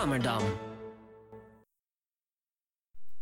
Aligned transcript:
Swammerdam. 0.00 0.42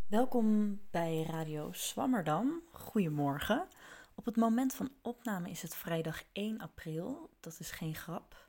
Welkom 0.08 0.80
bij 0.90 1.22
Radio 1.22 1.72
Swammerdam. 1.72 2.62
Goedemorgen. 2.72 3.68
Op 4.14 4.24
het 4.24 4.36
moment 4.36 4.74
van 4.74 4.90
opname 5.02 5.50
is 5.50 5.62
het 5.62 5.74
vrijdag 5.74 6.22
1 6.32 6.58
april. 6.58 7.30
Dat 7.40 7.56
is 7.58 7.70
geen 7.70 7.94
grap. 7.94 8.48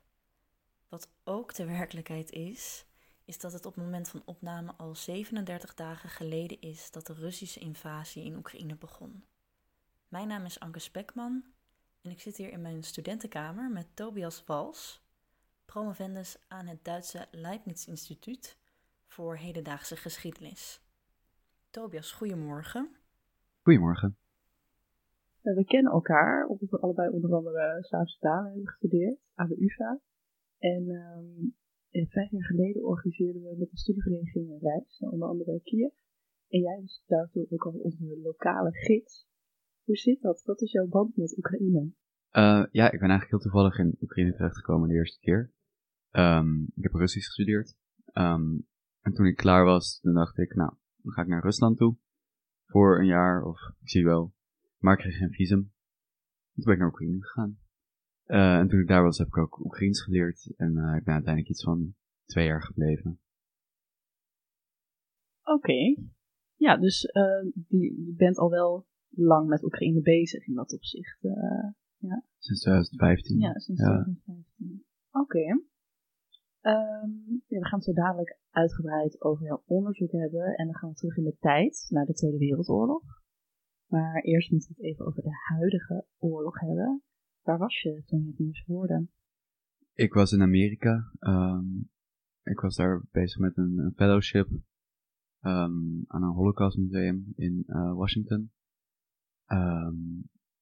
Wat 0.88 1.08
ook 1.24 1.54
de 1.54 1.64
werkelijkheid 1.64 2.30
is, 2.30 2.84
is 3.24 3.38
dat 3.38 3.52
het 3.52 3.66
op 3.66 3.74
het 3.74 3.84
moment 3.84 4.08
van 4.08 4.22
opname 4.24 4.74
al 4.76 4.94
37 4.94 5.74
dagen 5.74 6.08
geleden 6.08 6.60
is 6.60 6.90
dat 6.90 7.06
de 7.06 7.14
Russische 7.14 7.60
invasie 7.60 8.24
in 8.24 8.36
Oekraïne 8.36 8.76
begon. 8.76 9.24
Mijn 10.08 10.28
naam 10.28 10.44
is 10.44 10.60
Anke 10.60 10.78
Spekman 10.78 11.44
en 12.00 12.10
ik 12.10 12.20
zit 12.20 12.36
hier 12.36 12.52
in 12.52 12.62
mijn 12.62 12.82
studentenkamer 12.82 13.70
met 13.70 13.86
Tobias 13.94 14.44
Wals, 14.46 14.99
promovendus 15.72 16.38
aan 16.48 16.66
het 16.66 16.84
Duitse 16.84 17.26
Leibniz 17.30 17.86
Instituut 17.86 18.58
voor 19.06 19.36
hedendaagse 19.36 19.96
geschiedenis. 19.96 20.80
Tobias, 21.70 22.12
goedemorgen. 22.12 22.96
Goedemorgen. 23.62 24.16
We 25.42 25.64
kennen 25.64 25.92
elkaar, 25.92 26.46
omdat 26.46 26.70
we 26.70 26.80
allebei 26.80 27.08
onder 27.10 27.34
andere 27.34 27.78
Slavische 27.80 28.18
talen 28.18 28.50
hebben 28.50 28.68
gestudeerd 28.68 29.18
aan 29.34 29.48
de 29.48 29.60
UvA. 29.60 30.00
En 30.58 30.88
um, 30.88 31.54
vijf 32.08 32.30
jaar 32.30 32.44
geleden 32.44 32.84
organiseerden 32.84 33.42
we 33.42 33.56
met 33.58 33.70
de 33.70 33.78
studievereniging 33.78 34.50
een 34.50 34.58
reis 34.60 34.98
onder 34.98 35.28
andere 35.28 35.60
Kiev. 35.62 35.92
En 36.48 36.60
jij 36.60 36.80
was 36.80 37.02
daartoe 37.06 37.46
ook 37.50 37.66
al 37.66 37.72
onze 37.72 38.18
lokale 38.22 38.72
gids. 38.72 39.26
Hoe 39.84 39.96
zit 39.96 40.20
dat? 40.20 40.42
Wat 40.44 40.60
is 40.60 40.72
jouw 40.72 40.86
band 40.86 41.16
met 41.16 41.36
Oekraïne? 41.36 41.92
Uh, 42.32 42.64
ja, 42.70 42.90
ik 42.90 43.00
ben 43.00 43.10
eigenlijk 43.10 43.30
heel 43.30 43.50
toevallig 43.50 43.78
in 43.78 43.96
Oekraïne 44.00 44.32
terechtgekomen 44.32 44.88
de 44.88 44.94
eerste 44.94 45.20
keer. 45.20 45.52
Um, 46.12 46.62
ik 46.74 46.82
heb 46.82 46.92
Russisch 46.92 47.26
gestudeerd. 47.26 47.76
Um, 48.12 48.66
en 49.00 49.12
toen 49.12 49.26
ik 49.26 49.36
klaar 49.36 49.64
was, 49.64 50.00
dan 50.00 50.14
dacht 50.14 50.38
ik, 50.38 50.54
nou, 50.54 50.72
dan 50.96 51.12
ga 51.12 51.22
ik 51.22 51.28
naar 51.28 51.42
Rusland 51.42 51.76
toe. 51.76 51.96
Voor 52.66 52.98
een 52.98 53.06
jaar, 53.06 53.42
of 53.42 53.60
ik 53.80 53.88
zie 53.88 54.04
wel. 54.04 54.34
Maar 54.78 54.92
ik 54.92 54.98
kreeg 54.98 55.16
geen 55.16 55.32
visum. 55.32 55.72
Toen 56.54 56.64
ben 56.64 56.72
ik 56.72 56.78
naar 56.78 56.88
Oekraïne 56.88 57.22
gegaan. 57.22 57.58
Uh, 58.26 58.58
en 58.58 58.68
toen 58.68 58.80
ik 58.80 58.88
daar 58.88 59.02
was, 59.02 59.18
heb 59.18 59.26
ik 59.26 59.36
ook 59.36 59.64
Oekraïens 59.64 60.02
geleerd. 60.02 60.54
En 60.56 60.76
uh, 60.76 60.96
ik 60.96 61.04
ben 61.04 61.14
uiteindelijk 61.14 61.48
iets 61.48 61.64
van 61.64 61.94
twee 62.24 62.46
jaar 62.46 62.62
gebleven. 62.62 63.20
Oké. 65.42 65.52
Okay. 65.52 65.98
Ja, 66.54 66.76
dus 66.76 67.04
uh, 67.04 67.52
die, 67.54 68.04
je 68.06 68.14
bent 68.16 68.36
al 68.38 68.50
wel 68.50 68.86
lang 69.08 69.48
met 69.48 69.64
Oekraïne 69.64 70.00
bezig 70.00 70.46
in 70.46 70.54
dat 70.54 70.72
opzicht. 70.72 71.18
ja. 71.96 72.24
Sinds 72.38 72.60
2015. 72.60 73.38
Ja, 73.38 73.58
sinds 73.58 73.80
ja. 73.80 73.86
2015. 73.86 74.84
Oké. 75.10 75.38
Okay. 75.38 75.69
Ja, 76.62 77.58
we 77.58 77.66
gaan 77.66 77.78
het 77.78 77.84
zo 77.84 77.92
dadelijk 77.92 78.38
uitgebreid 78.50 79.22
over 79.22 79.44
jouw 79.44 79.62
onderzoek 79.66 80.12
hebben. 80.12 80.54
En 80.54 80.66
dan 80.66 80.74
gaan 80.74 80.90
we 80.90 80.96
terug 80.96 81.16
in 81.16 81.24
de 81.24 81.36
tijd, 81.40 81.86
naar 81.88 82.06
de 82.06 82.12
Tweede 82.12 82.38
Wereldoorlog. 82.38 83.02
Maar 83.86 84.20
eerst 84.20 84.50
moeten 84.50 84.68
we 84.68 84.74
het 84.76 84.92
even 84.92 85.06
over 85.06 85.22
de 85.22 85.36
huidige 85.48 86.06
oorlog 86.18 86.60
hebben. 86.60 87.02
Waar 87.42 87.58
was 87.58 87.82
je 87.82 88.02
toen 88.06 88.20
je 88.20 88.26
het 88.26 88.38
nieuws 88.38 88.64
hoorde? 88.66 89.06
Ik 89.94 90.12
was 90.12 90.32
in 90.32 90.42
Amerika. 90.42 91.10
Um, 91.20 91.90
ik 92.42 92.60
was 92.60 92.76
daar 92.76 93.02
bezig 93.10 93.38
met 93.38 93.56
een, 93.56 93.92
fellowship 93.96 94.48
um, 94.48 96.04
aan 96.06 96.22
een 96.22 96.34
Holocaust 96.34 96.78
museum 96.78 97.32
in 97.36 97.64
uh, 97.66 97.94
Washington. 97.94 98.52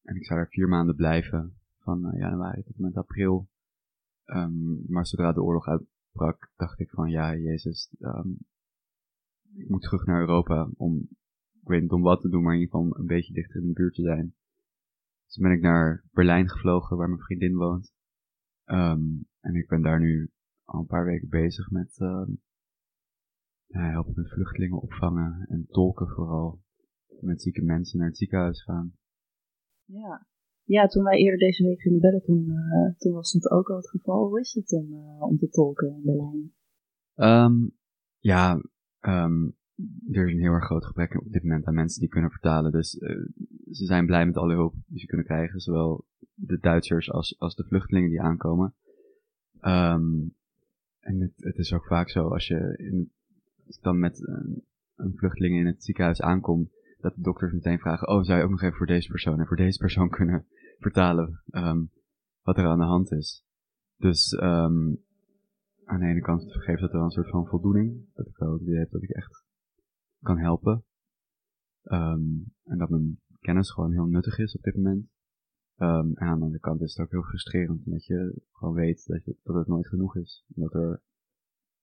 en 0.03 0.15
ik 0.15 0.25
zou 0.25 0.39
daar 0.39 0.49
vier 0.49 0.69
maanden 0.69 0.97
blijven, 0.97 1.59
van 1.79 2.07
uh, 2.07 2.19
januari 2.19 2.63
tot 2.63 2.77
en 2.77 2.83
met 2.83 2.97
april. 2.97 3.49
Um, 4.35 4.85
maar 4.87 5.07
zodra 5.07 5.33
de 5.33 5.43
oorlog 5.43 5.67
uitbrak, 5.67 6.53
dacht 6.57 6.81
ik 6.81 6.91
van 6.91 7.11
ja, 7.11 7.37
Jezus, 7.37 7.95
um, 7.99 8.39
ik 9.55 9.69
moet 9.69 9.83
terug 9.83 10.07
naar 10.07 10.21
Europa 10.21 10.71
om, 10.77 11.09
ik 11.61 11.69
weet 11.69 11.83
niet 11.83 11.91
om 11.91 12.03
wat 12.03 12.21
te 12.21 12.29
doen, 12.29 12.43
maar 12.43 12.55
in 12.55 12.61
ieder 12.61 12.75
geval 12.75 12.99
een 12.99 13.07
beetje 13.07 13.33
dichter 13.33 13.61
in 13.61 13.67
de 13.67 13.73
buurt 13.73 13.95
te 13.95 14.03
zijn. 14.03 14.35
Dus 15.27 15.37
ben 15.37 15.53
ik 15.53 15.61
naar 15.61 16.05
Berlijn 16.13 16.49
gevlogen, 16.49 16.97
waar 16.97 17.09
mijn 17.09 17.21
vriendin 17.21 17.57
woont. 17.57 17.93
Um, 18.65 19.27
en 19.41 19.55
ik 19.55 19.69
ben 19.69 19.83
daar 19.83 20.01
nu 20.01 20.31
al 20.65 20.81
een 20.81 20.87
paar 20.87 21.05
weken 21.05 21.29
bezig 21.29 21.71
met 21.71 21.99
helpen 23.69 24.13
met 24.17 24.31
vluchtelingen 24.31 24.81
opvangen 24.81 25.47
en 25.49 25.67
tolken 25.67 26.09
vooral. 26.09 26.61
Met 27.21 27.43
zieke 27.43 27.63
mensen 27.63 27.99
naar 27.99 28.09
het 28.09 28.19
ziekenhuis 28.19 28.63
gaan. 28.63 28.93
Ja, 29.85 30.27
ja, 30.69 30.87
toen 30.87 31.05
wij 31.05 31.19
eerder 31.19 31.39
deze 31.39 31.65
week 31.65 31.81
gingen 31.81 32.01
bellen, 32.01 32.23
toen, 32.23 32.47
uh, 32.49 32.95
toen 32.97 33.13
was 33.13 33.33
het 33.33 33.51
ook 33.51 33.71
al 33.71 33.77
het 33.77 33.89
geval. 33.89 34.27
Hoe 34.27 34.41
is 34.41 34.53
het 34.53 34.69
dan 34.69 34.87
uh, 34.91 35.23
om 35.23 35.39
te 35.39 35.49
tolken 35.49 35.89
in 35.89 36.03
Berlijn? 36.03 36.53
Um, 37.15 37.73
ja, 38.19 38.63
um, 39.01 39.57
er 40.11 40.27
is 40.27 40.33
een 40.33 40.41
heel 40.41 40.53
erg 40.53 40.65
groot 40.65 40.85
gebrek 40.85 41.21
op 41.21 41.33
dit 41.33 41.43
moment 41.43 41.65
aan 41.65 41.75
mensen 41.75 42.01
die 42.01 42.09
kunnen 42.09 42.31
vertalen. 42.31 42.73
Dus 42.73 42.95
uh, 42.95 43.09
ze 43.71 43.85
zijn 43.85 44.07
blij 44.07 44.27
met 44.27 44.37
alle 44.37 44.55
hulp 44.55 44.75
die 44.87 45.01
ze 45.01 45.07
kunnen 45.07 45.27
krijgen. 45.27 45.61
Zowel 45.61 46.05
de 46.35 46.59
Duitsers 46.59 47.11
als, 47.11 47.39
als 47.39 47.55
de 47.55 47.65
vluchtelingen 47.65 48.11
die 48.11 48.23
aankomen. 48.23 48.75
Um, 49.61 50.35
en 51.01 51.21
het, 51.21 51.33
het, 51.37 51.59
is 51.59 51.73
ook 51.73 51.87
vaak 51.87 52.09
zo, 52.09 52.29
als 52.29 52.47
je 52.47 52.75
in, 52.77 53.13
dan 53.81 53.99
met 53.99 54.27
een, 54.27 54.65
een 54.97 55.13
vluchteling 55.17 55.57
in 55.59 55.67
het 55.67 55.85
ziekenhuis 55.85 56.21
aankom, 56.21 56.71
dat 56.99 57.15
de 57.15 57.21
dokters 57.21 57.53
meteen 57.53 57.79
vragen, 57.79 58.09
oh, 58.09 58.23
zou 58.23 58.39
je 58.39 58.45
ook 58.45 58.51
nog 58.51 58.63
even 58.63 58.77
voor 58.77 58.87
deze 58.87 59.09
persoon 59.09 59.41
en 59.41 59.47
voor 59.47 59.57
deze 59.57 59.79
persoon 59.79 60.09
kunnen 60.09 60.47
vertalen 60.79 61.43
um, 61.51 61.91
wat 62.43 62.59
er 62.59 62.67
aan 62.67 62.79
de 62.79 62.85
hand 62.85 63.13
is. 63.13 63.45
Dus 63.97 64.33
um, 64.33 65.05
aan 65.85 66.01
de 66.01 66.07
ene 66.07 66.21
kant 66.21 66.53
geeft 66.53 66.81
dat 66.81 66.93
wel 66.93 67.03
een 67.03 67.11
soort 67.11 67.31
van 67.31 67.47
voldoening, 67.47 68.15
dat 68.15 68.27
ik 68.27 68.37
wel 68.37 68.53
het 68.53 68.63
idee 68.63 68.79
heb 68.79 68.91
dat 68.91 69.03
ik 69.03 69.11
echt 69.11 69.45
kan 70.23 70.39
helpen. 70.39 70.85
Um, 71.85 72.53
en 72.65 72.79
dat 72.79 72.89
mijn 72.89 73.21
kennis 73.41 73.71
gewoon 73.71 73.93
heel 73.93 74.07
nuttig 74.07 74.39
is 74.39 74.57
op 74.57 74.63
dit 74.63 74.77
moment. 74.77 75.09
en 75.77 76.17
aan 76.17 76.39
de 76.39 76.45
andere 76.45 76.61
kant 76.61 76.81
is 76.81 76.97
het 76.97 77.07
ook 77.07 77.13
heel 77.13 77.23
frustrerend, 77.23 77.87
omdat 77.87 78.05
je 78.05 78.43
gewoon 78.53 78.75
weet 78.75 79.07
dat, 79.07 79.25
je, 79.25 79.37
dat 79.43 79.57
het 79.57 79.67
nooit 79.67 79.89
genoeg 79.89 80.17
is. 80.17 80.45
En 80.55 80.63
dat 80.63 80.75
er 80.75 81.03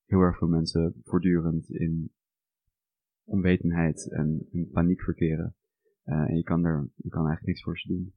heel 0.06 0.20
erg 0.20 0.38
veel 0.38 0.48
mensen 0.48 1.02
voortdurend 1.04 1.70
in 1.70 2.12
onwetendheid 3.25 4.12
en 4.12 4.47
paniek 4.72 5.02
verkeren. 5.02 5.56
Uh, 6.06 6.30
en 6.30 6.36
je 6.36 6.44
kan 6.44 6.66
er, 6.66 6.90
je 6.96 7.09
kan 7.09 7.25
eigenlijk 7.25 7.47
niks 7.47 7.63
voor 7.63 7.78
ze 7.78 7.88
doen. 7.88 8.13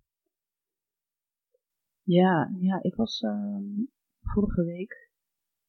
Ja, 2.03 2.51
ja, 2.59 2.83
ik 2.83 2.95
was 2.95 3.23
um, 3.23 3.91
vorige 4.21 4.65
week 4.65 5.11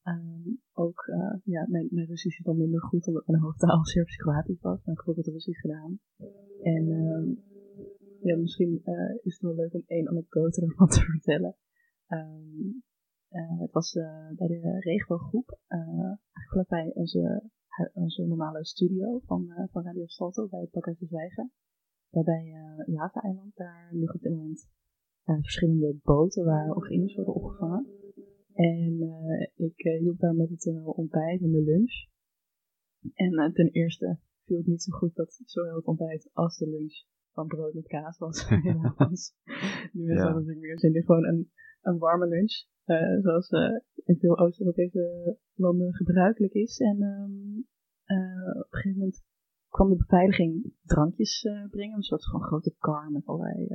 um, 0.02 0.60
ook, 0.72 1.06
uh, 1.06 1.34
ja, 1.44 1.66
mijn, 1.68 1.88
mijn 1.90 2.06
Russisch 2.06 2.38
is 2.38 2.46
minder 2.46 2.82
goed 2.82 3.06
omdat 3.06 3.26
mijn 3.26 3.42
hoofdtaal 3.42 3.84
Serbisch-Kroatisch 3.84 4.60
was, 4.60 4.84
maar 4.84 4.94
ik 4.94 5.02
heb 5.06 5.16
het 5.16 5.26
Russisch 5.26 5.60
gedaan. 5.60 5.98
En 6.62 6.88
um, 6.88 7.42
ja, 8.20 8.36
misschien 8.36 8.80
uh, 8.84 9.14
is 9.22 9.32
het 9.32 9.40
wel 9.40 9.54
leuk 9.54 9.74
om 9.74 9.82
één 9.86 10.08
anekdote 10.08 10.62
ervan 10.62 10.88
te 10.88 11.00
vertellen. 11.10 11.56
Het 13.28 13.72
was 13.72 13.92
bij 14.36 14.46
de 14.46 14.78
regenbooggroep, 14.78 15.58
eigenlijk 15.68 16.48
vlakbij 16.48 16.90
onze 16.94 17.50
onze 17.92 18.26
normale 18.26 18.64
studio 18.64 19.18
van, 19.18 19.44
uh, 19.48 19.64
van 19.70 19.84
Radio 19.84 20.06
Salto 20.06 20.48
bij 20.48 20.68
het 20.70 20.98
de 20.98 21.06
Zwijgen. 21.06 21.52
Daarbij 22.10 22.44
uh, 22.44 22.94
Java-eiland, 22.94 23.56
daar 23.56 23.88
liggen 23.92 24.14
op 24.14 24.22
dit 24.22 24.32
moment 24.32 24.68
verschillende 25.24 25.96
boten 26.02 26.44
waar 26.44 26.76
Oekraïners 26.76 27.14
worden 27.14 27.34
opgevangen. 27.34 27.86
En 28.52 29.00
ik 29.54 29.74
hielp 29.76 30.18
daar 30.18 30.34
met 30.34 30.50
het 30.50 30.84
ontbijt 30.84 31.42
en 31.42 31.50
de 31.50 31.62
lunch. 31.62 32.08
En 33.14 33.52
ten 33.52 33.68
eerste 33.68 34.18
viel 34.44 34.56
het 34.56 34.66
niet 34.66 34.82
zo 34.82 34.96
goed 34.96 35.14
dat 35.14 35.40
zowel 35.44 35.76
het 35.76 35.86
ontbijt 35.86 36.30
als 36.32 36.58
de 36.58 36.68
lunch 36.68 37.04
van 37.32 37.46
brood 37.46 37.74
met 37.74 37.86
kaas 37.86 38.18
was. 38.18 38.48
Helaas. 38.48 39.34
Die 39.92 40.04
mensen 40.04 40.24
hadden 40.24 40.34
natuurlijk 40.34 40.66
meer 40.66 40.78
zin 40.78 40.94
in 40.94 41.04
gewoon 41.04 41.26
een, 41.26 41.50
een 41.80 41.98
warme 41.98 42.26
lunch. 42.26 42.64
Uh, 42.86 43.20
zoals 43.20 43.50
uh, 43.50 43.78
in 44.04 44.18
veel 44.18 44.38
Oost-Europese 44.38 45.36
landen 45.54 45.94
gebruikelijk 45.94 46.52
is. 46.52 46.78
En 46.78 47.02
um, 47.02 47.56
uh, 47.56 47.64
op 48.56 48.66
een 48.70 48.78
gegeven 48.78 48.98
moment 48.98 49.22
kwam 49.68 49.88
de 49.88 49.96
beveiliging 49.96 50.74
drankjes 50.82 51.48
brengen. 51.70 51.96
Een 51.96 52.02
soort 52.02 52.30
van 52.30 52.42
grote 52.42 52.74
kar 52.78 53.10
met 53.10 53.26
allerlei 53.26 53.68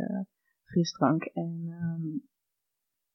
frisdrank. 0.63 1.23
En 1.23 1.67
um, 1.67 2.27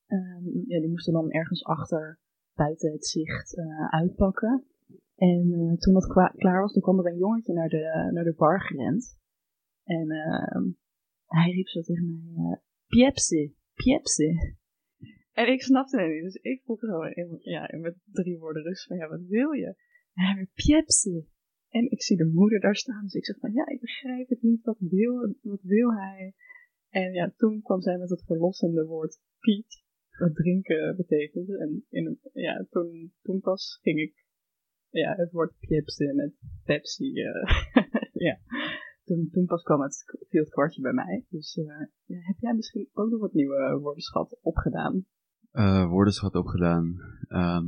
um, 0.06 0.64
ja, 0.66 0.80
die 0.80 0.90
moesten 0.90 1.12
dan 1.12 1.30
ergens 1.30 1.64
achter 1.64 2.20
buiten 2.54 2.92
het 2.92 3.06
zicht 3.06 3.56
uitpakken. 3.90 4.64
En 5.14 5.76
toen 5.78 5.94
dat 5.94 6.06
klaar 6.36 6.60
was, 6.60 6.72
toen 6.72 6.82
kwam 6.82 6.98
er 6.98 7.06
een 7.06 7.18
jongetje 7.18 7.52
naar 7.52 7.68
de, 7.68 8.10
naar 8.12 8.24
de 8.24 8.34
bar 8.34 8.60
gerend. 8.60 9.18
En 9.84 10.08
hij 11.26 11.50
riep 11.50 11.68
zo 11.68 11.80
tegen 11.80 12.32
mij, 12.34 12.60
Piepse, 12.86 13.54
Piepse. 13.74 14.56
En 15.32 15.52
ik 15.52 15.62
snapte 15.62 16.00
het 16.00 16.10
niet, 16.10 16.22
dus 16.22 16.34
ik 16.34 16.62
vroeg 16.62 16.80
gewoon 16.80 17.12
ja, 17.40 17.68
met 17.80 17.96
drie 18.04 18.38
woorden 18.38 18.62
rust 18.62 18.86
van, 18.86 18.96
ja, 18.96 19.08
wat 19.08 19.20
wil 19.20 19.52
je? 19.52 19.74
En 20.14 20.24
hij 20.24 20.48
weer. 20.54 21.26
En 21.68 21.90
ik 21.90 22.02
zie 22.02 22.16
de 22.16 22.26
moeder 22.26 22.60
daar 22.60 22.76
staan, 22.76 23.02
dus 23.02 23.14
ik 23.14 23.24
zeg 23.24 23.38
van, 23.38 23.52
ja, 23.52 23.66
ik 23.66 23.80
begrijp 23.80 24.28
het 24.28 24.42
niet, 24.42 24.64
wat 24.64 24.78
wil, 24.78 25.34
wat 25.42 25.62
wil 25.62 25.92
hij? 25.92 26.34
En 26.88 27.12
ja, 27.12 27.32
toen 27.36 27.62
kwam 27.62 27.80
zij 27.80 27.98
met 27.98 28.10
het 28.10 28.24
verlossende 28.24 28.84
woord 28.84 29.20
Piet, 29.38 29.84
wat 30.18 30.34
drinken 30.34 30.96
betekent. 30.96 31.48
En 31.48 31.84
in, 31.88 32.18
ja, 32.32 32.66
toen, 32.70 33.12
toen 33.22 33.40
pas 33.40 33.78
ging 33.82 34.00
ik 34.00 34.24
ja, 34.90 35.14
het 35.14 35.32
woord 35.32 35.54
pjipste 35.58 36.12
met 36.14 36.34
Pepsi. 36.64 37.12
eh, 37.22 37.64
ja. 38.28 38.38
Toen, 39.04 39.28
toen 39.32 39.46
pas 39.46 39.62
kwam 39.62 39.80
het, 39.80 40.04
viel 40.28 40.40
het 40.40 40.52
kwartje 40.52 40.82
bij 40.82 40.92
mij. 40.92 41.26
Dus 41.28 41.56
eh, 41.56 41.78
heb 42.06 42.36
jij 42.38 42.54
misschien 42.54 42.88
ook 42.92 43.10
nog 43.10 43.20
wat 43.20 43.32
nieuwe 43.32 43.78
woordenschat 43.80 44.38
opgedaan? 44.42 45.06
Eh 45.50 45.88
woordenschat 45.88 46.34
opgedaan. 46.34 46.96
Ehm, 47.28 47.66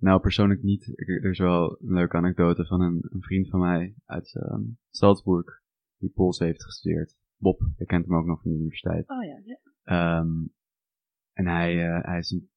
nou, 0.00 0.20
persoonlijk 0.20 0.62
niet. 0.62 0.98
Er 0.98 1.30
is 1.30 1.38
wel 1.38 1.78
een 1.80 1.92
leuke 1.92 2.16
anekdote 2.16 2.66
van 2.66 2.80
een, 2.80 3.06
een 3.08 3.22
vriend 3.22 3.48
van 3.48 3.60
mij 3.60 3.94
uit 4.04 4.34
ehm, 4.34 4.62
Salzburg, 4.90 5.62
die 5.96 6.10
Pools 6.10 6.38
heeft 6.38 6.64
gestudeerd. 6.64 7.16
Bob, 7.36 7.60
je 7.76 7.84
kent 7.84 8.06
hem 8.06 8.16
ook 8.16 8.26
nog 8.26 8.42
van 8.42 8.50
de 8.50 8.56
universiteit. 8.56 9.10
Oh 9.10 9.24
ja, 9.24 9.40
ja. 9.44 9.58
Ehm, 9.82 10.46
en 11.32 11.46
hij, 11.46 11.88
eh, 11.88 12.04
hij 12.04 12.18
is 12.18 12.30
een 12.30 12.50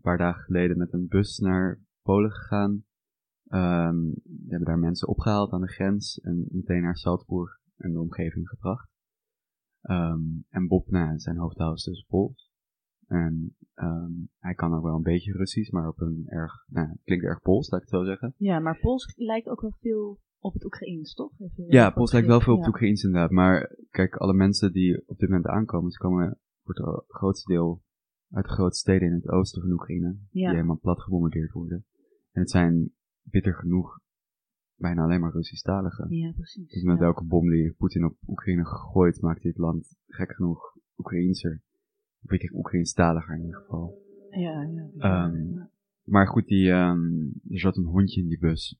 paar 0.00 0.18
dagen 0.18 0.42
geleden 0.42 0.78
met 0.78 0.92
een 0.92 1.08
bus 1.08 1.38
naar 1.38 1.80
Polen 2.02 2.30
gegaan. 2.30 2.84
Ehm 3.44 4.10
die 4.44 4.48
hebben 4.48 4.68
daar 4.68 4.78
mensen 4.78 5.08
opgehaald 5.08 5.52
aan 5.52 5.60
de 5.60 5.72
grens 5.72 6.20
en 6.20 6.46
meteen 6.50 6.82
naar 6.82 6.96
Salzburg 6.96 7.58
en 7.76 7.92
de 7.92 8.00
omgeving 8.00 8.48
gebracht. 8.48 8.90
Ehm, 9.80 10.22
en 10.48 10.66
Bob, 10.66 10.90
nou, 10.90 11.18
zijn 11.18 11.36
hoofdtaal 11.36 11.72
is 11.72 11.82
dus 11.82 12.04
Pools. 12.08 12.43
En 13.14 13.56
ehm, 13.74 14.12
hij 14.38 14.54
kan 14.54 14.74
ook 14.74 14.82
wel 14.82 14.94
een 14.94 15.02
beetje 15.02 15.32
Russisch, 15.32 15.70
maar 15.70 15.88
op 15.88 16.00
een 16.00 16.24
erg, 16.26 16.52
nou, 16.68 16.88
het 16.88 17.02
klinkt 17.04 17.24
erg 17.24 17.40
Pools, 17.40 17.70
laat 17.70 17.82
ik 17.82 17.88
het 17.88 17.98
zo 17.98 18.04
zeggen. 18.04 18.34
Ja, 18.36 18.58
maar 18.58 18.78
Pools 18.78 19.12
lijkt 19.16 19.48
ook 19.48 19.60
wel 19.60 19.74
veel 19.80 20.20
op 20.38 20.52
het 20.52 20.64
Oekraïens, 20.64 21.14
toch? 21.14 21.32
Ja, 21.54 21.90
Pools 21.90 22.12
lijkt 22.12 22.26
wel 22.26 22.40
veel 22.40 22.52
op 22.52 22.58
het 22.58 22.68
Oekraïens 22.68 23.02
inderdaad. 23.02 23.30
Maar 23.30 23.76
kijk, 23.90 24.16
alle 24.16 24.34
mensen 24.34 24.72
die 24.72 25.02
op 25.06 25.18
dit 25.18 25.28
moment 25.28 25.46
aankomen, 25.46 25.90
ze 25.90 25.98
komen 25.98 26.38
voor 26.62 26.74
het 26.74 27.04
grootste 27.08 27.52
deel 27.52 27.82
uit 28.30 28.44
de 28.44 28.50
grote 28.50 28.76
steden 28.76 29.08
in 29.08 29.14
het 29.14 29.28
oosten 29.28 29.62
van 29.62 29.72
Oekraïne. 29.72 30.16
Die 30.30 30.48
helemaal 30.48 30.78
plat 30.78 31.00
gebombardeerd 31.00 31.52
worden. 31.52 31.84
En 32.32 32.40
het 32.40 32.50
zijn 32.50 32.92
bitter 33.22 33.54
genoeg 33.54 33.98
bijna 34.76 35.02
alleen 35.02 35.20
maar 35.20 35.32
Russisch-taligen. 35.32 36.16
Ja, 36.16 36.32
precies. 36.32 36.72
Dus 36.72 36.82
met 36.82 36.98
ja. 36.98 37.04
elke 37.04 37.24
bom 37.24 37.50
die 37.50 37.72
Poetin 37.72 38.04
op 38.04 38.16
Oekraïne 38.26 38.64
gegooid, 38.64 39.20
maakt 39.20 39.42
het 39.42 39.58
land 39.58 39.96
gek 40.06 40.34
genoeg 40.34 40.76
Oekraïenser. 40.96 41.62
Weet 42.24 42.42
ik, 42.42 42.52
Oekraïnstaliger 42.54 43.34
in 43.34 43.40
ieder 43.40 43.60
geval. 43.60 44.02
Ja, 44.30 44.62
ja. 44.62 44.88
Ehm, 44.98 45.62
Maar 46.04 46.26
goed, 46.26 46.46
die, 46.46 46.70
ehm, 46.70 47.22
er 47.48 47.58
zat 47.58 47.76
een 47.76 47.84
hondje 47.84 48.20
in 48.20 48.28
die 48.28 48.38
bus. 48.38 48.78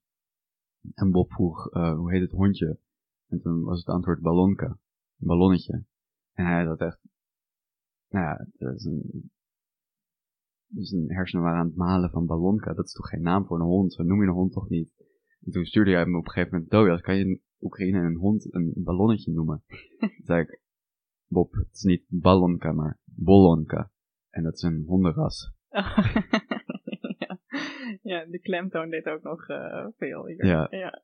En 0.94 1.10
Bob 1.10 1.32
vroeg, 1.32 1.70
eh, 1.70 1.96
hoe 1.96 2.12
heet 2.12 2.20
het 2.20 2.30
hondje? 2.30 2.78
En 3.28 3.40
toen 3.40 3.62
was 3.62 3.78
het 3.78 3.88
antwoord 3.88 4.20
ballonka. 4.20 4.66
Een 4.66 5.26
ballonnetje. 5.26 5.84
En 6.32 6.46
hij 6.46 6.64
had 6.64 6.80
echt, 6.80 6.98
nou 8.08 8.24
ja, 8.24 8.46
het 8.56 8.76
is 8.76 8.84
een, 8.84 9.30
dus 10.66 10.90
een 10.90 11.12
hersenen 11.12 11.44
waren 11.44 11.58
aan 11.58 11.66
het 11.66 11.76
malen 11.76 12.10
van 12.10 12.26
ballonka. 12.26 12.74
Dat 12.74 12.84
is 12.84 12.92
toch 12.92 13.08
geen 13.08 13.22
naam 13.22 13.46
voor 13.46 13.60
een 13.60 13.66
hond? 13.66 13.92
Zo 13.92 14.02
noem 14.02 14.20
je 14.22 14.28
een 14.28 14.34
hond 14.34 14.52
toch 14.52 14.68
niet? 14.68 14.92
En 15.40 15.52
toen 15.52 15.64
stuurde 15.64 15.90
hij 15.90 16.06
me 16.06 16.18
op 16.18 16.24
een 16.24 16.30
gegeven 16.30 16.52
moment, 16.52 16.70
Tobias, 16.70 17.00
kan 17.00 17.16
je 17.16 17.24
in 17.24 17.40
Oekraïne 17.60 17.98
een 17.98 18.16
hond 18.16 18.54
een 18.54 18.72
ballonnetje 18.76 19.32
noemen? 19.32 19.62
toen 19.98 20.10
zei 20.24 20.40
ik, 20.42 20.60
Bob, 21.26 21.52
het 21.52 21.72
is 21.72 21.82
niet 21.82 22.04
ballonka, 22.08 22.72
maar 22.72 22.98
bollonka. 23.04 23.90
En 24.30 24.42
dat 24.42 24.54
is 24.54 24.62
een 24.62 24.84
hondenras. 24.86 25.52
ja. 27.18 27.38
ja, 28.02 28.24
de 28.24 28.38
klemtoon 28.42 28.90
deed 28.90 29.06
ook 29.06 29.22
nog 29.22 29.48
eh, 29.48 29.86
veel 29.96 30.26
hier. 30.26 30.46
Ja. 30.46 31.02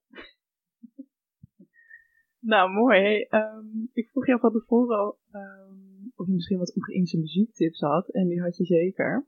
Nou, 2.41 2.71
mooi. 2.71 3.01
Hey, 3.01 3.27
ehm, 3.29 3.67
ik 3.93 4.09
vroeg 4.09 4.27
jou 4.27 4.41
van 4.41 4.53
tevoren 4.53 4.99
al 4.99 5.19
ehm, 5.31 5.91
of 6.15 6.27
je 6.27 6.33
misschien 6.33 6.59
wat 6.59 6.77
Oekraïnse 6.77 7.19
muziektips 7.19 7.81
had. 7.81 8.09
En 8.09 8.29
die 8.29 8.41
had 8.41 8.57
je 8.57 8.65
zeker. 8.65 9.27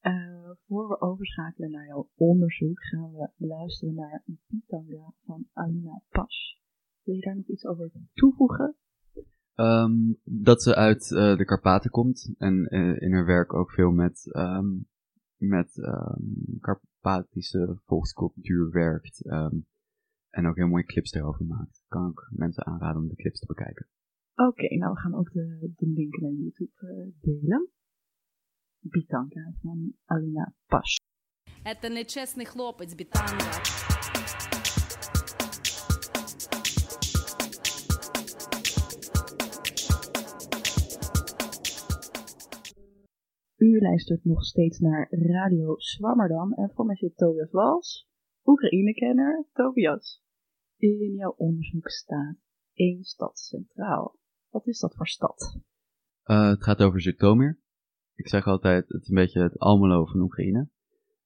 Eh, 0.00 0.50
voor 0.66 0.88
we 0.88 1.00
overschakelen 1.00 1.70
naar 1.70 1.86
jouw 1.86 2.10
onderzoek, 2.16 2.84
gaan 2.84 3.12
we 3.12 3.30
luisteren 3.36 3.94
naar 3.94 4.24
Pitanga 4.46 5.12
van 5.24 5.48
Alina 5.52 6.02
Pas. 6.08 6.60
Wil 7.02 7.14
je 7.14 7.20
daar 7.20 7.36
nog 7.36 7.48
iets 7.48 7.64
over 7.66 7.92
toevoegen? 8.12 8.76
Ehm, 9.55 10.13
dat 10.23 10.63
ze 10.63 10.75
uit 10.75 11.11
eh, 11.11 11.37
de 11.37 11.45
Karpaten 11.45 11.89
komt 11.89 12.33
en 12.37 12.65
eh, 12.65 13.01
in 13.01 13.13
haar 13.13 13.25
werk 13.25 13.53
ook 13.53 13.71
veel 13.71 13.91
met, 13.91 14.31
ehm, 14.31 14.67
met 15.37 15.77
ehm, 15.77 16.59
Karpatische 16.59 17.79
volkscultuur 17.85 18.71
werkt. 18.71 19.25
ehm, 19.25 19.55
en 20.29 20.47
ook 20.47 20.55
heel 20.55 20.67
mooie 20.67 20.85
clips 20.85 21.13
erover 21.13 21.45
maakt. 21.45 21.83
Kan 21.87 22.07
ook 22.07 22.27
mensen 22.29 22.65
aanraden 22.65 23.01
om 23.01 23.07
de 23.07 23.15
clips 23.15 23.39
te 23.39 23.45
bekijken. 23.45 23.87
Oké, 24.35 24.75
nou 24.75 24.93
we 24.93 24.99
gaan 24.99 25.15
ook 25.15 25.31
de, 25.31 25.73
de 25.75 25.87
link 25.87 26.17
naar 26.19 26.31
YouTube 26.31 26.71
eh, 26.75 27.07
delen. 27.21 27.69
Bitanka 28.79 29.53
van 29.61 29.93
Alina 30.05 30.53
Pas. 30.67 30.99
Это 31.63 31.89
нечесний 31.89 32.45
хлопець, 32.45 32.95
бітанга. 32.95 33.92
U 43.56 43.80
luistert 43.80 44.24
nog 44.24 44.44
steeds 44.44 44.78
naar 44.78 45.08
Radio 45.10 45.74
Swammerdam 45.78 46.52
en 46.52 46.70
voor 46.74 46.86
mij 46.86 46.96
zit 46.96 47.16
Tobias 47.16 47.50
Wals, 47.50 48.08
Oekraïne-kenner 48.44 49.46
Tobias. 49.52 50.22
In 50.76 51.14
jouw 51.14 51.34
onderzoek 51.36 51.88
staat 51.88 52.36
één 52.72 53.04
stad 53.04 53.38
centraal. 53.38 54.18
Wat 54.50 54.66
is 54.66 54.78
dat 54.78 54.94
voor 54.94 55.06
stad? 55.06 55.60
Eh, 56.22 56.48
het 56.48 56.62
gaat 56.62 56.82
over 56.82 57.00
Zhytomyr. 57.00 57.60
Ik 58.14 58.28
zeg 58.28 58.46
altijd, 58.46 58.88
het 58.88 59.02
is 59.02 59.08
een 59.08 59.14
beetje 59.14 59.42
het 59.42 59.58
Almelo 59.58 60.06
van 60.06 60.20
Oekraïne. 60.20 60.68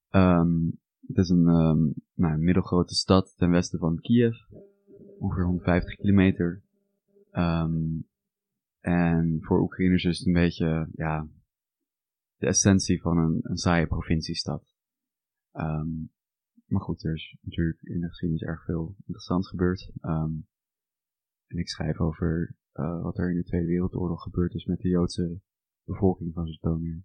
Ehm, 0.08 0.66
het 1.06 1.16
is 1.16 1.28
een, 1.28 1.48
ehm, 1.48 1.90
nou, 2.14 2.38
middelgrote 2.38 2.94
stad 2.94 3.34
ten 3.36 3.50
westen 3.50 3.78
van 3.78 4.00
Kiev. 4.00 4.36
Ongeveer 5.18 5.44
150 5.44 5.94
kilometer. 5.94 6.62
Ehm, 7.30 8.00
en 8.80 9.38
voor 9.40 9.60
Oekraïners 9.60 10.04
is 10.04 10.18
het 10.18 10.26
een 10.26 10.32
beetje, 10.32 10.88
ja, 10.94 11.28
de 12.38 12.46
essentie 12.46 13.00
van 13.00 13.18
een, 13.18 13.38
een 13.42 13.56
saaie 13.56 13.86
provinciestad. 13.86 14.74
Ehm, 15.52 15.90
maar 16.66 16.80
goed, 16.80 17.04
er 17.04 17.14
is 17.14 17.36
natuurlijk 17.40 17.82
in 17.82 18.00
de 18.00 18.08
geschiedenis 18.08 18.42
erg 18.42 18.64
veel 18.64 18.94
interessants 18.98 19.48
gebeurd. 19.48 19.92
Ehm, 20.00 20.32
en 21.46 21.58
ik 21.58 21.68
schrijf 21.68 22.00
over 22.00 22.56
eh, 22.72 23.02
wat 23.02 23.18
er 23.18 23.30
in 23.30 23.36
de 23.36 23.44
Tweede 23.44 23.66
Wereldoorlog 23.66 24.22
gebeurd 24.22 24.54
is 24.54 24.64
met 24.64 24.80
de 24.80 24.88
Joodse 24.88 25.40
bevolking 25.84 26.34
van 26.34 26.46
Zhytomyr. 26.46 27.04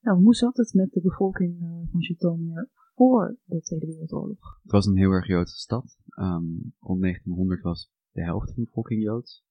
Nou, 0.00 0.22
hoe 0.22 0.34
zat 0.34 0.56
het 0.56 0.72
met 0.74 0.92
de 0.92 1.00
bevolking 1.00 1.62
eh, 1.62 1.90
van 1.90 2.02
Zhytomyr 2.02 2.70
voor 2.94 3.38
de 3.44 3.60
Tweede 3.60 3.86
Wereldoorlog? 3.86 4.60
Het 4.62 4.72
was 4.72 4.86
een 4.86 4.96
heel 4.96 5.10
erg 5.10 5.26
Joodse 5.26 5.58
stad. 5.58 5.98
Ehm, 6.08 6.44
rond 6.78 7.00
1900 7.00 7.62
was 7.62 7.90
de 8.10 8.22
helft 8.22 8.46
van 8.46 8.62
de 8.62 8.64
bevolking 8.64 9.02
Joods. 9.02 9.44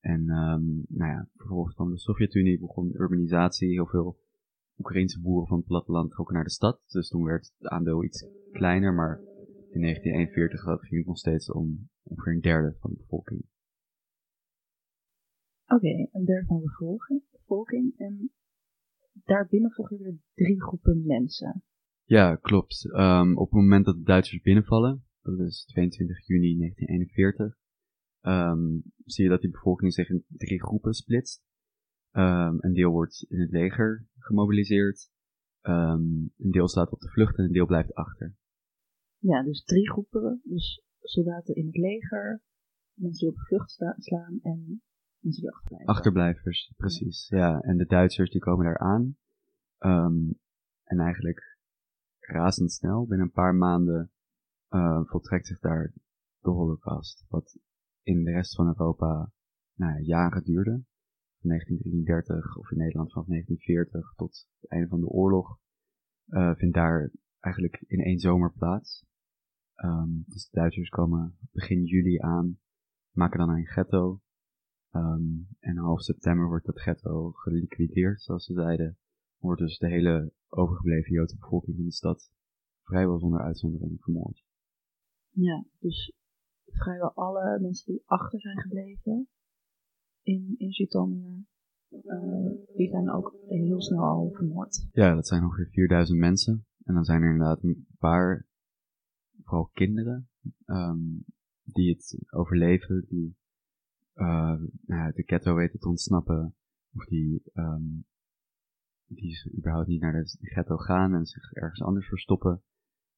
En 0.00 0.20
ehm, 0.28 0.64
nou 0.88 1.10
ja, 1.10 1.28
vervolgens 1.36 1.74
van 1.74 1.90
de 1.90 1.98
Sovjet-Unie 1.98 2.58
begon 2.58 2.92
urbanisatie. 2.94 3.68
Heel 3.68 3.86
veel 3.86 4.18
Oekraïnse 4.78 5.20
boeren 5.20 5.48
van 5.48 5.56
het 5.58 5.66
platteland 5.66 6.10
trokken 6.10 6.34
naar 6.34 6.44
de 6.44 6.50
stad. 6.50 6.80
Dus 6.86 7.08
toen 7.08 7.24
werd 7.24 7.52
het 7.58 7.68
aandeel 7.70 8.04
iets 8.04 8.26
kleiner, 8.52 8.94
maar 8.94 9.20
in 9.70 9.80
1941 9.80 10.64
had- 10.64 10.80
ging 10.80 10.96
het 10.96 11.06
nog 11.06 11.18
steeds 11.18 11.50
om 11.52 11.88
ongeveer 12.02 12.32
een 12.32 12.40
derde 12.40 12.76
van 12.78 12.90
de 12.90 12.96
bevolking. 12.96 13.42
Oké, 15.66 16.08
een 16.12 16.24
derde 16.24 16.46
van 16.46 16.56
de 16.56 16.62
bevolking, 16.62 17.22
bevolking 17.30 17.98
en 17.98 18.30
daarbinnen 19.24 19.70
volgen 19.70 19.98
weer 19.98 20.18
drie 20.34 20.62
groepen 20.62 21.06
mensen. 21.06 21.62
Ja, 22.04 22.36
klopt. 22.36 22.90
Ehm, 22.92 23.36
op 23.36 23.50
het 23.50 23.60
moment 23.60 23.84
dat 23.84 23.94
de 23.96 24.02
Duitsers 24.02 24.42
binnenvallen, 24.42 25.04
dat 25.22 25.38
is 25.38 25.64
22 25.64 26.26
juni 26.26 26.56
1941, 26.56 27.58
ehm, 28.20 28.78
zie 29.04 29.24
je 29.24 29.30
dat 29.30 29.40
die 29.40 29.50
bevolking 29.50 29.92
zich 29.92 30.08
in 30.08 30.24
drie 30.28 30.62
groepen 30.62 30.92
splitst. 30.92 31.42
Ehm, 32.10 32.56
een 32.58 32.72
deel 32.72 32.90
wordt 32.90 33.26
in 33.28 33.40
het 33.40 33.50
leger 33.50 34.06
gemobiliseerd, 34.18 35.10
ehm, 35.60 36.02
een 36.36 36.50
deel 36.50 36.68
staat 36.68 36.92
op 36.92 37.00
de 37.00 37.08
vlucht 37.08 37.38
en 37.38 37.44
een 37.44 37.52
deel 37.52 37.66
blijft 37.66 37.94
achter. 37.94 38.36
Ja, 39.18 39.42
dus 39.42 39.64
drie 39.64 39.90
groepen. 39.90 40.40
Dus 40.44 40.82
soldaten 41.00 41.54
in 41.54 41.66
het 41.66 41.76
leger, 41.76 42.42
mensen 42.94 43.18
die 43.18 43.28
op 43.28 43.34
de 43.34 43.44
vlucht 43.44 43.70
slaan 43.96 44.38
en 44.42 44.82
mensen 45.18 45.42
die 45.42 45.52
achterblijven. 45.52 45.94
Achterblijvers, 45.94 46.72
precies. 46.76 47.28
Ja, 47.28 47.60
en 47.60 47.76
de 47.76 47.86
Duitsers 47.86 48.30
die 48.30 48.40
komen 48.40 48.64
daar 48.64 48.78
aan. 48.78 49.16
En 50.90 50.98
eigenlijk 50.98 51.58
razendsnel, 52.18 53.06
binnen 53.06 53.26
een 53.26 53.32
paar 53.32 53.54
maanden, 53.54 54.12
eh, 54.68 55.00
voltrekt 55.04 55.46
zich 55.46 55.58
daar 55.58 55.92
de 56.38 56.50
holocaust. 56.50 57.24
Wat 57.28 57.58
in 58.02 58.24
de 58.24 58.30
rest 58.30 58.54
van 58.54 58.66
Europa 58.66 59.32
nou, 59.74 59.92
ja, 59.92 60.00
jaren 60.00 60.44
duurde. 60.44 60.84
Van 61.40 61.48
1933 61.48 62.56
of 62.56 62.70
in 62.70 62.78
Nederland 62.78 63.12
van 63.12 63.24
1940 63.26 64.14
tot 64.16 64.46
het 64.60 64.70
einde 64.70 64.88
van 64.88 65.00
de 65.00 65.06
oorlog. 65.06 65.58
eh, 66.26 66.54
vindt 66.54 66.74
daar 66.74 67.10
eigenlijk 67.40 67.84
in 67.86 68.00
één 68.00 68.18
zomer 68.18 68.52
plaats. 68.52 69.04
Ehm, 69.74 70.10
dus 70.26 70.48
de 70.48 70.58
Duitsers 70.58 70.88
komen 70.88 71.38
begin 71.52 71.84
juli 71.84 72.18
aan, 72.18 72.58
maken 73.10 73.38
dan 73.38 73.48
een 73.48 73.66
ghetto. 73.66 74.20
Um, 74.92 75.48
en 75.60 75.76
half 75.76 76.00
september 76.00 76.46
wordt 76.46 76.66
dat 76.66 76.80
ghetto 76.80 77.30
geliquideerd, 77.30 78.20
zoals 78.22 78.44
ze 78.44 78.52
zeiden. 78.52 78.98
Wordt 79.38 79.60
dus 79.60 79.78
de 79.78 79.88
hele 79.88 80.32
overgebleven 80.48 81.12
Joodse 81.12 81.36
bevolking 81.38 81.76
van 81.76 81.84
de 81.84 81.92
stad 81.92 82.30
vrijwel 82.82 83.18
zonder 83.18 83.40
uitzondering 83.40 84.02
vermoord. 84.02 84.44
Ja, 85.30 85.64
dus 85.78 86.12
vrijwel 86.72 87.12
alle 87.14 87.58
mensen 87.60 87.92
die 87.92 88.02
achter 88.06 88.40
zijn 88.40 88.60
gebleven 88.60 89.28
in, 90.22 90.54
in 90.58 90.72
Zitomer, 90.72 91.44
uh, 91.90 92.50
die 92.76 92.88
zijn 92.88 93.10
ook 93.10 93.36
heel 93.48 93.82
snel 93.82 94.04
al 94.04 94.30
vermoord. 94.32 94.88
Ja, 94.92 95.14
dat 95.14 95.26
zijn 95.26 95.44
ongeveer 95.44 95.68
4000 95.70 96.18
mensen. 96.18 96.66
En 96.84 96.94
dan 96.94 97.04
zijn 97.04 97.22
er 97.22 97.30
inderdaad 97.30 97.62
een 97.62 97.86
paar, 97.98 98.46
vooral 99.42 99.70
kinderen, 99.72 100.28
um, 100.66 101.24
die 101.64 101.90
het 101.90 102.24
overleven, 102.30 103.04
die 103.08 103.36
uh, 104.14 104.62
nou, 104.86 105.12
de 105.12 105.22
ghetto 105.22 105.54
weten 105.54 105.80
te 105.80 105.88
ontsnappen, 105.88 106.54
of 106.94 107.04
die, 107.04 107.42
um, 107.54 108.04
die 109.06 109.52
überhaupt 109.56 109.88
niet 109.88 110.00
naar 110.00 110.12
de 110.12 110.36
ghetto 110.40 110.76
gaan 110.76 111.14
en 111.14 111.26
zich 111.26 111.52
ergens 111.52 111.82
anders 111.82 112.08
verstoppen. 112.08 112.62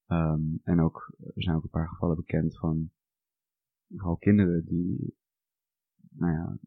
Um, 0.07 0.61
en 0.63 0.81
ook, 0.81 1.15
er 1.35 1.43
zijn 1.43 1.57
ook 1.57 1.63
een 1.63 1.71
paar 1.71 1.89
gevallen 1.89 2.17
bekend 2.17 2.59
van 2.59 2.91
vooral 3.97 4.17
kinderen 4.17 4.65
die, 4.65 5.17
nou 6.11 6.33
ja, 6.33 6.59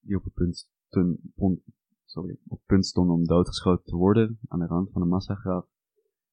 die 0.00 0.16
op 0.16 0.24
het 0.24 0.32
punt, 0.32 0.70
sorry, 2.04 2.38
op 2.46 2.58
het 2.58 2.66
punt 2.66 2.86
stonden 2.86 3.14
om 3.14 3.26
doodgeschoten 3.26 3.84
te 3.84 3.96
worden 3.96 4.38
aan 4.48 4.58
de 4.58 4.66
rand 4.66 4.90
van 4.90 5.02
een 5.02 5.08
massagraf. 5.08 5.66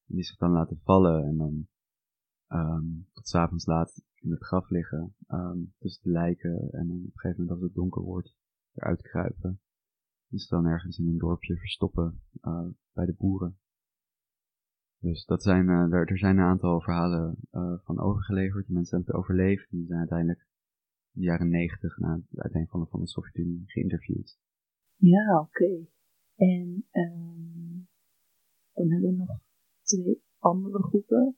En 0.08 0.16
die 0.16 0.24
zich 0.24 0.38
dan 0.38 0.52
laten 0.52 0.80
vallen 0.84 1.24
en 1.24 1.38
dan 1.38 1.68
um, 2.48 3.08
tot 3.14 3.28
s'avonds 3.28 3.66
laat 3.66 4.02
in 4.16 4.32
het 4.32 4.44
graf 4.44 4.70
liggen, 4.70 5.16
um, 5.28 5.74
tussen 5.78 6.04
de 6.04 6.10
lijken 6.10 6.72
en 6.72 6.88
dan 6.88 6.98
op 6.98 7.04
een 7.04 7.12
gegeven 7.14 7.42
moment 7.42 7.50
als 7.50 7.62
het 7.62 7.74
donker 7.74 8.02
wordt, 8.02 8.36
eruit 8.74 9.02
kruipen. 9.02 9.62
Dus 10.28 10.48
dan 10.48 10.66
ergens 10.66 10.98
in 10.98 11.08
een 11.08 11.18
dorpje 11.18 11.58
verstoppen 11.58 12.22
uh, 12.42 12.68
bij 12.94 13.06
de 13.06 13.16
boeren. 13.18 13.60
Dus 15.00 15.26
dat 15.26 15.44
zijn, 15.44 15.66
uh, 15.66 15.94
er, 15.94 16.08
er, 16.08 16.18
zijn 16.18 16.38
een 16.38 16.44
aantal 16.44 16.82
verhalen 16.82 17.36
uh, 17.52 17.74
van 17.84 18.00
overgeleverd. 18.00 18.66
Die 18.66 18.76
mensen 18.76 18.96
hebben 18.98 19.14
het 19.16 19.24
overleefd. 19.24 19.70
Die 19.70 19.86
zijn 19.86 20.00
uiteindelijk 20.00 20.48
in 21.14 21.22
de 21.22 21.28
jaren 21.28 21.50
negentig 21.50 21.98
na 21.98 22.22
het 22.30 22.40
uiteenvallen 22.40 22.88
van 22.88 23.00
de 23.00 23.08
Sovjet-Unie 23.08 23.64
geïnterviewd. 23.66 24.38
Ja, 24.96 25.40
oké. 25.40 25.64
Okay. 25.64 25.88
En 26.36 26.86
um, 26.92 27.88
dan 28.74 28.92
hebben 28.92 29.10
we 29.10 29.16
nog 29.16 29.40
twee 29.82 30.22
andere 30.40 30.84
groepen. 30.84 31.36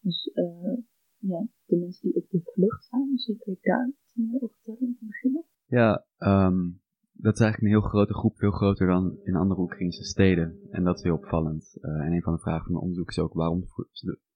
Dus 0.00 0.30
uh, 0.34 0.78
ja, 1.16 1.46
de 1.64 1.76
mensen 1.76 2.02
die 2.02 2.22
op 2.22 2.30
de 2.30 2.40
vlucht 2.44 2.88
gaan. 2.88 3.10
Misschien 3.10 3.36
kun 3.38 3.52
je 3.52 3.68
daar 3.68 3.88
iets 3.88 4.14
meer 4.14 4.42
over 4.42 4.56
vertellen 4.56 4.88
om 4.88 4.96
te 4.98 5.04
beginnen? 5.06 5.44
Ja, 5.66 6.04
um, 6.18 6.79
dat 7.22 7.34
is 7.34 7.40
eigenlijk 7.40 7.60
een 7.60 7.80
heel 7.80 7.88
grote 7.88 8.14
groep, 8.14 8.36
veel 8.36 8.50
groter 8.50 8.86
dan 8.86 9.18
in 9.22 9.36
andere 9.36 9.60
Oekraïnse 9.60 10.04
steden. 10.04 10.58
En 10.70 10.84
dat 10.84 10.96
is 10.96 11.02
heel 11.02 11.16
opvallend. 11.16 11.78
Uh, 11.80 11.90
en 11.90 12.12
een 12.12 12.22
van 12.22 12.32
de 12.32 12.40
vragen 12.40 12.62
van 12.62 12.72
mijn 12.72 12.84
onderzoek 12.84 13.08
is 13.08 13.18
ook 13.18 13.32
waarom 13.32 13.64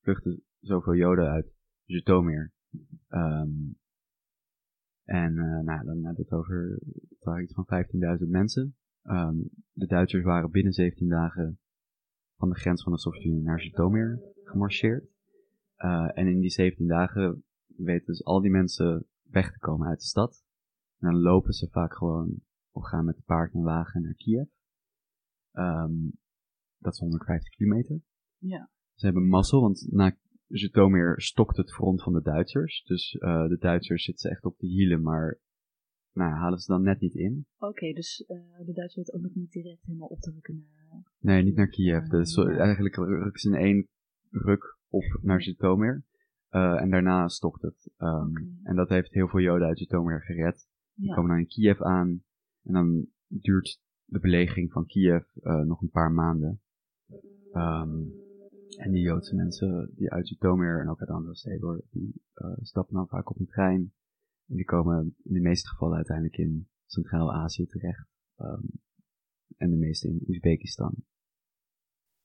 vluchten 0.02 0.42
zoveel 0.60 0.94
Joden 0.94 1.30
uit 1.30 1.52
Zhytomyr. 1.84 2.52
Um, 3.08 3.78
en 5.04 5.32
uh, 5.32 5.60
nou, 5.60 5.84
dan 5.84 6.04
hebben 6.04 6.24
het 6.24 6.32
over 6.32 6.78
iets 7.42 7.54
van 7.54 7.66
15.000 8.20 8.28
mensen. 8.28 8.76
Um, 9.02 9.48
de 9.72 9.86
Duitsers 9.86 10.24
waren 10.24 10.50
binnen 10.50 10.72
17 10.72 11.08
dagen 11.08 11.58
van 12.36 12.48
de 12.48 12.54
grens 12.54 12.82
van 12.82 12.92
de 12.92 12.98
Sovjet-Unie 12.98 13.42
naar 13.42 13.60
Zhytomyr 13.60 14.20
gemarcheerd. 14.44 15.04
Uh, 15.78 16.18
en 16.18 16.26
in 16.26 16.40
die 16.40 16.50
17 16.50 16.86
dagen 16.86 17.44
weten 17.66 18.06
dus 18.06 18.24
al 18.24 18.40
die 18.40 18.50
mensen 18.50 19.06
weg 19.22 19.52
te 19.52 19.58
komen 19.58 19.88
uit 19.88 19.98
de 19.98 20.06
stad. 20.06 20.44
En 20.98 21.10
dan 21.10 21.20
lopen 21.20 21.52
ze 21.52 21.68
vaak 21.70 21.94
gewoon 21.94 22.42
of 22.74 22.84
gaan 22.84 23.04
met 23.04 23.24
paard 23.24 23.54
en 23.54 23.62
wagen 23.62 24.02
naar 24.02 24.14
Kiev. 24.14 24.48
Um, 25.52 26.12
dat 26.78 26.92
is 26.92 26.98
150 26.98 27.54
kilometer. 27.54 28.00
Ja. 28.38 28.70
Ze 28.94 29.04
hebben 29.04 29.28
mazzel, 29.28 29.60
want 29.60 29.86
na 29.90 30.16
Zhytomyr 30.48 31.20
stokt 31.20 31.56
het 31.56 31.72
front 31.72 32.02
van 32.02 32.12
de 32.12 32.22
Duitsers. 32.22 32.82
Dus 32.82 33.14
uh, 33.14 33.48
de 33.48 33.56
Duitsers 33.58 34.04
zitten 34.04 34.30
echt 34.30 34.44
op 34.44 34.58
de 34.58 34.66
hielen, 34.66 35.02
maar 35.02 35.40
nou, 36.12 36.32
halen 36.32 36.58
ze 36.58 36.72
dan 36.72 36.82
net 36.82 37.00
niet 37.00 37.14
in. 37.14 37.46
Oké, 37.56 37.66
okay, 37.66 37.92
dus 37.92 38.24
uh, 38.28 38.66
de 38.66 38.72
Duitsers 38.72 38.94
weten 38.94 39.14
ook 39.14 39.22
nog 39.22 39.34
niet 39.34 39.52
direct 39.52 39.82
helemaal 39.84 40.08
op 40.08 40.20
te 40.20 40.30
rukken 40.30 40.56
naar... 40.56 41.02
Nee, 41.18 41.42
niet 41.42 41.56
naar 41.56 41.68
Kiev. 41.68 42.06
dus 42.06 42.34
ja. 42.34 42.56
eigenlijk 42.56 42.94
rukken 42.96 43.40
ze 43.40 43.48
in 43.48 43.54
één 43.54 43.88
ruk 44.30 44.78
op 44.88 45.18
naar 45.22 45.42
Zhytomyr. 45.42 46.04
Uh, 46.50 46.80
en 46.80 46.90
daarna 46.90 47.28
stokt 47.28 47.62
het. 47.62 47.90
Um, 47.98 48.30
okay. 48.30 48.48
En 48.62 48.76
dat 48.76 48.88
heeft 48.88 49.12
heel 49.12 49.28
veel 49.28 49.40
Joden 49.40 49.68
uit 49.68 49.78
Zhytomyr 49.78 50.20
gered. 50.20 50.68
Die 50.94 51.08
ja. 51.08 51.14
komen 51.14 51.30
dan 51.30 51.38
in 51.38 51.46
Kiev 51.46 51.80
aan. 51.80 52.22
En 52.64 52.72
dan 52.72 53.06
duurt 53.26 53.80
de 54.04 54.20
belegering 54.20 54.72
van 54.72 54.86
Kiev 54.86 55.26
uh, 55.36 55.60
nog 55.60 55.80
een 55.80 55.90
paar 55.90 56.12
maanden. 56.12 56.60
Um, 57.52 58.12
en 58.76 58.92
die 58.92 59.02
Joodse 59.02 59.34
mensen 59.34 59.92
die 59.94 60.10
uit 60.10 60.28
Zhytomyr 60.28 60.80
en 60.80 60.88
ook 60.88 61.00
uit 61.00 61.10
andere 61.10 61.34
steden, 61.34 61.82
die 61.90 62.22
uh, 62.34 62.56
stappen 62.60 62.94
dan 62.94 63.08
vaak 63.08 63.30
op 63.30 63.38
een 63.38 63.46
trein. 63.46 63.92
En 64.46 64.56
die 64.56 64.64
komen 64.64 65.16
in 65.22 65.32
de 65.32 65.40
meeste 65.40 65.68
gevallen 65.68 65.96
uiteindelijk 65.96 66.36
in 66.36 66.68
Centraal-Azië 66.86 67.66
terecht. 67.66 68.08
Um, 68.36 68.70
en 69.56 69.70
de 69.70 69.76
meeste 69.76 70.08
in 70.08 70.24
Oezbekistan. 70.28 70.94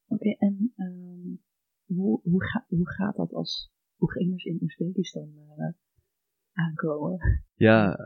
Oké, 0.08 0.29
en 0.29 0.74
um, 0.75 1.41
hoe, 1.86 2.22
hoe, 2.22 2.65
hoe 2.67 2.89
gaat 2.89 3.15
dat 3.15 3.34
als 3.34 3.72
Oekraïners 4.00 4.43
in 4.43 4.60
Oezbekistan 4.62 5.29
uh, 5.58 5.74
aankomen? 6.59 7.43
Ja, 7.53 7.97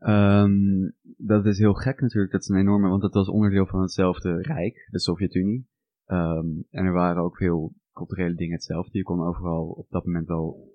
um, 0.00 0.94
dat 1.16 1.46
is 1.46 1.58
heel 1.58 1.74
gek 1.74 2.00
natuurlijk. 2.00 2.32
Dat 2.32 2.40
is 2.40 2.48
een 2.48 2.58
enorme, 2.58 2.88
want 2.88 3.02
dat 3.02 3.14
was 3.14 3.28
onderdeel 3.28 3.66
van 3.66 3.80
hetzelfde 3.80 4.42
rijk, 4.42 4.88
de 4.90 5.00
Sovjet-Unie. 5.00 5.68
Um, 6.06 6.66
en 6.70 6.84
er 6.84 6.92
waren 6.92 7.22
ook 7.22 7.36
veel 7.36 7.74
culturele 7.92 8.34
dingen 8.34 8.54
hetzelfde. 8.54 8.98
Je 8.98 9.04
kon 9.04 9.26
overal 9.26 9.68
op 9.68 9.90
dat 9.90 10.04
moment 10.04 10.26
wel 10.26 10.70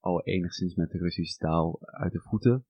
al 0.00 0.22
enigszins 0.22 0.74
met 0.74 0.90
de 0.90 0.98
Russische 0.98 1.38
taal 1.38 1.78
uit 1.80 2.12
de 2.12 2.20
voeten. 2.20 2.64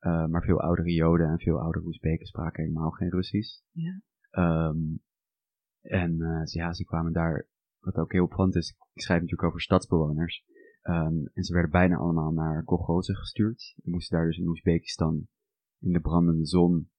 Uh, 0.00 0.26
maar 0.26 0.42
veel 0.42 0.60
oudere 0.60 0.92
Joden 0.92 1.28
en 1.28 1.38
veel 1.38 1.60
oudere 1.60 1.84
Oezbeken 1.84 2.26
spraken 2.26 2.62
helemaal 2.62 2.90
geen 2.90 3.10
Russisch. 3.10 3.60
Ja. 3.70 4.00
Um, 4.68 5.00
en 5.80 6.14
uh, 6.18 6.44
ja, 6.44 6.72
ze 6.72 6.84
kwamen 6.84 7.12
daar, 7.12 7.48
wat 7.78 7.96
ook 7.96 8.12
heel 8.12 8.24
opvallend 8.24 8.56
is, 8.56 8.76
ik 8.92 9.02
schrijf 9.02 9.20
natuurlijk 9.20 9.48
over 9.48 9.60
stadsbewoners. 9.60 10.44
Um, 10.88 11.30
en 11.32 11.44
ze 11.44 11.52
werden 11.52 11.70
bijna 11.70 11.96
allemaal 11.96 12.32
naar 12.32 12.64
Kolgozen 12.64 13.16
gestuurd. 13.16 13.60
Ze 13.60 13.90
moesten 13.90 14.16
daar 14.16 14.26
dus 14.26 14.38
in 14.38 14.48
Oezbekistan 14.48 15.28
in 15.78 15.92
de 15.92 16.00
brandende 16.00 16.46
zon, 16.46 16.90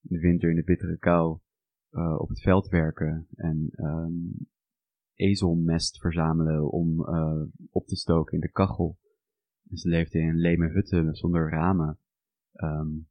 in 0.00 0.16
de 0.16 0.18
winter 0.18 0.50
in 0.50 0.56
de 0.56 0.64
bittere 0.64 0.98
kou, 0.98 1.38
uh, 1.90 2.20
op 2.20 2.28
het 2.28 2.40
veld 2.40 2.68
werken 2.68 3.26
en 3.34 3.70
um, 3.72 4.48
ezelmest 5.14 5.98
verzamelen 6.00 6.70
om 6.70 7.00
uh, 7.00 7.42
op 7.70 7.86
te 7.86 7.96
stoken 7.96 8.34
in 8.34 8.40
de 8.40 8.50
kachel. 8.50 8.98
En 9.68 9.76
ze 9.76 9.88
leefden 9.88 10.20
in 10.20 10.36
leme 10.36 10.68
hutten 10.68 11.14
zonder 11.14 11.50
ramen. 11.50 11.98
Um, 12.52 13.08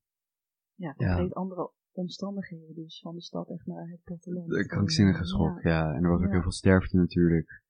ja, 0.74 0.94
compleet 0.94 1.28
ja. 1.28 1.34
andere 1.34 1.72
omstandigheden 1.92 2.76
dus 2.76 3.00
van 3.00 3.16
de 3.16 3.22
stad 3.22 3.50
echt 3.50 3.66
naar 3.66 3.90
het 3.90 4.04
platteland. 4.04 4.50
De 4.50 4.66
krankzinnige 4.66 5.26
schok, 5.26 5.62
ja. 5.62 5.70
ja. 5.70 5.94
En 5.94 6.04
er 6.04 6.10
was 6.10 6.22
ook 6.22 6.32
heel 6.32 6.42
veel 6.42 6.52
sterfte 6.52 6.98
natuurlijk. 6.98 7.64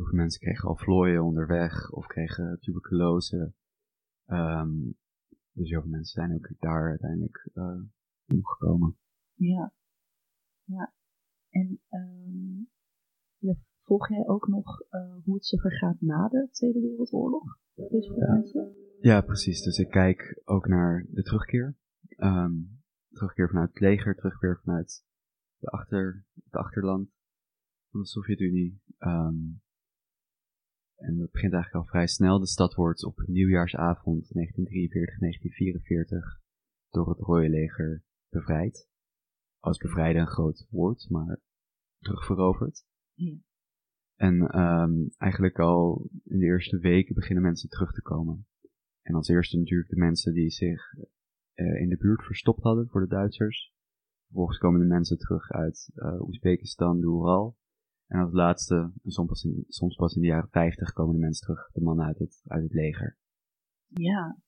Heel 0.00 0.08
veel 0.08 0.18
mensen 0.18 0.40
kregen 0.40 0.68
al 0.68 0.76
vlooien 0.76 1.24
onderweg 1.24 1.90
of 1.90 2.06
kregen 2.06 2.58
tuberculose. 2.60 3.54
Um, 4.26 4.96
dus 5.52 5.70
heel 5.70 5.80
veel 5.80 5.90
mensen 5.90 6.22
zijn 6.22 6.34
ook 6.34 6.50
daar 6.58 6.88
uiteindelijk 6.88 7.50
uh, 7.54 7.82
omgekomen. 8.26 8.96
Ja, 9.34 9.74
ja. 10.64 10.92
En 11.48 11.80
um, 11.90 12.70
ja, 13.38 13.54
volg 13.82 14.08
jij 14.08 14.26
ook 14.26 14.48
nog 14.48 14.80
uh, 14.90 15.16
hoe 15.24 15.34
het 15.34 15.46
zich 15.46 15.60
vergaat 15.60 16.00
na 16.00 16.28
de 16.28 16.48
Tweede 16.50 16.80
Wereldoorlog? 16.80 17.58
Deze 17.74 18.14
ja. 18.14 18.32
mensen? 18.32 18.74
ja, 19.00 19.20
precies. 19.20 19.62
Dus 19.62 19.78
ik 19.78 19.90
kijk 19.90 20.40
ook 20.44 20.66
naar 20.66 21.06
de 21.10 21.22
terugkeer. 21.22 21.76
Um, 22.16 22.82
terugkeer 23.08 23.48
vanuit 23.48 23.68
het 23.68 23.80
leger, 23.80 24.14
terugkeer 24.14 24.60
vanuit 24.64 25.04
de 25.56 25.66
achter, 25.66 26.26
het 26.44 26.54
achterland 26.54 27.10
van 27.90 28.00
de 28.00 28.06
Sovjet-Unie. 28.06 28.82
Um, 28.98 29.62
en 31.00 31.18
dat 31.18 31.30
begint 31.30 31.52
eigenlijk 31.52 31.84
al 31.84 31.90
vrij 31.90 32.06
snel. 32.06 32.38
De 32.38 32.46
stad 32.46 32.74
wordt 32.74 33.04
op 33.04 33.22
nieuwjaarsavond 33.26 34.24
1943-1944 34.26 34.30
door 36.90 37.08
het 37.08 37.18
Rode 37.18 37.48
Leger 37.48 38.04
bevrijd. 38.28 38.88
Als 39.58 39.78
bevrijden 39.78 40.22
een 40.22 40.28
groot 40.28 40.66
woord, 40.70 41.06
maar 41.10 41.40
terugveroverd. 41.98 42.84
Ja. 43.14 43.38
En 44.14 44.60
um, 44.60 45.10
eigenlijk 45.16 45.58
al 45.58 46.08
in 46.24 46.38
de 46.38 46.44
eerste 46.44 46.78
weken 46.78 47.14
beginnen 47.14 47.42
mensen 47.42 47.68
terug 47.68 47.92
te 47.92 48.02
komen. 48.02 48.46
En 49.02 49.14
als 49.14 49.28
eerste 49.28 49.58
natuurlijk 49.58 49.90
de 49.90 49.96
mensen 49.96 50.34
die 50.34 50.50
zich 50.50 50.94
uh, 51.54 51.80
in 51.80 51.88
de 51.88 51.96
buurt 51.96 52.22
verstopt 52.22 52.62
hadden 52.62 52.88
voor 52.88 53.00
de 53.00 53.06
Duitsers. 53.06 53.72
Vervolgens 54.24 54.58
komen 54.58 54.80
de 54.80 54.86
mensen 54.86 55.18
terug 55.18 55.50
uit 55.50 55.90
uh, 55.94 56.20
Oezbekistan, 56.20 57.00
de 57.00 57.06
Ural. 57.06 57.56
En 58.10 58.20
als 58.20 58.32
laatste, 58.32 58.92
soms 59.04 59.28
pas, 59.28 59.44
in, 59.44 59.64
soms 59.68 59.96
pas 59.96 60.14
in 60.14 60.20
de 60.20 60.26
jaren 60.26 60.48
50, 60.50 60.92
komen 60.92 61.14
de 61.14 61.20
mensen 61.20 61.46
terug, 61.46 61.70
de 61.72 61.80
mannen 61.80 62.06
uit 62.06 62.18
het, 62.18 62.42
uit 62.46 62.62
het 62.62 62.72
leger. 62.72 63.18
Ja. 63.86 64.38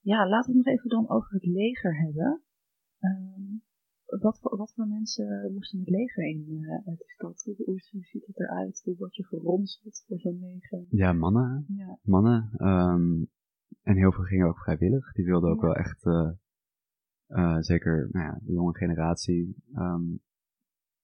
Ja, 0.00 0.28
laten 0.28 0.52
we 0.52 0.56
het 0.58 0.66
nog 0.66 0.74
even 0.74 0.88
dan 0.88 1.08
over 1.08 1.32
het 1.32 1.46
leger 1.46 2.00
hebben. 2.00 2.42
Um, 3.00 3.62
wat, 4.04 4.38
voor, 4.40 4.56
wat 4.56 4.72
voor 4.74 4.86
mensen 4.86 5.52
moesten 5.52 5.78
het 5.78 5.88
leger 5.88 6.24
in 6.24 6.46
uh, 6.48 6.88
uit 6.88 6.98
de 6.98 7.08
stad? 7.08 7.42
Hoe, 7.44 7.56
hoe, 7.66 8.04
ziet 8.04 8.26
het 8.26 8.38
eruit? 8.40 8.82
Hoe 8.84 8.96
word 8.96 9.14
je 9.14 9.24
geronseld 9.24 10.04
voor 10.06 10.18
zo'n 10.18 10.38
leger? 10.40 10.84
Ja, 10.88 11.12
mannen. 11.12 11.64
Ja. 11.76 11.98
Mannen. 12.02 12.50
Um, 12.58 13.30
en 13.82 13.96
heel 13.96 14.12
veel 14.12 14.24
gingen 14.24 14.46
ook 14.46 14.58
vrijwillig. 14.58 15.12
Die 15.12 15.24
wilden 15.24 15.50
ook 15.50 15.60
Ja. 15.60 15.66
wel 15.66 15.76
echt, 15.76 16.04
uh, 16.04 16.30
uh, 17.28 17.58
zeker 17.58 18.08
nou 18.12 18.26
ja, 18.26 18.40
de 18.42 18.52
jonge 18.52 18.74
generatie, 18.74 19.56
um, 19.74 20.20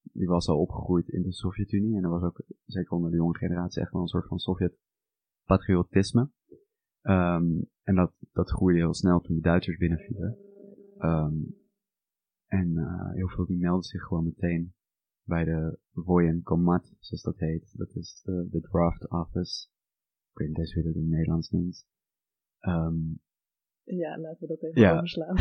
die 0.03 0.27
was 0.27 0.49
al 0.49 0.59
opgegroeid 0.61 1.09
in 1.09 1.23
de 1.23 1.33
Sovjet-Unie. 1.33 1.97
En 1.97 2.05
er 2.05 2.11
was 2.11 2.23
ook, 2.23 2.43
zeker 2.67 2.93
onder 2.93 3.11
de 3.11 3.17
jonge 3.17 3.37
generatie, 3.37 3.83
echt 3.83 3.93
wel 3.93 4.03
een 4.03 4.09
soort 4.09 4.27
van 4.27 4.39
Sovjet-patriotisme. 4.39 6.31
Um, 7.03 7.71
en 7.83 7.95
dat, 7.95 8.13
dat 8.33 8.51
groeide 8.51 8.79
heel 8.79 8.95
snel 8.95 9.21
toen 9.21 9.37
de 9.37 9.43
Duitsers 9.43 9.77
binnenvielen. 9.77 10.39
Um, 10.99 11.59
en 12.47 12.69
uh, 12.69 13.11
heel 13.13 13.29
veel 13.29 13.47
die 13.47 13.59
melden 13.59 13.83
zich 13.85 14.03
gewoon 14.03 14.25
meteen 14.25 14.75
bij 15.25 15.45
de 15.45 15.79
Vojenkomat, 15.93 16.93
zoals 16.99 17.23
dat 17.23 17.39
heet. 17.39 17.79
Dat 17.79 17.95
is 17.95 18.21
de, 18.25 18.49
de 18.51 18.61
draft 18.61 19.11
office. 19.11 19.69
Ik 20.33 20.39
weet 20.39 20.57
niet 20.57 20.73
hoe 20.73 20.83
dat 20.83 20.95
in 20.95 21.01
het 21.01 21.11
Nederlands 21.11 21.51
noemt. 21.51 21.87
Um, 22.61 23.21
ja, 23.83 24.19
laten 24.19 24.41
we 24.41 24.47
dat 24.47 24.63
even 24.63 24.81
Ja. 24.81 24.93
overslaan. 24.97 25.37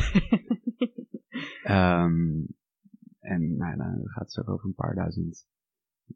um, 2.06 2.48
en 3.20 3.58
nou, 3.58 3.78
dan 3.78 4.02
gaat 4.04 4.34
het 4.34 4.38
ook 4.38 4.50
over 4.50 4.66
een 4.66 4.74
paar 4.74 4.96
duizend 4.96 5.48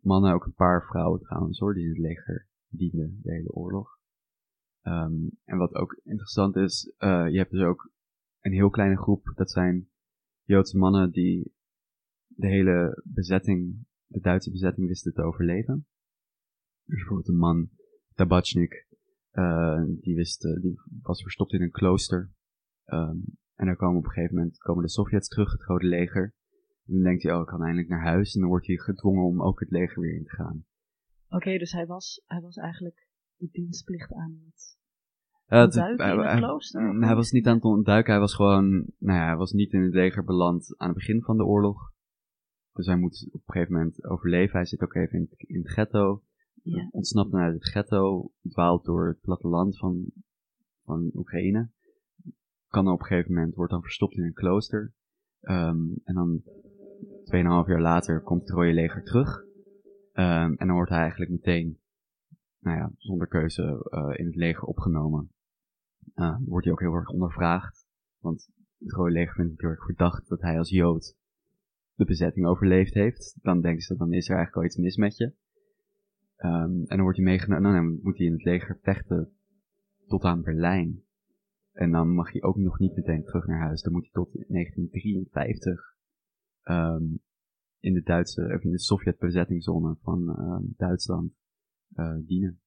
mannen, 0.01 0.33
ook 0.33 0.45
een 0.45 0.53
paar 0.53 0.83
vrouwen 0.83 1.19
trouwens 1.19 1.59
hoor, 1.59 1.73
die 1.73 1.83
in 1.83 1.89
het 1.89 1.99
leger 1.99 2.47
dienden 2.67 3.19
de 3.21 3.31
hele 3.31 3.51
oorlog. 3.51 3.99
Um, 4.81 5.31
en 5.43 5.57
wat 5.57 5.75
ook 5.75 6.01
interessant 6.03 6.55
is, 6.55 6.93
uh, 6.99 7.29
je 7.29 7.37
hebt 7.37 7.51
dus 7.51 7.63
ook 7.63 7.91
een 8.39 8.53
heel 8.53 8.69
kleine 8.69 8.97
groep, 8.97 9.31
dat 9.35 9.51
zijn 9.51 9.89
Joodse 10.43 10.77
mannen 10.77 11.11
die 11.11 11.55
de 12.27 12.47
hele 12.47 13.01
bezetting, 13.05 13.85
de 14.05 14.19
Duitse 14.19 14.51
bezetting 14.51 14.87
wisten 14.87 15.13
te 15.13 15.21
overleven. 15.21 15.87
Dus 16.83 16.97
bijvoorbeeld 16.97 17.27
een 17.27 17.37
man, 17.37 17.69
Tabachnik, 18.13 18.87
uh, 19.31 19.83
die 19.99 20.15
wist, 20.15 20.45
uh, 20.45 20.61
die 20.61 20.79
was 21.01 21.21
verstopt 21.21 21.53
in 21.53 21.61
een 21.61 21.71
klooster. 21.71 22.31
Um, 22.85 23.23
en 23.55 23.65
dan 23.65 23.75
komen 23.75 23.97
op 23.97 24.05
een 24.05 24.11
gegeven 24.11 24.35
moment 24.35 24.57
komen 24.57 24.83
de 24.83 24.89
Sovjets 24.89 25.27
terug, 25.27 25.51
het 25.51 25.61
grote 25.61 25.85
leger. 25.85 26.33
En 26.87 26.93
dan 26.93 27.03
denkt 27.03 27.23
hij, 27.23 27.33
oh, 27.33 27.41
ik 27.41 27.47
kan 27.47 27.61
eindelijk 27.63 27.89
naar 27.89 28.03
huis. 28.03 28.33
En 28.33 28.39
dan 28.39 28.49
wordt 28.49 28.67
hij 28.67 28.77
gedwongen 28.77 29.23
om 29.23 29.41
ook 29.41 29.59
het 29.59 29.71
leger 29.71 30.01
weer 30.01 30.15
in 30.15 30.23
te 30.23 30.35
gaan. 30.35 30.65
Oké, 31.25 31.35
okay, 31.35 31.57
dus 31.57 31.71
hij 31.71 31.85
was, 31.85 32.23
hij 32.25 32.41
was 32.41 32.55
eigenlijk 32.55 33.07
de 33.35 33.49
dienstplicht 33.51 34.13
aan 34.13 34.41
het 34.45 34.77
Ja, 35.45 35.63
ontduiken 35.63 36.05
in 36.05 36.19
het 36.19 36.37
klooster? 36.37 36.81
hij, 36.81 37.07
hij 37.07 37.15
was 37.15 37.31
niet 37.31 37.47
aan 37.47 37.55
het 37.55 37.63
ontduiken, 37.63 38.11
hij 38.11 38.21
was 38.21 38.35
gewoon, 38.35 38.69
nou 38.97 39.19
ja, 39.19 39.25
hij 39.25 39.37
was 39.37 39.51
niet 39.51 39.71
in 39.71 39.81
het 39.81 39.93
leger 39.93 40.23
beland 40.23 40.77
aan 40.77 40.87
het 40.87 40.97
begin 40.97 41.21
van 41.21 41.37
de 41.37 41.45
oorlog. 41.45 41.91
Dus 42.73 42.85
hij 42.85 42.97
moet 42.97 43.27
op 43.31 43.41
een 43.45 43.53
gegeven 43.53 43.73
moment 43.73 44.03
overleven. 44.03 44.55
Hij 44.55 44.65
zit 44.65 44.81
ook 44.81 44.95
even 44.95 45.19
in 45.19 45.27
het, 45.29 45.49
in 45.49 45.59
het 45.59 45.71
ghetto. 45.71 46.23
Ja. 46.63 46.87
Ontsnapt 46.91 47.31
dan 47.31 47.41
uit 47.41 47.53
het 47.53 47.69
ghetto, 47.69 48.31
dwaalt 48.49 48.85
door 48.85 49.07
het 49.07 49.21
platteland 49.21 49.77
van, 49.77 50.05
van 50.83 51.11
Oekraïne. 51.13 51.69
Kan 52.67 52.87
op 52.87 52.99
een 52.99 53.05
gegeven 53.05 53.33
moment, 53.33 53.55
wordt 53.55 53.71
dan 53.71 53.81
verstopt 53.81 54.17
in 54.17 54.23
een 54.23 54.33
klooster. 54.33 54.93
Um, 55.41 56.01
en 56.03 56.15
dan 56.15 56.43
2,5 57.23 57.69
jaar 57.69 57.81
later 57.81 58.21
komt 58.21 58.41
het 58.41 58.49
Rode 58.49 58.73
Leger 58.73 59.03
terug. 59.03 59.41
Um, 60.13 60.55
en 60.55 60.67
dan 60.67 60.73
wordt 60.75 60.89
hij 60.89 60.99
eigenlijk 60.99 61.31
meteen, 61.31 61.79
nou 62.59 62.77
ja, 62.77 62.91
zonder 62.97 63.27
keuze 63.27 63.89
uh, 63.89 64.19
in 64.19 64.25
het 64.25 64.35
leger 64.35 64.63
opgenomen. 64.63 65.31
Uh, 66.15 66.37
wordt 66.45 66.65
hij 66.65 66.73
ook 66.73 66.79
heel 66.79 66.93
erg 66.93 67.09
ondervraagd. 67.09 67.87
Want 68.19 68.49
het 68.77 68.91
Rode 68.91 69.11
Leger 69.11 69.33
vindt 69.33 69.61
erg 69.61 69.85
verdacht 69.85 70.27
dat 70.27 70.41
hij 70.41 70.57
als 70.57 70.69
Jood 70.69 71.15
de 71.95 72.05
bezetting 72.05 72.45
overleefd 72.45 72.93
heeft. 72.93 73.37
Dan 73.41 73.61
denken 73.61 73.81
ze, 73.81 73.97
dan 73.97 74.13
is 74.13 74.29
er 74.29 74.35
eigenlijk 74.35 74.55
al 74.55 74.63
iets 74.63 74.77
mis 74.77 74.95
met 74.95 75.17
je. 75.17 75.25
Um, 76.37 76.83
en 76.85 76.85
dan 76.87 77.01
wordt 77.01 77.17
hij 77.17 77.25
meegenomen, 77.25 77.71
nou, 77.71 77.75
dan 77.75 77.99
moet 78.03 78.17
hij 78.17 78.25
in 78.25 78.33
het 78.33 78.43
leger 78.43 78.79
vechten 78.81 79.33
tot 80.07 80.23
aan 80.23 80.41
Berlijn. 80.41 81.03
En 81.71 81.91
dan 81.91 82.13
mag 82.13 82.31
hij 82.31 82.41
ook 82.41 82.57
nog 82.57 82.79
niet 82.79 82.95
meteen 82.95 83.23
terug 83.23 83.47
naar 83.47 83.59
huis. 83.59 83.81
Dan 83.81 83.93
moet 83.93 84.03
hij 84.03 84.11
tot 84.11 84.31
1953 84.33 85.92
um, 86.63 87.21
in 87.79 87.93
de 87.93 88.01
Duitse, 88.01 88.53
of 88.55 88.63
in 88.63 88.71
de 88.71 88.79
Sovjet-bezettingszone 88.79 89.97
van 90.01 90.39
um, 90.39 90.73
Duitsland 90.77 91.33
uh, 91.95 92.17
dienen. 92.25 92.61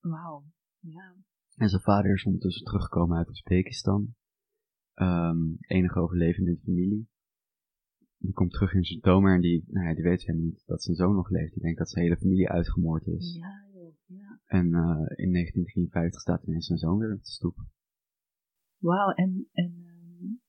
Wauw, 0.00 0.44
ja. 0.78 1.14
En 1.56 1.68
zijn 1.68 1.82
vader 1.82 2.12
is 2.12 2.24
ondertussen 2.24 2.64
teruggekomen 2.64 3.16
uit 3.16 3.28
Oezbekistan. 3.28 4.14
Um, 4.94 5.56
enige 5.60 6.00
overlevende 6.00 6.50
in 6.50 6.56
de 6.56 6.62
familie. 6.62 7.08
Die 8.18 8.32
komt 8.32 8.50
terug 8.52 8.74
in 8.74 8.84
zijn 8.84 9.00
tomer 9.00 9.34
en 9.34 9.40
die, 9.40 9.64
nou 9.66 9.86
ja, 9.86 9.94
die 9.94 10.02
weet 10.02 10.22
helemaal 10.22 10.46
niet 10.46 10.62
dat 10.66 10.82
zijn 10.82 10.96
zoon 10.96 11.14
nog 11.14 11.30
leeft. 11.30 11.52
Die 11.52 11.62
denkt 11.62 11.78
dat 11.78 11.90
zijn 11.90 12.04
hele 12.04 12.16
familie 12.16 12.50
uitgemoord 12.50 13.06
is. 13.06 13.36
Ja, 13.36 13.68
joh, 13.72 13.94
ja. 14.06 14.40
En 14.46 14.66
uh, 14.66 15.04
in 15.16 15.32
1953 15.32 16.20
staat 16.20 16.42
ineens 16.46 16.66
zijn 16.66 16.78
zoon 16.78 16.98
weer 16.98 17.12
op 17.12 17.22
de 17.22 17.30
stoep. 17.30 17.56
Wauw, 18.78 19.10
en, 19.10 19.48
en 19.52 19.84
um, 19.86 20.40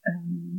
um, 0.00 0.53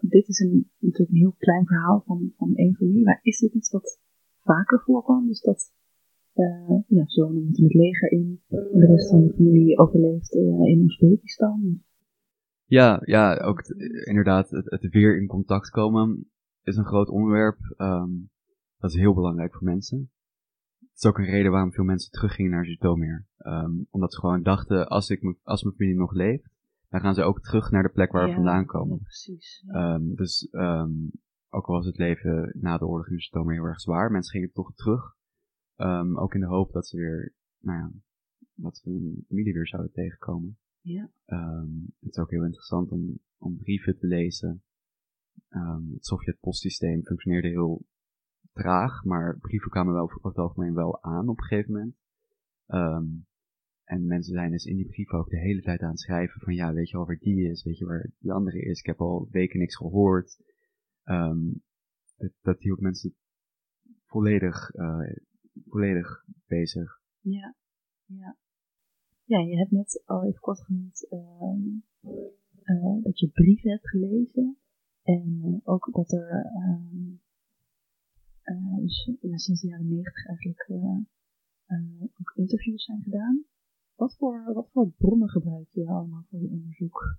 dit 0.00 0.28
is 0.28 0.38
een, 0.38 0.70
natuurlijk 0.78 1.10
een 1.10 1.18
heel 1.18 1.34
klein 1.38 1.66
verhaal 1.66 2.02
van, 2.06 2.32
van 2.36 2.54
één 2.54 2.74
familie, 2.74 3.04
maar 3.04 3.20
is 3.22 3.38
dit 3.38 3.54
iets 3.54 3.70
wat 3.70 4.00
vaker 4.42 4.80
voorkwam? 4.80 5.26
Dus 5.26 5.40
dat 5.40 5.72
uh, 6.34 6.80
ja, 6.86 7.06
zonen 7.06 7.44
moeten 7.44 7.64
het 7.64 7.74
leger 7.74 8.10
in 8.10 8.40
en 8.48 8.78
de 8.78 8.86
rest 8.86 9.10
van 9.10 9.26
de 9.26 9.32
familie 9.34 9.78
overleeft 9.78 10.34
uh, 10.34 10.42
in 10.42 10.82
Oezbekistan? 10.82 11.82
Ja, 12.64 13.02
ja, 13.04 13.36
ook 13.36 13.62
inderdaad, 14.04 14.50
het, 14.50 14.88
weer 14.90 15.20
in 15.20 15.26
contact 15.26 15.70
komen 15.70 16.30
is 16.62 16.76
een 16.76 16.84
groot 16.84 17.08
onderwerp. 17.08 17.58
Um, 17.78 18.30
dat 18.78 18.90
is 18.90 18.96
heel 18.96 19.14
belangrijk 19.14 19.52
voor 19.54 19.64
mensen. 19.64 20.10
Het 20.78 21.04
is 21.04 21.06
ook 21.06 21.18
een 21.18 21.24
reden 21.24 21.50
waarom 21.50 21.72
veel 21.72 21.84
mensen 21.84 22.10
teruggingen 22.10 22.50
naar 22.50 22.64
Zitomer. 22.64 23.26
Um, 23.38 23.86
omdat 23.90 24.12
ze 24.12 24.20
gewoon 24.20 24.42
dachten, 24.42 24.88
als, 24.88 25.10
ik, 25.10 25.36
als 25.42 25.62
mijn 25.62 25.74
familie 25.74 25.98
nog 25.98 26.12
leeft, 26.12 26.55
dan 26.88 27.00
gaan 27.00 27.14
ze 27.14 27.22
ook 27.22 27.40
terug 27.40 27.70
naar 27.70 27.82
de 27.82 27.88
plek 27.88 28.12
waar 28.12 28.22
we 28.22 28.28
ja, 28.28 28.34
vandaan 28.34 28.66
komen. 28.66 28.98
Precies. 28.98 29.62
Ja. 29.66 29.94
Um, 29.94 30.14
dus 30.14 30.48
um, 30.52 31.10
ook 31.48 31.66
al 31.66 31.74
was 31.74 31.86
het 31.86 31.98
leven 31.98 32.52
na 32.60 32.78
de 32.78 32.86
oorlog 32.86 33.08
in 33.08 33.20
Zitomer 33.20 33.54
heel 33.54 33.64
erg 33.64 33.80
zwaar, 33.80 34.10
mensen 34.10 34.32
gingen 34.32 34.52
toch 34.52 34.74
terug. 34.74 35.16
ook 36.14 36.34
in 36.34 36.40
de 36.40 36.46
hoop 36.46 36.72
dat 36.72 36.86
ze 36.86 36.96
weer, 36.96 37.34
nou 37.58 37.78
ja, 37.78 37.90
dat 38.54 38.76
ze 38.76 38.90
hun 38.90 39.24
familie 39.26 39.52
weer 39.52 39.68
zouden 39.68 39.92
tegenkomen. 39.92 40.58
Ja. 40.80 41.10
het 42.00 42.10
is 42.10 42.18
ook 42.18 42.30
heel 42.30 42.44
interessant 42.44 42.90
om, 42.90 43.18
om 43.38 43.56
brieven 43.56 43.98
te 43.98 44.06
lezen. 44.06 44.62
het 45.48 46.04
Sovjet-postsysteem 46.04 47.02
functioneerde 47.04 47.48
heel 47.48 47.86
traag, 48.52 49.04
maar 49.04 49.38
brieven 49.38 49.70
kwamen 49.70 49.92
wel 49.92 50.02
over 50.02 50.20
het 50.22 50.38
algemeen 50.38 50.74
wel 50.74 51.02
aan 51.02 51.28
op 51.28 51.38
een 51.38 51.44
gegeven 51.44 51.72
moment. 51.72 51.96
Um, 52.66 53.26
en 53.86 54.06
mensen 54.06 54.32
zijn 54.32 54.50
dus 54.50 54.64
in 54.64 54.76
die 54.76 54.86
brieven 54.86 55.18
ook 55.18 55.28
de 55.28 55.38
hele 55.38 55.62
tijd 55.62 55.80
aan 55.80 55.90
het 55.90 56.00
schrijven 56.00 56.40
van 56.40 56.54
ja, 56.54 56.72
weet 56.72 56.90
je 56.90 56.96
al 56.96 57.06
waar 57.06 57.18
die 57.18 57.50
is, 57.50 57.62
weet 57.62 57.78
je 57.78 57.84
waar 57.84 58.10
die 58.18 58.32
andere 58.32 58.60
is, 58.60 58.78
ik 58.78 58.86
heb 58.86 59.00
al 59.00 59.28
weken 59.30 59.58
niks 59.58 59.76
gehoord. 59.76 60.38
Um, 61.04 61.62
dat, 62.16 62.32
dat 62.40 62.60
hield 62.60 62.80
mensen 62.80 63.14
volledig, 64.04 64.74
uh, 64.74 65.16
volledig 65.66 66.24
bezig. 66.46 67.00
Ja, 67.20 67.54
ja. 68.04 68.36
Ja, 69.24 69.38
je 69.38 69.56
hebt 69.56 69.70
net 69.70 70.02
al 70.04 70.24
even 70.24 70.40
kort 70.40 70.60
genoemd 70.60 71.06
um, 71.10 71.84
uh, 72.62 73.02
dat 73.02 73.18
je 73.18 73.28
brieven 73.28 73.70
hebt 73.70 73.88
gelezen 73.88 74.56
en 75.02 75.40
uh, 75.44 75.58
ook 75.62 75.88
dat 75.92 76.12
er 76.12 76.50
uh, 78.44 78.78
dus, 78.80 79.16
ja, 79.20 79.36
sinds 79.36 79.60
de 79.60 79.68
jaren 79.68 79.88
negentig 79.88 80.26
eigenlijk 80.26 80.70
ook 82.20 82.32
interviews 82.34 82.84
zijn 82.84 83.02
gedaan. 83.02 83.44
Wat 83.96 84.16
voor, 84.16 84.52
wat 84.52 84.70
voor 84.72 84.90
bronnen 84.90 85.28
gebruik 85.28 85.68
je 85.70 85.86
allemaal 85.86 86.24
voor 86.30 86.40
je 86.40 86.48
onderzoek? 86.48 87.18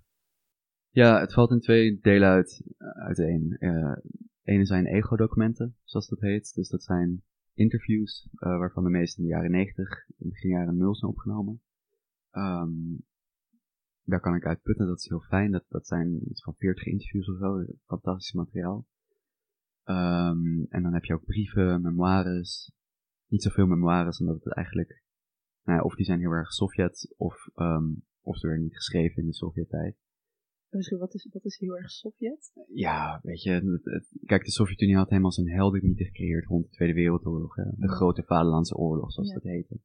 Ja, 0.90 1.20
het 1.20 1.32
valt 1.32 1.50
in 1.50 1.60
twee 1.60 2.00
delen 2.00 2.28
uit, 2.28 2.62
uiteen. 2.78 3.56
Uh, 3.60 3.96
ene 4.42 4.64
zijn 4.64 4.86
ego-documenten, 4.86 5.76
zoals 5.84 6.08
dat 6.08 6.20
heet. 6.20 6.54
Dus 6.54 6.68
dat 6.68 6.82
zijn 6.82 7.22
interviews, 7.52 8.28
uh, 8.32 8.58
waarvan 8.58 8.84
de 8.84 8.90
meeste 8.90 9.20
in 9.20 9.26
de 9.26 9.34
jaren 9.34 9.50
90, 9.50 10.06
in 10.18 10.28
begin 10.28 10.50
jaren 10.50 10.76
0 10.76 10.94
zijn 10.94 11.10
opgenomen. 11.10 11.60
Um, 12.32 13.06
daar 14.02 14.20
kan 14.20 14.34
ik 14.34 14.46
uit 14.46 14.62
putten, 14.62 14.86
dat 14.86 14.98
is 14.98 15.08
heel 15.08 15.20
fijn. 15.20 15.50
Dat, 15.50 15.64
dat 15.68 15.86
zijn 15.86 16.30
iets 16.30 16.42
van 16.42 16.54
40 16.56 16.86
interviews 16.86 17.28
of 17.28 17.38
zo, 17.38 17.64
fantastisch 17.86 18.32
materiaal. 18.32 18.86
Um, 19.84 20.66
en 20.68 20.82
dan 20.82 20.92
heb 20.92 21.04
je 21.04 21.14
ook 21.14 21.24
brieven, 21.24 21.82
memoires. 21.82 22.72
Niet 23.26 23.42
zoveel 23.42 23.66
memoires, 23.66 24.20
omdat 24.20 24.44
het 24.44 24.54
eigenlijk 24.54 25.02
nou 25.68 25.78
ja, 25.80 25.84
of 25.84 25.94
die 25.94 26.04
zijn 26.04 26.18
heel 26.20 26.30
erg 26.30 26.52
Sovjet, 26.52 27.14
of, 27.16 27.34
um, 27.56 28.02
of 28.20 28.36
ze 28.38 28.46
werden 28.46 28.64
niet 28.64 28.76
geschreven 28.76 29.22
in 29.22 29.28
de 29.28 29.34
Sovjet-tijd. 29.34 29.96
Misschien, 30.68 30.98
wat 30.98 31.14
is, 31.14 31.28
wat 31.32 31.44
is 31.44 31.58
heel 31.58 31.76
erg 31.76 31.90
Sovjet? 31.90 32.52
Ja, 32.72 33.20
weet 33.22 33.42
je, 33.42 33.50
het, 33.50 33.84
het, 33.84 34.08
kijk, 34.24 34.44
de 34.44 34.50
Sovjet-Unie 34.50 34.96
had 34.96 35.08
helemaal 35.08 35.32
zijn 35.32 35.48
heldenmythe 35.50 36.04
gecreëerd 36.04 36.44
rond 36.46 36.64
de 36.64 36.70
Tweede 36.70 36.94
Wereldoorlog. 36.94 37.54
Hè? 37.56 37.64
De 37.76 37.88
grote 37.88 38.22
Vaderlandse 38.22 38.74
oorlog, 38.76 39.12
zoals 39.12 39.28
Ja. 39.28 39.34
dat 39.34 39.42
heette. 39.42 39.80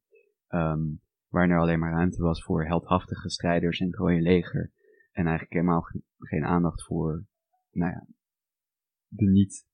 Um, 0.50 1.02
waarin 1.28 1.52
er 1.52 1.60
alleen 1.60 1.80
maar 1.80 1.91
ruimte 1.91 2.22
was 2.22 2.43
voor 2.43 2.65
heldhaftige 2.65 3.30
strijders 3.30 3.80
in 3.80 3.88
het 3.88 3.96
Rode 3.96 4.22
Leger. 4.22 4.72
En 5.12 5.24
eigenlijk 5.24 5.54
helemaal 5.54 5.82
ge- 5.82 6.02
geen 6.17 6.43
aandacht 6.43 6.84
voor, 6.84 7.26
nou 7.72 7.91
ja, 7.91 8.06
de 9.08 9.30
niet 9.30 9.65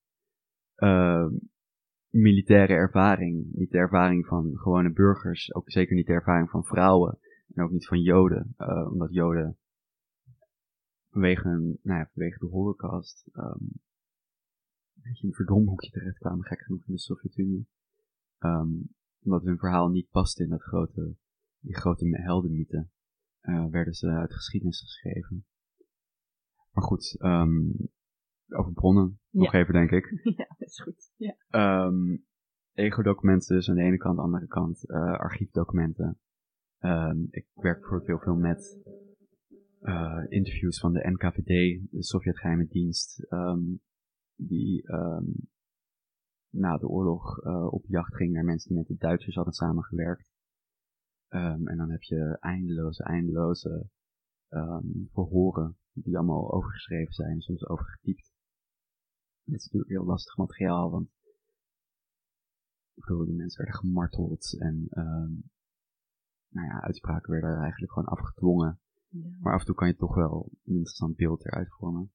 eh, 0.76 1.28
militaire 2.10 2.74
ervaring. 2.74 3.48
Niet 3.52 3.72
de 3.72 3.78
ervaring 3.78 4.26
van 4.26 4.58
gewone 4.58 4.92
burgers. 4.92 5.54
Ook 5.54 5.72
zeker 5.72 5.96
niet 5.96 6.08
de 6.08 6.14
ervaring 6.14 6.50
van 6.50 6.64
vrouwen. 6.64 7.20
En 7.54 7.64
ook 7.64 7.72
niet 7.72 7.88
van 7.88 8.02
Joden. 8.02 8.54
eh, 8.58 8.92
omdat 8.92 9.14
Joden 9.14 9.58
vanwege, 11.10 11.50
nou 11.82 12.00
ja, 12.00 12.10
vanwege 12.14 12.40
de 12.40 12.46
holocaust 12.46 13.28
ehm, 13.34 13.64
een 14.94 15.02
beetje 15.02 15.22
in 15.24 15.30
een 15.30 15.36
verdomhoekje 15.36 15.90
terechtkwamen, 15.92 16.46
gek 16.46 16.62
genoeg 16.62 16.88
in 16.88 16.94
de 16.94 17.00
Sovjet-Unie. 17.00 17.68
Ehm, 18.38 18.72
omdat 19.24 19.44
hun 19.44 19.58
verhaal 19.58 19.90
niet 19.90 20.10
paste 20.10 20.44
in 20.44 20.50
dat 20.50 20.62
grote, 20.62 21.16
die 21.60 21.76
grote 21.76 22.22
heldenmythe, 22.22 22.88
eh, 23.40 23.66
werden 23.66 23.94
ze 23.94 24.08
uit 24.08 24.30
de 24.30 24.36
geschiedenis 24.36 24.80
geschreven. 24.80 25.46
Maar 26.72 26.84
goed, 26.84 27.16
ehm, 27.20 27.72
over 28.50 28.74
bronnen 28.74 29.20
nog 29.30 29.54
even, 29.54 29.74
denk 29.74 29.92
ik. 29.92 30.20
ja, 30.38 30.56
dat 30.58 30.68
is 30.68 30.82
goed. 30.82 31.12
Ja. 31.16 31.36
Ehm 31.50 32.28
ego-documenten 32.80 33.56
dus 33.56 33.70
aan 33.70 33.76
de 33.76 33.82
ene 33.82 33.98
kant, 33.98 34.10
aan 34.10 34.16
de 34.16 34.22
andere 34.22 34.48
kant 34.48 34.90
eh, 34.90 35.20
archiefdocumenten. 35.20 36.20
Ehm, 36.80 37.18
ik 37.30 37.48
werk 37.54 37.80
bijvoorbeeld 37.80 38.08
heel 38.08 38.20
veel 38.20 38.36
met 38.36 38.80
eh, 39.80 40.24
interviews 40.28 40.80
van 40.80 40.94
de 40.94 41.10
NKVD, 41.10 41.92
de 41.92 42.04
Sovjet-geheime 42.04 42.68
dienst, 42.68 43.24
ehm, 43.30 43.62
die 44.36 44.84
na 46.50 46.78
de 46.78 46.88
oorlog 46.88 47.40
eh, 47.40 47.74
op 47.74 47.86
jacht 47.88 48.16
ging 48.16 48.34
naar 48.34 48.44
mensen 48.44 48.70
die 48.70 48.78
met 48.78 48.88
de 48.88 48.96
Duitsers 48.98 49.36
hadden 49.36 49.54
samengewerkt. 49.54 50.32
En 51.30 51.78
dan 51.78 51.90
heb 51.90 52.02
je 52.02 52.38
eindeloze, 52.40 53.04
eindeloze 53.04 53.90
verhoren 55.12 55.78
die 55.94 56.18
allemaal 56.18 56.54
overgeschreven 56.54 57.14
zijn 57.14 57.42
soms 57.42 57.68
overgetypt. 57.68 58.29
Dat 59.50 59.60
is 59.60 59.66
natuurlijk 59.66 59.92
heel 59.92 60.06
lastig 60.06 60.38
materiaal, 60.38 60.92
want 60.92 61.08
ik 62.94 63.06
bedoel, 63.06 63.26
die 63.26 63.36
mensen 63.36 63.64
werden 63.64 63.80
gemarteld 63.80 64.56
en 64.60 64.88
ehm, 64.90 65.34
nou 66.50 66.68
ja, 66.68 66.82
uitspraken 66.82 67.32
werden 67.32 67.58
eigenlijk 67.58 67.92
gewoon 67.92 68.10
afgedwongen. 68.10 68.80
Ja. 69.08 69.30
Maar 69.40 69.54
af 69.54 69.60
en 69.60 69.66
toe 69.66 69.76
kan 69.76 69.88
je 69.88 69.96
toch 69.96 70.16
wel 70.16 70.50
een 70.66 70.76
interessant 70.76 71.16
beeld 71.16 71.46
eruit 71.46 71.70
vormen. 71.70 72.12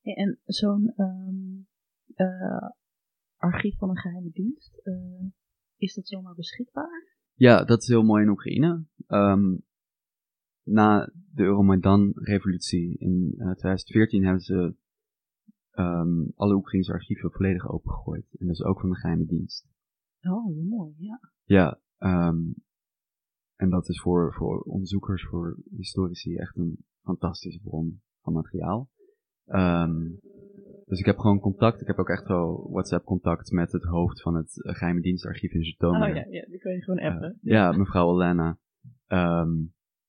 Hey, 0.00 0.14
En 0.14 0.38
zo'n 0.44 0.92
ehm, 0.96 1.60
eh, 2.14 2.68
archief 3.36 3.76
van 3.78 3.90
een 3.90 3.98
geheime 3.98 4.30
dienst, 4.30 4.80
eh, 4.82 5.26
is 5.76 5.94
dat 5.94 6.08
zomaar 6.08 6.34
beschikbaar? 6.34 7.16
Ja, 7.34 7.64
dat 7.64 7.82
is 7.82 7.88
heel 7.88 8.02
mooi 8.02 8.22
in 8.22 8.30
Oekraïne. 8.30 8.84
Ehm, 9.06 9.56
na 10.62 11.12
de 11.34 11.42
Euromaidan-revolutie 11.42 12.98
in 12.98 13.34
eh, 13.36 13.50
2014 13.50 14.24
hebben 14.24 14.42
ze 14.42 14.76
ehm, 15.72 16.22
alle 16.34 16.54
Oekraïnse 16.54 16.92
archieven 16.92 17.30
volledig 17.30 17.68
opengegooid. 17.68 18.26
En 18.38 18.46
dus 18.46 18.62
ook 18.62 18.80
van 18.80 18.88
de 18.90 18.96
geheime 18.96 19.24
dienst. 19.26 19.66
Oh, 20.22 20.46
heel 20.54 20.64
mooi, 20.64 20.94
ja. 20.98 21.20
Ja, 21.44 21.80
ehm, 21.98 22.40
en 23.56 23.70
dat 23.70 23.88
is 23.88 24.00
voor, 24.00 24.34
voor 24.34 24.60
onderzoekers, 24.60 25.24
voor 25.24 25.56
historici 25.76 26.36
echt 26.36 26.56
een 26.56 26.84
fantastische 27.02 27.60
bron 27.60 28.00
van 28.22 28.32
materiaal. 28.32 28.88
Ehm, 29.46 30.08
dus 30.84 30.98
ik 30.98 31.04
heb 31.06 31.18
gewoon 31.18 31.40
contact, 31.40 31.80
ik 31.80 31.86
heb 31.86 31.98
ook 31.98 32.08
echt 32.08 32.26
wel 32.28 32.68
WhatsApp-contact 32.70 33.50
met 33.50 33.72
het 33.72 33.84
hoofd 33.84 34.22
van 34.22 34.34
het 34.34 34.62
eh, 34.64 34.74
geheime 34.74 35.00
dienstarchief 35.00 35.52
in 35.52 35.64
Zhytomyr. 35.64 36.08
Oh 36.08 36.14
ja, 36.14 36.24
ja, 36.30 36.46
die 36.48 36.58
kan 36.58 36.72
je 36.72 36.82
gewoon 36.82 36.98
Eh, 36.98 37.14
appen. 37.14 37.38
ja, 37.40 37.72
mevrouw 37.72 38.06
Olena. 38.06 38.58
Ehm, 39.06 39.52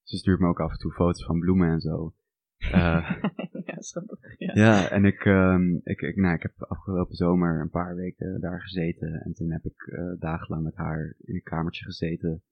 ze 0.03 0.17
stuurt 0.17 0.39
me 0.39 0.47
ook 0.47 0.59
af 0.59 0.71
en 0.71 0.77
toe 0.77 0.91
foto's 0.91 1.25
van 1.25 1.39
bloemen 1.39 1.69
en 1.69 1.79
zo. 1.79 2.13
Eh, 2.57 3.11
ja. 3.83 4.01
Ja. 4.37 4.53
ja, 4.53 4.89
en 4.89 5.05
ik, 5.05 5.25
ehm, 5.25 5.75
ik, 5.83 6.01
ik, 6.01 6.15
nou, 6.15 6.35
ik 6.35 6.41
heb 6.41 6.61
afgelopen 6.63 7.15
zomer 7.15 7.61
een 7.61 7.69
paar 7.69 7.95
weken 7.95 8.39
daar 8.41 8.61
gezeten. 8.61 9.21
En 9.21 9.33
toen 9.33 9.51
heb 9.51 9.63
ik 9.65 9.81
eh, 9.81 10.13
dagenlang 10.19 10.63
met 10.63 10.75
haar 10.75 11.15
in 11.19 11.35
een 11.35 11.43
kamertje 11.43 11.85
gezeten. 11.85 12.43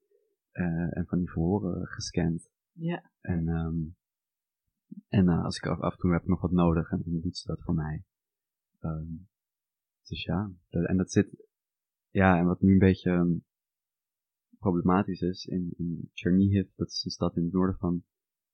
eh, 0.51 0.97
en 0.97 1.05
van 1.07 1.17
die 1.17 1.29
verhoren 1.29 1.87
gescand. 1.87 2.49
ja. 2.71 3.11
En, 3.21 3.47
ehm, 3.47 3.75
en 5.07 5.29
eh, 5.29 5.43
als 5.43 5.57
ik 5.57 5.65
af, 5.65 5.79
af 5.79 5.91
en 5.93 5.97
toe 5.99 6.11
heb 6.11 6.21
ik 6.21 6.27
nog 6.27 6.41
wat 6.41 6.51
nodig, 6.51 6.91
en 6.91 7.01
dan 7.05 7.19
doet 7.21 7.37
ze 7.37 7.47
dat 7.47 7.61
voor 7.63 7.73
mij. 7.75 8.03
Ehm, 8.79 9.05
dus 10.07 10.23
ja, 10.23 10.51
dat- 10.69 10.85
en 10.87 10.97
dat 10.97 11.11
zit, 11.11 11.47
ja, 12.09 12.37
en 12.37 12.45
wat 12.45 12.61
nu 12.61 12.71
een 12.71 12.77
beetje 12.79 13.39
problematisch 14.59 15.21
is, 15.21 15.45
in, 15.45 15.73
in 15.77 16.09
Chernihiv, 16.13 16.69
dat 16.75 16.87
is 16.87 17.03
een 17.05 17.11
stad 17.11 17.35
in 17.37 17.43
het 17.43 17.53
noorden 17.53 17.77
van 17.77 18.03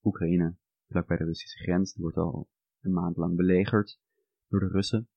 Oekraïne, 0.03 0.55
vlakbij 0.89 1.17
de 1.17 1.23
Russische 1.23 1.63
grens, 1.63 1.93
die 1.93 2.01
wordt 2.01 2.17
al 2.17 2.49
een 2.81 2.93
maand 2.93 3.17
lang 3.17 3.35
belegerd 3.35 3.99
door 4.47 4.59
de 4.59 4.67
Russen. 4.67 5.07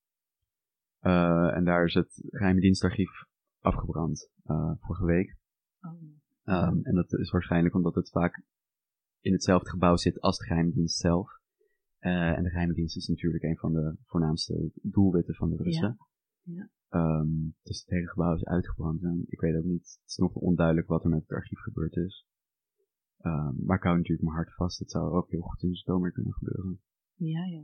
Eh, 0.99 1.55
en 1.55 1.63
daar 1.63 1.85
is 1.85 1.93
het 1.93 2.21
geheime 2.29 2.61
dienstarchief 2.61 3.25
afgebrand, 3.59 4.29
eh, 4.43 4.71
vorige 4.79 5.05
week. 5.05 5.37
Oh, 5.81 5.91
Ehm, 6.43 6.79
en 6.83 6.95
dat 6.95 7.13
is 7.13 7.31
waarschijnlijk 7.31 7.75
omdat 7.75 7.95
het 7.95 8.09
vaak 8.09 8.43
in 9.19 9.33
hetzelfde 9.33 9.69
gebouw 9.69 9.95
zit 9.95 10.19
als 10.19 10.37
de 10.37 10.45
geheime 10.45 10.71
dienst 10.71 10.97
zelf. 10.97 11.39
Eh, 11.99 12.37
en 12.37 12.43
de 12.43 12.49
geheime 12.49 12.73
dienst 12.73 12.97
is 12.97 13.07
natuurlijk 13.07 13.43
een 13.43 13.57
van 13.57 13.73
de 13.73 13.95
voornaamste 14.05 14.71
doelwitten 14.81 15.35
van 15.35 15.49
de 15.49 15.63
Russen. 15.63 15.97
Ja. 16.41 16.69
Ehm, 16.89 17.29
dus 17.63 17.79
het 17.79 17.89
hele 17.89 18.07
gebouw 18.07 18.35
is 18.35 18.45
uitgebrand. 18.45 19.03
En 19.03 19.25
ik 19.27 19.39
weet 19.39 19.55
ook 19.55 19.63
niet, 19.63 19.99
het 20.01 20.09
is 20.09 20.15
nog 20.15 20.33
onduidelijk 20.33 20.87
wat 20.87 21.03
er 21.03 21.09
met 21.09 21.21
het 21.21 21.31
archief 21.31 21.59
gebeurd 21.59 21.95
is. 21.95 22.25
Ehm, 23.17 23.65
maar 23.65 23.77
ik 23.77 23.83
hou 23.83 23.95
natuurlijk 23.95 24.23
mijn 24.23 24.35
hart 24.35 24.53
vast. 24.53 24.79
Het 24.79 24.91
zou 24.91 25.11
ook 25.11 25.29
heel 25.29 25.41
goed 25.41 25.63
in 25.63 25.75
zomer 25.75 26.11
kunnen 26.11 26.33
gebeuren. 26.33 26.81
Ja, 27.29 27.45
ja. 27.45 27.63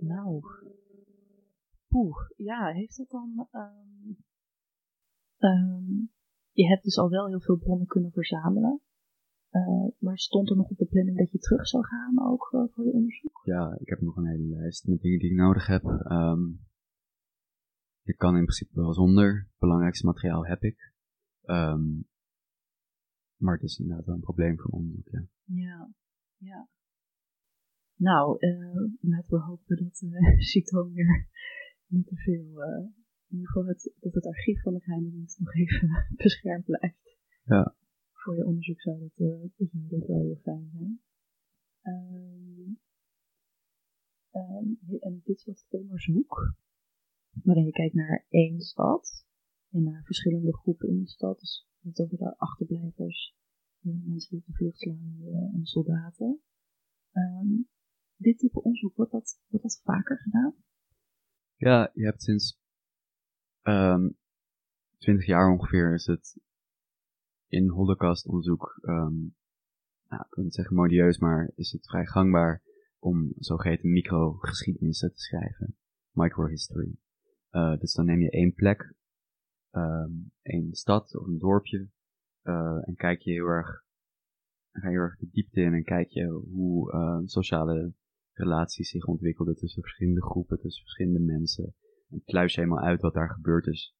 Nou. 0.00 0.42
Poeh, 1.88 2.16
ja, 2.36 2.72
heeft 2.72 2.96
dat 2.96 3.10
dan... 3.10 3.48
ehm, 3.50 4.12
ehm, 5.36 5.92
je 6.50 6.66
hebt 6.68 6.84
dus 6.84 6.98
al 6.98 7.10
wel 7.10 7.26
heel 7.26 7.40
veel 7.40 7.56
bronnen 7.56 7.86
kunnen 7.86 8.12
verzamelen. 8.12 8.80
Eh, 9.48 9.86
maar 9.98 10.18
stond 10.18 10.50
er 10.50 10.56
nog 10.56 10.70
op 10.70 10.76
de 10.76 10.86
planning 10.86 11.18
dat 11.18 11.30
je 11.30 11.38
terug 11.38 11.66
zou 11.66 11.84
gaan 11.84 12.26
ook 12.26 12.48
eh, 12.52 12.64
voor 12.70 12.84
je 12.84 12.92
onderzoek? 12.92 13.40
Ja, 13.44 13.76
ik 13.78 13.88
heb 13.88 14.00
nog 14.00 14.16
een 14.16 14.26
hele 14.26 14.56
lijst 14.56 14.86
met 14.86 15.00
dingen 15.00 15.18
die 15.18 15.30
ik 15.30 15.36
nodig 15.36 15.66
heb. 15.66 15.84
Ehm 15.84 16.42
ik 18.04 18.18
kan 18.18 18.36
in 18.36 18.44
principe 18.44 18.80
wel 18.80 18.94
zonder. 18.94 19.36
Het 19.36 19.58
belangrijkste 19.58 20.06
materiaal 20.06 20.46
heb 20.46 20.62
ik. 20.62 20.92
Ehm, 21.42 22.00
maar 23.36 23.54
het 23.54 23.62
is 23.62 23.78
inderdaad 23.78 24.06
wel 24.06 24.14
een 24.14 24.20
probleem 24.20 24.58
voor 24.58 24.70
onderzoek, 24.70 25.08
ja. 25.08 25.26
Ja, 25.44 25.90
ja. 26.36 26.68
Nou, 27.96 28.38
eh, 28.38 28.84
laten 29.00 29.38
we 29.38 29.44
hopen 29.44 29.76
dat 29.76 30.00
uh, 30.00 30.38
Cito 30.50 30.90
weer 30.92 31.28
niet 31.86 32.06
te 32.06 32.16
veel. 32.16 32.62
eh, 32.62 32.86
in 33.28 33.40
ieder 33.40 33.46
geval 33.48 33.66
het, 33.66 33.92
dat 34.00 34.14
het 34.14 34.26
archief 34.26 34.62
van 34.62 34.74
de 34.74 34.80
geheime 34.80 35.10
dienst 35.10 35.38
nog 35.38 35.54
even 35.54 36.06
beschermd 36.16 36.64
blijft. 36.64 37.16
Ja. 37.44 37.76
Voor 38.12 38.36
je 38.36 38.44
onderzoek 38.44 38.80
zou 38.80 38.98
dat, 38.98 39.12
dat 39.90 40.06
wel 40.06 40.20
heel 40.20 40.40
fijn 40.42 40.70
zijn. 40.72 41.00
Ehm, 41.82 42.72
ehm, 44.30 44.96
en 45.00 45.20
dit 45.24 45.44
was 45.44 45.64
het 45.68 45.80
onderzoek 45.80 46.54
waarin 47.42 47.64
je 47.64 47.72
kijkt 47.72 47.94
naar 47.94 48.26
één 48.28 48.60
stad 48.60 49.26
en 49.70 49.82
naar 49.82 50.04
verschillende 50.04 50.56
groepen 50.56 50.88
in 50.88 51.00
de 51.00 51.08
stad. 51.08 51.40
Dus 51.40 51.68
het 51.80 52.00
over 52.00 52.18
de 52.18 52.38
achterblijvers, 52.38 53.36
de 53.78 54.02
mensen 54.04 54.30
die 54.30 54.38
op 54.38 54.46
de 54.46 54.52
vlucht 54.52 54.78
slaan 54.78 55.16
en 55.52 55.60
de, 55.60 55.66
soldaten. 55.66 56.40
Ehm, 57.12 57.62
dit 58.16 58.38
type 58.38 58.62
onderzoek, 58.62 58.96
wordt 58.96 59.12
dat, 59.12 59.40
wordt 59.46 59.64
dat 59.64 59.80
vaker 59.84 60.18
gedaan? 60.18 60.54
Ja, 61.56 61.90
je 61.94 62.04
hebt 62.04 62.22
sinds 62.22 62.60
ehm 63.62 64.08
20 64.98 65.26
jaar 65.26 65.50
ongeveer 65.50 65.94
is 65.94 66.06
het 66.06 66.40
in 67.48 67.68
holocaustonderzoek, 67.68 68.78
ehm 68.82 69.18
nou, 70.08 70.22
ik 70.26 70.34
wil 70.34 70.52
zeggen 70.52 70.76
modieus, 70.76 71.18
maar 71.18 71.52
is 71.54 71.72
het 71.72 71.86
vrij 71.86 72.06
gangbaar 72.06 72.62
om 72.98 73.32
zogeheten 73.38 73.92
microgeschiedenissen 73.92 75.12
te 75.12 75.20
schrijven. 75.20 75.76
Microhistory. 76.10 76.96
Uh, 77.50 77.78
dus 77.78 77.92
dan 77.92 78.04
neem 78.04 78.20
je 78.20 78.30
één 78.30 78.54
plek, 78.54 78.94
ehm 79.70 80.12
één 80.42 80.74
stad 80.74 81.16
of 81.16 81.26
een 81.26 81.38
dorpje, 81.38 81.88
uh, 82.42 82.88
en 82.88 82.94
kijk 82.94 83.20
je 83.20 83.30
heel 83.30 83.46
erg, 83.46 83.84
ga 84.72 84.88
je 84.88 84.94
heel 84.94 85.02
erg 85.02 85.16
de 85.16 85.28
diepte 85.30 85.60
in 85.60 85.74
en 85.74 85.84
kijk 85.84 86.08
je 86.08 86.26
hoe 86.26 86.92
uh, 86.92 87.20
sociale 87.24 87.92
relaties 88.34 88.90
zich 88.90 89.04
ontwikkelden 89.04 89.56
tussen 89.56 89.82
verschillende 89.82 90.22
groepen, 90.22 90.58
tussen 90.58 90.82
verschillende 90.82 91.20
mensen. 91.20 91.74
En 92.08 92.22
kluis 92.24 92.54
je 92.54 92.60
helemaal 92.60 92.84
uit 92.84 93.00
wat 93.00 93.14
daar 93.14 93.30
gebeurd 93.30 93.66
is 93.66 93.94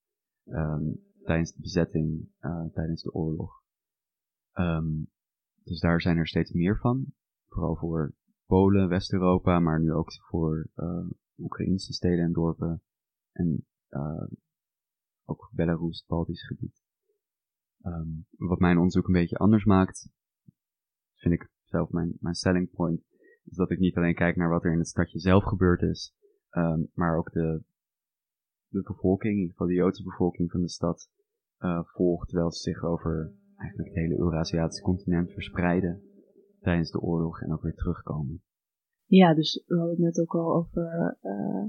um, 0.45 1.01
tijdens 1.23 1.53
de 1.53 1.61
bezetting, 1.61 2.29
uh, 2.41 2.65
tijdens 2.73 3.03
de 3.03 3.13
oorlog. 3.13 3.63
Um, 4.55 5.11
dus 5.63 5.81
daar 5.81 6.01
zijn 6.01 6.17
er 6.17 6.27
steeds 6.27 6.53
meer 6.53 6.79
van. 6.79 7.07
Vooral 7.49 7.77
voor 7.77 8.15
Polen, 8.47 8.89
West-Europa, 8.89 9.59
maar 9.59 9.81
nu 9.81 9.93
ook 9.93 10.13
voor 10.13 10.71
uh, 10.77 11.07
Oekraïnse 11.37 11.93
steden 11.93 12.25
en 12.25 12.33
dorpen. 12.33 12.83
En 13.33 13.67
uh, 13.91 14.27
ook 15.25 15.51
Belarus, 15.53 15.99
het 15.99 16.07
Baltisch 16.07 16.47
gebied. 16.47 16.83
Um, 17.83 18.27
wat 18.31 18.59
mijn 18.59 18.77
onderzoek 18.77 19.07
een 19.07 19.13
beetje 19.13 19.39
anders 19.39 19.65
maakt, 19.65 20.09
vind 21.15 21.35
ik 21.35 21.51
zelf 21.65 21.91
mijn, 21.91 22.17
mijn 22.21 22.35
selling 22.35 22.71
point, 22.71 23.03
Dus 23.45 23.57
dat 23.57 23.71
ik 23.71 23.79
niet 23.79 23.97
alleen 23.97 24.15
kijk 24.15 24.37
naar 24.37 24.49
wat 24.49 24.65
er 24.65 24.73
in 24.73 24.79
het 24.79 24.89
stadje 24.89 25.19
zelf 25.19 25.45
gebeurd 25.45 25.83
is, 25.83 26.15
ehm, 26.51 26.81
maar 26.95 27.19
ook 27.19 27.33
de, 27.33 27.63
de 28.69 28.83
bevolking, 28.83 29.33
in 29.33 29.39
ieder 29.39 29.53
geval 29.53 29.67
de 29.67 29.75
Joodse 29.75 30.03
bevolking 30.03 30.51
van 30.51 30.61
de 30.61 30.69
stad, 30.69 31.11
uh, 31.59 31.85
volgt, 31.85 32.29
terwijl 32.29 32.53
ze 32.53 32.61
zich 32.61 32.85
over 32.85 33.33
eigenlijk 33.57 33.89
het 33.89 33.99
hele 33.99 34.19
Eurasiatische 34.19 34.83
continent 34.83 35.33
verspreiden 35.33 36.03
tijdens 36.61 36.91
de 36.91 37.01
oorlog 37.01 37.41
en 37.43 37.53
ook 37.53 37.63
weer 37.63 37.75
terugkomen. 37.75 38.43
Ja, 39.05 39.35
dus 39.35 39.63
we 39.67 39.77
hadden 39.77 39.95
het 39.95 40.05
net 40.05 40.21
ook 40.21 40.35
al 40.35 40.55
over 40.55 41.17
uh, 41.23 41.65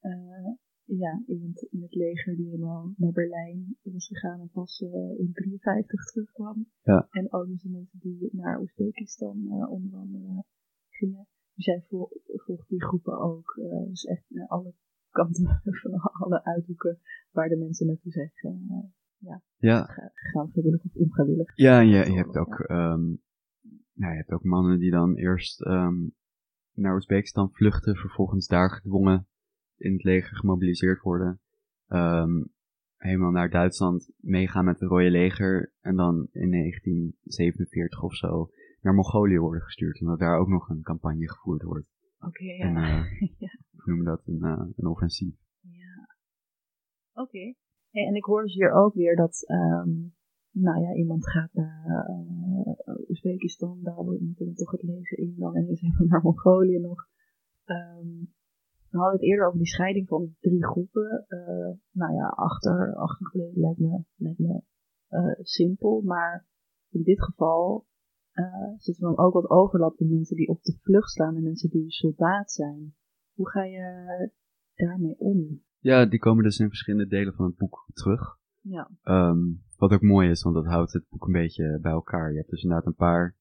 uh, 0.00 0.54
ja, 0.84 1.22
iemand 1.26 1.62
in 1.62 1.82
het 1.82 1.94
leger 1.94 2.36
die 2.36 2.50
helemaal 2.50 2.92
naar 2.96 3.12
Berlijn 3.12 3.76
was 3.82 4.06
gegaan 4.06 4.40
en 4.40 4.50
pas 4.52 4.80
uh, 4.80 5.18
in 5.18 5.32
53 5.32 6.04
terugkwam. 6.04 6.66
Ja. 6.82 7.08
En 7.10 7.32
ook 7.32 7.46
dus 7.46 7.62
de 7.62 7.70
mensen 7.70 7.98
die 7.98 8.28
naar 8.32 8.60
Oezbekistan 8.60 9.66
onder 9.68 9.98
andere 9.98 10.44
gingen. 11.06 11.26
Dus 11.54 11.64
jij 11.64 11.84
volgt 12.44 12.68
die 12.68 12.82
groepen 12.82 13.18
ook. 13.18 13.54
dus 13.88 14.04
echt 14.04 14.24
naar 14.28 14.48
alle 14.48 14.74
kanten 15.10 15.60
van 15.82 16.00
alle 16.00 16.44
uithoeken 16.44 16.98
waar 17.30 17.48
de 17.48 17.56
mensen 17.56 17.86
naartoe 17.86 18.12
zijn 18.12 18.32
ja, 19.18 19.42
ja. 19.56 19.84
gegaan, 20.14 20.50
vrijwillig 20.50 20.84
of 20.84 20.94
onvrijwillig. 20.94 21.56
Ja, 21.56 21.80
en 21.80 21.86
je, 21.86 22.10
je 22.10 22.16
hebt 22.16 22.36
ook, 22.36 22.64
ja. 22.68 22.92
Um, 22.92 23.22
nou, 23.92 24.12
je 24.12 24.18
hebt 24.18 24.32
ook 24.32 24.44
mannen 24.44 24.78
die 24.78 24.90
dan 24.90 25.14
eerst 25.14 25.66
um, 25.66 26.14
naar 26.72 26.94
Oezbekistan 26.94 27.50
vluchten, 27.52 27.96
vervolgens 27.96 28.46
daar 28.46 28.70
gedwongen 28.70 29.26
in 29.76 29.92
het 29.92 30.02
leger 30.02 30.36
gemobiliseerd 30.36 31.00
worden. 31.00 31.40
Um, 31.88 32.52
helemaal 32.96 33.30
naar 33.30 33.50
Duitsland 33.50 34.10
meegaan 34.16 34.64
met 34.64 34.80
het 34.80 34.88
Rode 34.88 35.10
Leger 35.10 35.72
en 35.80 35.96
dan 35.96 36.28
in 36.32 36.50
1947 36.50 38.02
of 38.02 38.14
zo 38.14 38.50
naar 38.84 38.94
Mongolië 38.94 39.38
worden 39.38 39.62
gestuurd, 39.62 40.00
omdat 40.00 40.18
daar 40.18 40.38
ook 40.38 40.48
nog 40.48 40.68
een 40.68 40.82
campagne 40.82 41.30
gevoerd 41.30 41.62
wordt. 41.62 41.86
Oké, 42.16 42.26
okay, 42.26 42.46
ja. 42.46 42.64
En, 42.64 42.76
uh, 42.76 43.20
ja. 43.44 43.58
We 43.70 43.82
noemen 43.84 44.04
dat 44.04 44.22
een, 44.26 44.40
uh, 44.42 44.66
een 44.76 44.86
offensief. 44.86 45.36
Ja. 45.60 46.16
Oké. 47.12 47.20
Okay. 47.20 47.56
Hey, 47.90 48.06
en 48.06 48.14
ik 48.14 48.24
hoor 48.24 48.42
dus 48.42 48.54
hier 48.54 48.72
ook 48.72 48.94
weer 48.94 49.16
dat, 49.16 49.44
um, 49.50 50.14
nou 50.50 50.80
ja, 50.80 50.94
iemand 50.94 51.30
gaat 51.30 51.52
naar 51.52 52.08
uh, 52.08 53.08
Oezbekistan, 53.08 53.78
daar 53.82 54.04
moet 54.04 54.38
dan 54.38 54.54
toch 54.54 54.70
het 54.70 54.82
leger 54.82 55.18
in, 55.18 55.34
dan 55.38 55.56
en 55.56 55.68
is 55.68 55.82
even 55.82 56.06
naar 56.06 56.22
Mongolië 56.22 56.78
nog. 56.78 57.06
Um, 57.64 58.32
we 58.90 58.98
hadden 58.98 59.20
het 59.20 59.28
eerder 59.28 59.46
over 59.46 59.58
die 59.58 59.68
scheiding 59.68 60.08
van 60.08 60.34
drie 60.40 60.64
groepen. 60.64 61.24
Uh, 61.28 61.76
nou 61.90 62.14
ja, 62.14 62.26
achter, 62.28 62.94
achtergelegen 62.94 63.60
lijkt 63.60 63.78
me, 63.78 64.04
lijkt 64.16 64.38
me 64.38 64.62
simpel, 65.42 66.00
maar 66.00 66.46
in 66.90 67.02
dit 67.02 67.22
geval 67.22 67.86
uh, 68.34 68.78
zit 68.78 68.96
er 68.96 69.02
dan 69.02 69.18
ook 69.18 69.32
wat 69.32 69.50
overlap 69.50 69.98
in 69.98 70.14
mensen 70.14 70.36
die 70.36 70.48
op 70.48 70.62
de 70.62 70.78
vlucht 70.82 71.10
slaan 71.10 71.36
en 71.36 71.42
mensen 71.42 71.70
die 71.70 71.90
soldaat 71.90 72.52
zijn. 72.52 72.94
Hoe 73.34 73.50
ga 73.50 73.64
je 73.64 74.30
daarmee 74.74 75.18
om? 75.18 75.62
Ja, 75.78 76.06
die 76.06 76.18
komen 76.18 76.44
dus 76.44 76.58
in 76.58 76.68
verschillende 76.68 77.06
delen 77.06 77.34
van 77.34 77.44
het 77.46 77.56
boek 77.56 77.86
terug. 77.92 78.38
Ja. 78.60 78.90
Um, 79.04 79.62
wat 79.76 79.92
ook 79.92 80.02
mooi 80.02 80.30
is, 80.30 80.42
want 80.42 80.54
dat 80.54 80.64
houdt 80.64 80.92
het 80.92 81.08
boek 81.08 81.26
een 81.26 81.32
beetje 81.32 81.78
bij 81.82 81.92
elkaar. 81.92 82.30
Je 82.30 82.36
hebt 82.36 82.50
dus 82.50 82.62
inderdaad 82.62 82.86
een 82.86 82.94
paar. 82.94 83.36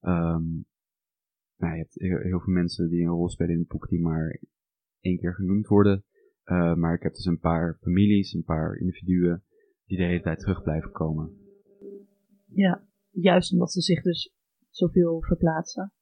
Um, 0.00 0.66
nou, 1.56 1.72
je 1.72 1.78
hebt 1.78 1.94
heel, 1.94 2.18
heel, 2.18 2.40
veel 2.40 2.52
mensen 2.52 2.88
die 2.88 3.02
een 3.02 3.10
rol 3.10 3.28
spelen 3.28 3.52
in 3.52 3.58
het 3.58 3.68
boek 3.68 3.88
die 3.88 4.00
maar 4.00 4.40
één 5.00 5.18
keer 5.18 5.34
genoemd 5.34 5.66
worden. 5.66 6.04
Uh, 6.44 6.74
maar 6.74 6.94
ik 6.94 7.02
heb 7.02 7.14
dus 7.14 7.24
een 7.24 7.38
paar 7.38 7.78
families, 7.80 8.32
een 8.32 8.44
paar 8.44 8.76
individuen 8.76 9.42
die 9.84 9.98
de 9.98 10.04
hele 10.04 10.22
tijd 10.22 10.38
terug 10.38 10.62
blijven 10.62 10.92
komen. 10.92 11.36
Ja, 12.44 12.87
juist 13.20 13.52
omdat 13.52 13.72
ze 13.72 13.80
zich 13.80 14.02
dus 14.02 14.32
zoveel 14.70 15.22
verplaatsen. 15.22 15.92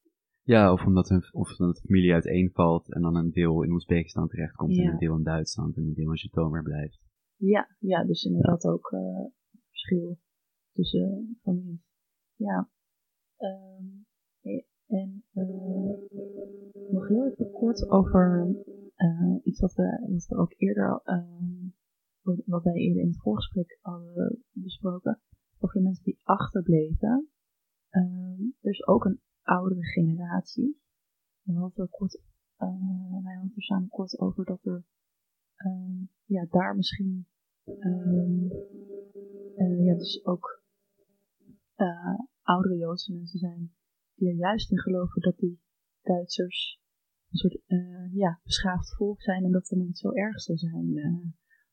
Ja, 0.43 0.73
of 0.73 0.87
omdat, 0.87 1.09
hun, 1.09 1.23
of 1.33 1.59
omdat 1.59 1.77
de 1.77 1.87
familie 1.87 2.13
uiteenvalt 2.13 2.93
en 2.93 3.03
dan 3.03 3.17
een 3.17 3.31
deel 3.31 3.63
in 3.63 3.73
Oezbekistan 3.73 4.29
terechtkomt 4.29 4.75
Ja. 4.75 4.83
en 4.83 4.91
een 4.91 4.99
deel 4.99 5.17
in 5.17 5.23
Duitsland 5.23 5.77
en 5.77 5.83
een 5.83 5.95
deel 5.95 6.11
in 6.11 6.17
Zhytomyr 6.17 6.63
blijft. 6.63 7.01
Ja, 7.37 7.77
ja 7.79 8.05
dus 8.05 8.25
inderdaad 8.25 8.65
ook 8.65 8.91
uh, 8.93 9.27
verschil 9.69 10.19
tussen 10.73 11.29
uh, 11.31 11.37
families. 11.43 11.81
Ja. 12.35 12.71
Um, 13.39 14.07
en 14.87 15.25
uh, 15.33 15.45
nog 16.91 17.09
heel 17.09 17.27
even 17.27 17.51
kort 17.51 17.91
over 17.91 18.49
iets 19.43 19.61
wat 19.61 19.75
we, 19.75 20.07
wat 20.13 20.27
we 20.27 20.37
ook 20.37 20.55
eerder, 20.57 21.01
um, 21.05 21.75
wat 22.45 22.63
wij 22.63 22.75
eerder 22.75 23.03
in 23.03 23.09
het 23.09 23.21
voorgesprek 23.21 23.79
hadden 23.81 24.43
besproken, 24.53 25.21
over 25.59 25.77
de 25.77 25.85
mensen 25.85 26.05
die 26.05 26.21
achterbleven. 26.23 27.29
Er 28.61 28.71
is 28.71 28.87
ook 28.87 29.05
een 29.05 29.21
oudere 29.43 29.85
generatie. 29.85 30.81
En 31.45 31.55
we 31.55 31.61
hadden, 31.61 31.89
kort, 31.89 32.21
uh, 32.59 33.23
wij 33.23 33.35
hadden 33.35 33.53
er 33.57 33.63
samen 33.63 33.89
kort 33.89 34.19
over 34.19 34.45
dat 34.45 34.65
er 34.65 34.85
um, 35.57 36.11
ja, 36.25 36.47
daar 36.51 36.77
misschien 36.77 37.27
um, 37.65 38.51
uh, 39.57 39.85
ja, 39.85 39.95
dus 39.95 40.25
ook 40.25 40.63
uh, 41.77 42.21
oudere 42.43 42.77
Joodse 42.77 43.13
mensen 43.13 43.39
zijn 43.39 43.75
die 44.15 44.29
er 44.29 44.35
juist 44.35 44.71
in 44.71 44.79
geloven 44.79 45.23
dat 45.23 45.39
die 45.39 45.61
Duitsers 46.03 46.81
een 47.31 47.39
soort 47.39 47.63
ja, 48.13 48.41
beschaafd 48.43 48.95
volk 48.95 49.23
zijn 49.23 49.45
en 49.45 49.53
dat 49.53 49.71
er 49.71 49.77
niet 49.77 49.99
zo 49.99 50.13
erg 50.13 50.41
zal 50.41 50.59
zijn. 50.59 50.95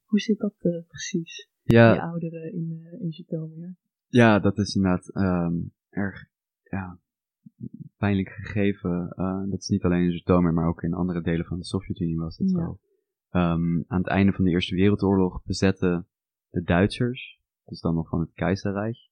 hoe 0.03 0.19
zit 0.19 0.39
dat 0.39 0.55
precies? 0.87 1.52
Ja. 1.63 1.91
Die 1.91 2.01
ouderen 2.01 2.53
in, 2.53 2.97
in 2.99 3.11
Zhytomyr. 3.11 3.75
Ja, 4.07 4.39
dat 4.39 4.57
is 4.57 4.75
inderdaad 4.75 5.15
um, 5.15 5.73
erg 5.89 6.25
ja, 6.63 6.99
pijnlijk 7.97 8.29
gegeven. 8.29 9.13
Uh, 9.15 9.49
dat 9.49 9.59
is 9.59 9.67
niet 9.67 9.83
alleen 9.83 10.03
in 10.03 10.11
Zhytomyr, 10.11 10.53
maar 10.53 10.67
ook 10.67 10.83
in 10.83 10.93
andere 10.93 11.21
delen 11.21 11.45
van 11.45 11.57
de 11.57 11.65
Sovjet-Unie 11.65 12.17
was 12.17 12.37
Ja. 12.37 12.47
zo. 12.47 12.79
Um, 13.29 13.83
aan 13.87 13.97
het 13.97 14.07
einde 14.07 14.31
van 14.31 14.45
de 14.45 14.51
Eerste 14.51 14.75
Wereldoorlog 14.75 15.43
bezetten 15.43 16.07
de 16.49 16.61
Duitsers, 16.61 17.41
dus 17.65 17.81
dan 17.81 17.95
nog 17.95 18.09
van 18.09 18.19
het 18.19 18.33
keizerrijk, 18.33 19.09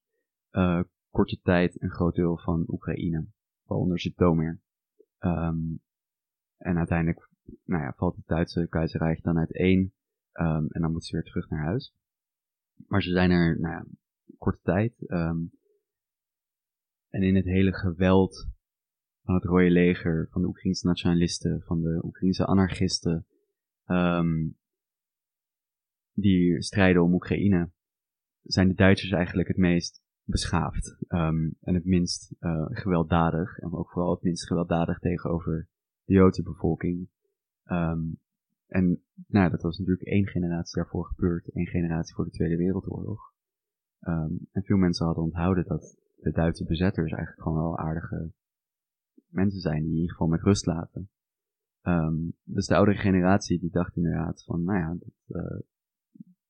uh, 0.52 0.84
korte 1.10 1.40
tijd 1.42 1.82
een 1.82 1.90
groot 1.92 2.16
deel 2.16 2.38
van 2.38 2.64
Oekraïne, 2.68 3.28
waaronder 3.64 4.00
Zhytomyr. 4.00 4.62
Um, 5.20 5.82
en 6.58 6.78
uiteindelijk 6.78 7.30
nou 7.64 7.84
ja, 7.84 7.94
valt 7.98 8.16
het 8.16 8.28
Duitse 8.28 8.68
keizerrijk 8.70 9.24
dan 9.24 9.38
uiteen 9.38 9.94
um, 10.34 10.68
en 10.70 10.82
dan 10.82 10.92
moeten 10.92 11.10
ze 11.10 11.16
weer 11.16 11.26
terug 11.26 11.50
naar 11.50 11.64
huis. 11.64 11.94
Maar 12.88 13.02
ze 13.02 13.10
zijn 13.10 13.32
er 13.32 13.60
nou 13.60 13.74
ja, 13.74 13.86
korte 14.38 14.62
tijd. 14.64 14.94
Um, 15.08 15.52
en 17.10 17.24
in 17.24 17.36
het 17.36 17.46
hele 17.46 17.74
geweld 17.74 18.48
van 19.24 19.36
het 19.36 19.44
Rode 19.44 19.70
Leger, 19.70 20.28
van 20.32 20.42
de 20.42 20.48
Oekraïnse 20.48 20.88
nationalisten, 20.88 21.62
van 21.62 21.82
de 21.82 22.02
Oekraïnse 22.04 22.46
anarchisten, 22.46 23.26
um, 23.86 24.58
die 26.14 26.62
strijden 26.62 27.04
om 27.04 27.14
Oekraïne, 27.14 27.72
zijn 28.42 28.68
de 28.68 28.74
Duitsers 28.74 29.12
eigenlijk 29.12 29.48
het 29.48 29.58
meest 29.58 30.02
beschaafd 30.24 30.98
um, 31.08 31.56
en 31.62 31.74
het 31.74 31.86
minst 31.86 32.36
uh, 32.40 32.66
gewelddadig. 32.70 33.58
En 33.58 33.74
ook 33.74 33.92
vooral 33.92 34.14
het 34.14 34.24
minst 34.24 34.48
gewelddadig 34.48 35.00
tegenover 35.00 35.68
de 36.04 36.14
Joodse 36.14 36.44
bevolking. 36.44 37.10
En 38.72 39.04
nou, 39.28 39.50
dat 39.50 39.62
was 39.62 39.78
natuurlijk 39.78 40.08
één 40.08 40.28
generatie 40.28 40.76
daarvoor 40.76 41.06
gebeurd, 41.06 41.50
één 41.54 41.68
generatie 41.68 42.16
voor 42.16 42.26
de 42.26 42.32
Tweede 42.32 42.58
Wereldoorlog. 42.58 43.34
Um, 44.00 44.48
en 44.52 44.64
veel 44.64 44.78
mensen 44.78 45.06
hadden 45.06 45.24
onthouden 45.24 45.66
dat 45.68 45.98
de 46.16 46.32
Duitse 46.32 46.66
bezetters 46.66 47.12
eigenlijk 47.12 47.42
gewoon 47.42 47.58
wel 47.58 47.78
aardige 47.78 48.32
mensen 49.28 49.60
zijn 49.60 49.82
die 49.82 49.90
in 49.90 49.96
ieder 49.96 50.12
geval 50.12 50.28
met 50.28 50.42
rust 50.42 50.66
laten. 50.66 51.10
Um, 51.82 52.34
dus 52.44 52.68
de 52.68 52.76
oudere 52.76 52.98
generatie 52.98 53.60
die 53.60 53.72
dacht 53.72 53.96
inderdaad 53.96 54.44
van, 54.44 54.64
nou 54.64 54.80
ja, 54.80 54.96
dat, 55.00 55.44
uh, 55.44 55.60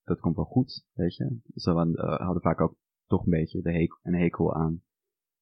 dat 0.04 0.20
komt 0.20 0.36
wel 0.36 0.46
goed, 0.46 0.86
weet 0.94 1.16
je. 1.16 1.40
Ze 1.56 1.72
hadden, 1.72 1.94
uh, 1.96 2.20
hadden 2.20 2.42
vaak 2.42 2.62
ook 2.62 2.76
toch 3.06 3.24
een 3.24 3.32
beetje 3.32 3.62
de 3.62 3.72
hekel, 3.72 4.00
een 4.02 4.16
hekel 4.16 4.56
aan 4.56 4.82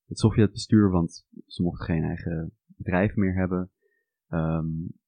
het 0.05 0.19
Sovjetbestuur, 0.19 0.89
want 0.89 1.25
ze 1.45 1.63
mochten 1.63 1.85
geen 1.85 2.03
eigen 2.03 2.51
bedrijf 2.65 3.15
meer 3.15 3.35
hebben. 3.35 3.71
Um, 4.29 4.99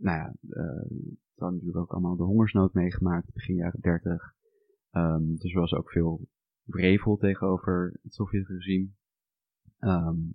nou 0.00 0.18
ja, 0.18 0.34
uh, 0.42 0.88
ze 1.34 1.46
hadden 1.46 1.58
natuurlijk 1.58 1.76
ook 1.76 1.92
allemaal 1.92 2.16
de 2.16 2.22
hongersnood 2.22 2.72
meegemaakt, 2.72 3.32
begin 3.32 3.54
jaren 3.54 3.80
30. 3.80 4.34
Um, 4.92 5.36
dus 5.36 5.52
er 5.52 5.60
was 5.60 5.72
ook 5.72 5.90
veel 5.90 6.28
wrevel 6.62 7.16
tegenover 7.16 7.98
het 8.02 8.14
Sovjetregime. 8.14 8.88
Um, 9.78 10.32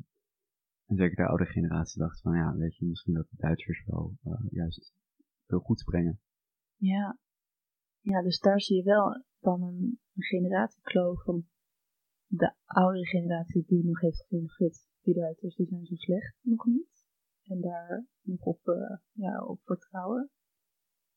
en 0.85 0.95
zeker 0.95 1.15
de 1.15 1.27
oude 1.27 1.45
generatie 1.45 2.01
dacht 2.01 2.21
van, 2.21 2.35
ja, 2.35 2.55
weet 2.55 2.75
je, 2.75 2.85
misschien 2.85 3.13
dat 3.13 3.27
de 3.29 3.35
Duitsers 3.37 3.83
wel 3.85 4.17
uh, 4.23 4.45
juist 4.49 4.93
veel 5.47 5.59
goeds 5.59 5.83
brengen. 5.83 6.19
Ja. 6.75 7.17
ja, 7.99 8.21
dus 8.21 8.39
daar 8.39 8.61
zie 8.61 8.75
je 8.75 8.83
wel 8.83 9.23
dan 9.39 9.61
een, 9.61 9.99
generatiekloof 10.17 11.23
van 11.23 11.45
de 12.25 12.53
oudere 12.65 13.05
generatie 13.05 13.63
die 13.67 13.85
nog 13.85 13.99
heeft 13.99 14.25
geïnvesteerd. 14.27 14.87
Die 15.01 15.13
Duitsers, 15.13 15.55
die 15.55 15.67
zijn 15.67 15.85
zo 15.85 15.95
slecht 15.95 16.35
nog 16.41 16.65
niet. 16.65 16.94
En 17.47 17.61
daar 17.61 18.05
nog 18.21 18.41
op, 18.41 18.67
uh, 18.67 18.97
ja, 19.11 19.45
op 19.45 19.59
vertrouwen. 19.63 20.29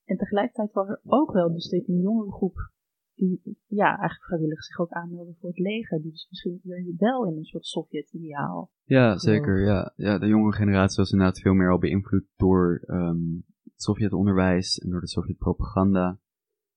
En 0.04 0.16
tegelijkertijd 0.16 0.72
was 0.72 0.88
er 0.88 1.00
ook 1.04 1.32
wel 1.32 1.52
dus 1.52 1.70
een 1.70 2.00
jongere 2.00 2.32
groep 2.32 2.70
die 3.18 3.58
ja, 3.66 3.86
eigenlijk 3.86 4.24
vrijwillig 4.24 4.64
zich 4.64 4.78
ook 4.78 4.90
aanmelden 4.90 5.36
voor 5.40 5.48
het 5.48 5.58
leger. 5.58 6.02
Die 6.02 6.10
dus 6.10 6.26
misschien 6.30 6.60
wel 6.96 7.26
in 7.26 7.36
een 7.36 7.44
soort 7.44 7.66
Sovjet-ideaal. 7.66 8.70
Ja, 8.84 9.18
zeker. 9.18 9.60
Ja. 9.60 9.92
ja, 9.96 10.18
de 10.18 10.26
jonge 10.26 10.52
generatie 10.52 10.96
was 10.96 11.10
inderdaad 11.10 11.40
veel 11.40 11.54
meer 11.54 11.70
al 11.70 11.78
beïnvloed 11.78 12.26
door 12.36 12.82
ehm, 12.86 13.34
het 13.62 13.82
Sovjet-onderwijs 13.82 14.78
en 14.78 14.90
door 14.90 15.00
de 15.00 15.08
Sovjet-propaganda. 15.08 16.18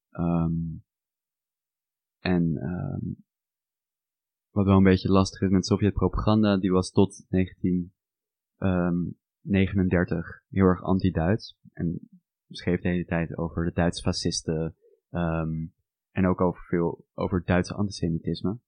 Ehm, 0.10 0.54
en 2.20 2.58
ehm, 2.58 3.14
wat 4.50 4.66
wel 4.66 4.78
een 4.78 4.84
beetje 4.84 5.12
lastig 5.12 5.42
is 5.42 5.50
met 5.50 5.66
Sovjet-propaganda, 5.66 6.58
die 6.58 6.72
was 6.72 6.92
tot 6.92 7.26
1939 9.42 10.44
heel 10.50 10.66
erg 10.66 10.84
anti-Duits. 10.84 11.58
En 11.74 12.10
schreef 12.50 12.82
de 12.82 12.88
hele 12.88 13.06
tijd 13.06 13.38
over 13.38 13.66
de 13.66 13.72
Duitse 13.72 14.02
fascisten. 14.02 14.76
En 16.12 16.28
ook 16.28 16.42
over 16.42 16.62
veel 16.64 17.06
over 17.14 17.46
Duitse 17.46 17.74
antisemitisme. 17.74 18.60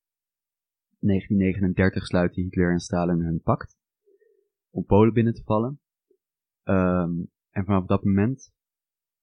1939 1.00 2.06
sluiten 2.06 2.44
Hitler 2.44 2.72
en 2.72 2.80
Stalin 2.80 3.20
hun 3.20 3.42
pact 3.42 3.78
om 4.70 4.86
Polen 4.86 5.14
binnen 5.14 5.34
te 5.34 5.44
vallen. 5.44 5.80
Ehm, 6.64 7.12
en 7.50 7.66
vanaf 7.66 7.86
dat 7.86 8.04
moment 8.04 8.54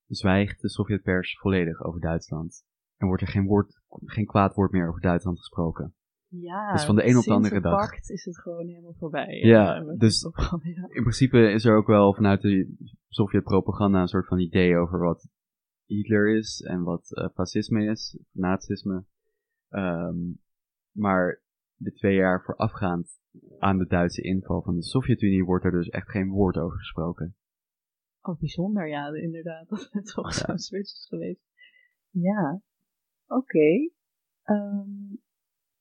zwijgt 0.07 0.61
de 0.61 0.69
Sovjetpers 0.69 1.39
volledig 1.39 1.83
over 1.85 2.01
Duitsland. 2.01 2.65
En 2.97 3.07
wordt 3.07 3.23
er 3.23 3.29
geen, 3.29 3.47
woord, 3.47 3.81
geen 3.89 4.27
kwaad 4.27 4.55
woord 4.55 4.73
meer 4.73 4.89
over 4.89 5.01
Duitsland 5.01 5.39
gesproken. 5.39 5.95
Ja, 6.31 6.73
dus 6.73 6.85
van 6.85 6.97
de 6.97 7.07
een 7.07 7.17
op 7.17 7.25
de 7.25 7.33
andere 7.33 7.61
dag. 7.61 7.93
is 7.95 8.25
het 8.25 8.39
gewoon 8.39 8.67
helemaal 8.67 8.95
voorbij. 8.99 9.39
Ja, 9.43 9.81
dus 9.97 10.25
in 10.89 11.03
principe 11.03 11.53
is 11.53 11.65
er 11.65 11.77
ook 11.77 11.87
wel 11.87 12.15
vanuit 12.15 12.41
de 12.41 12.75
Sovjet-propaganda 13.09 14.01
een 14.01 14.09
soort 14.09 14.27
van 14.27 14.39
idee 14.39 14.77
over 14.77 14.99
wat 14.99 15.29
Hitler 15.85 16.37
is 16.37 16.61
en 16.61 16.83
wat 16.83 17.11
uh, 17.11 17.29
fascisme 17.35 17.85
is, 17.85 18.19
nazisme. 18.33 19.05
Um, 19.71 20.41
maar 20.93 21.43
de 21.77 21.93
twee 21.93 22.15
jaar 22.15 22.43
voorafgaand 22.43 23.21
aan 23.59 23.79
de 23.79 23.87
Duitse 23.87 24.23
inval 24.23 24.63
van 24.63 24.77
de 24.77 24.83
Sovjet-Unie 24.83 25.45
wordt 25.45 25.65
er 25.65 25.71
dus 25.71 25.89
echt 25.89 26.11
geen 26.11 26.29
woord 26.29 26.57
over 26.57 26.79
gesproken. 26.79 27.35
Oh, 28.21 28.39
bijzonder, 28.39 28.89
ja, 28.89 29.15
inderdaad. 29.15 29.69
Dat 29.71 29.89
het 29.91 30.13
toch 30.15 30.35
zo'n 30.35 30.59
switch 30.59 30.93
is 30.93 31.07
geweest. 31.09 31.43
Ja, 32.11 32.63
oké. 33.27 33.37
Okay. 33.37 33.93
Um, 34.45 35.21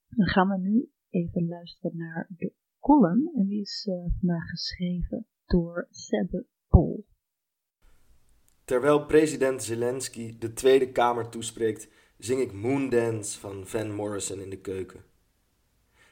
dan 0.09 0.27
gaan 0.27 0.47
we 0.49 0.57
nu 0.57 0.89
even 1.09 1.47
luisteren 1.47 1.97
naar 1.97 2.27
de 2.37 2.53
column. 2.79 3.31
En 3.35 3.47
die 3.47 3.61
is 3.61 3.87
uh, 3.89 3.95
vandaag 4.19 4.49
geschreven 4.49 5.25
door 5.45 5.87
Sebbe 5.89 6.45
Pol. 6.67 7.05
Terwijl 8.63 9.05
president 9.05 9.63
Zelensky 9.63 10.37
de 10.37 10.53
Tweede 10.53 10.91
Kamer 10.91 11.29
toespreekt, 11.29 11.89
zing 12.17 12.41
ik 12.41 12.53
Moondance 12.53 13.39
van 13.39 13.67
Van 13.67 13.91
Morrison 13.91 14.39
in 14.39 14.49
de 14.49 14.59
keuken. 14.59 15.03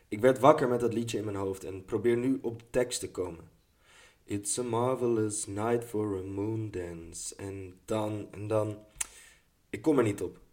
Ik 0.07 0.19
werd 0.19 0.39
wakker 0.39 0.67
met 0.67 0.79
dat 0.79 0.93
liedje 0.93 1.17
in 1.17 1.25
mijn 1.25 1.37
hoofd 1.37 1.63
en 1.63 1.85
probeer 1.85 2.17
nu 2.17 2.39
op 2.41 2.59
de 2.59 2.69
tekst 2.69 2.99
te 2.99 3.11
komen. 3.11 3.49
It's 4.23 4.59
a 4.59 4.63
marvelous 4.63 5.45
night 5.45 5.83
for 5.83 6.17
a 6.17 6.21
moondance. 6.21 7.35
En 7.35 7.79
dan, 7.85 8.27
en 8.31 8.47
dan. 8.47 8.77
Ik 9.69 9.81
kom 9.81 9.97
er 9.97 10.03
niet 10.03 10.21
op. 10.21 10.46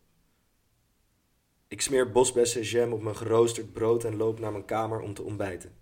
Ik 1.74 1.80
smeer 1.80 2.10
bosbessenjam 2.10 2.92
op 2.92 3.02
mijn 3.02 3.16
geroosterd 3.16 3.72
brood 3.72 4.04
en 4.04 4.16
loop 4.16 4.38
naar 4.38 4.52
mijn 4.52 4.64
kamer 4.64 5.00
om 5.00 5.14
te 5.14 5.22
ontbijten. 5.22 5.76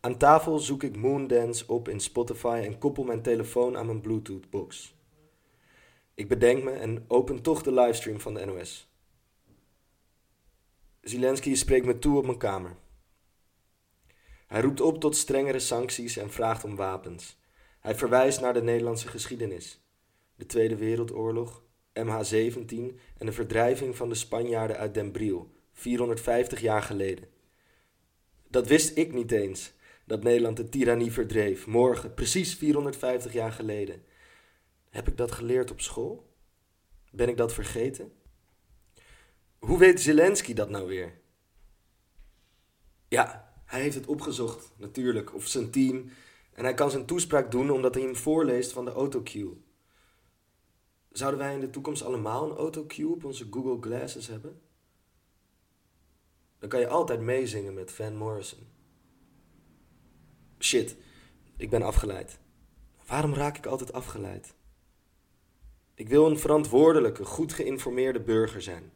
Aan 0.00 0.18
tafel 0.18 0.58
zoek 0.58 0.82
ik 0.82 0.96
Moondance 0.96 1.66
op 1.66 1.88
in 1.88 2.00
Spotify 2.00 2.60
en 2.64 2.78
koppel 2.78 3.04
mijn 3.04 3.22
telefoon 3.22 3.76
aan 3.76 3.86
mijn 3.86 4.00
Bluetooth-box. 4.00 4.94
Ik 6.14 6.28
bedenk 6.28 6.64
me 6.64 6.70
en 6.70 7.04
open 7.08 7.42
toch 7.42 7.62
de 7.62 7.72
livestream 7.72 8.20
van 8.20 8.34
de 8.34 8.44
NOS. 8.44 8.92
Zelensky 11.00 11.54
spreekt 11.54 11.86
me 11.86 11.98
toe 11.98 12.18
op 12.18 12.24
mijn 12.24 12.38
kamer. 12.38 12.76
Hij 14.46 14.60
roept 14.60 14.80
op 14.80 15.00
tot 15.00 15.16
strengere 15.16 15.58
sancties 15.58 16.16
en 16.16 16.30
vraagt 16.30 16.64
om 16.64 16.76
wapens. 16.76 17.40
Hij 17.80 17.94
verwijst 17.94 18.40
naar 18.40 18.54
de 18.54 18.62
Nederlandse 18.62 19.08
geschiedenis. 19.08 19.82
De 20.34 20.46
Tweede 20.46 20.76
Wereldoorlog, 20.76 21.66
MH17 22.04 22.96
en 23.18 23.26
de 23.26 23.32
verdrijving 23.32 23.96
van 23.96 24.08
de 24.08 24.14
Spanjaarden 24.14 24.76
uit 24.76 24.94
Den 24.94 25.10
Briel, 25.10 25.50
450 25.72 26.60
jaar 26.60 26.82
geleden. 26.82 27.28
Dat 28.48 28.66
wist 28.66 28.96
ik 28.96 29.12
niet 29.12 29.30
eens 29.32 29.72
dat 30.04 30.22
Nederland 30.22 30.56
de 30.56 30.68
tirannie 30.68 31.12
verdreef, 31.12 31.66
morgen, 31.66 32.14
precies 32.14 32.54
450 32.54 33.32
jaar 33.32 33.52
geleden. 33.52 34.02
Heb 34.90 35.08
ik 35.08 35.16
dat 35.16 35.32
geleerd 35.32 35.70
op 35.70 35.80
school? 35.80 36.26
Ben 37.10 37.28
ik 37.28 37.36
dat 37.36 37.54
vergeten? 37.54 38.12
Hoe 39.58 39.78
weet 39.78 40.00
Zelensky 40.00 40.54
dat 40.54 40.70
nou 40.70 40.86
weer? 40.86 41.12
Ja, 43.08 43.52
hij 43.64 43.80
heeft 43.80 43.94
het 43.94 44.06
opgezocht, 44.06 44.72
natuurlijk, 44.76 45.34
of 45.34 45.46
zijn 45.46 45.70
team. 45.70 46.10
En 46.52 46.64
hij 46.64 46.74
kan 46.74 46.90
zijn 46.90 47.06
toespraak 47.06 47.50
doen 47.50 47.70
omdat 47.70 47.94
hij 47.94 48.02
hem 48.02 48.16
voorleest 48.16 48.72
van 48.72 48.84
de 48.84 48.90
autocue. 48.90 49.56
Zouden 51.12 51.40
wij 51.40 51.54
in 51.54 51.60
de 51.60 51.70
toekomst 51.70 52.02
allemaal 52.02 52.50
een 52.50 52.56
autocue 52.56 53.12
op 53.12 53.24
onze 53.24 53.46
Google 53.50 53.78
Glasses 53.80 54.26
hebben? 54.26 54.60
Dan 56.58 56.68
kan 56.68 56.80
je 56.80 56.88
altijd 56.88 57.20
meezingen 57.20 57.74
met 57.74 57.92
Van 57.92 58.16
Morrison. 58.16 58.66
Shit, 60.58 60.96
ik 61.56 61.70
ben 61.70 61.82
afgeleid. 61.82 62.38
Waarom 63.06 63.34
raak 63.34 63.56
ik 63.56 63.66
altijd 63.66 63.92
afgeleid? 63.92 64.54
Ik 65.94 66.08
wil 66.08 66.26
een 66.26 66.38
verantwoordelijke, 66.38 67.24
goed 67.24 67.52
geïnformeerde 67.52 68.20
burger 68.20 68.62
zijn. 68.62 68.92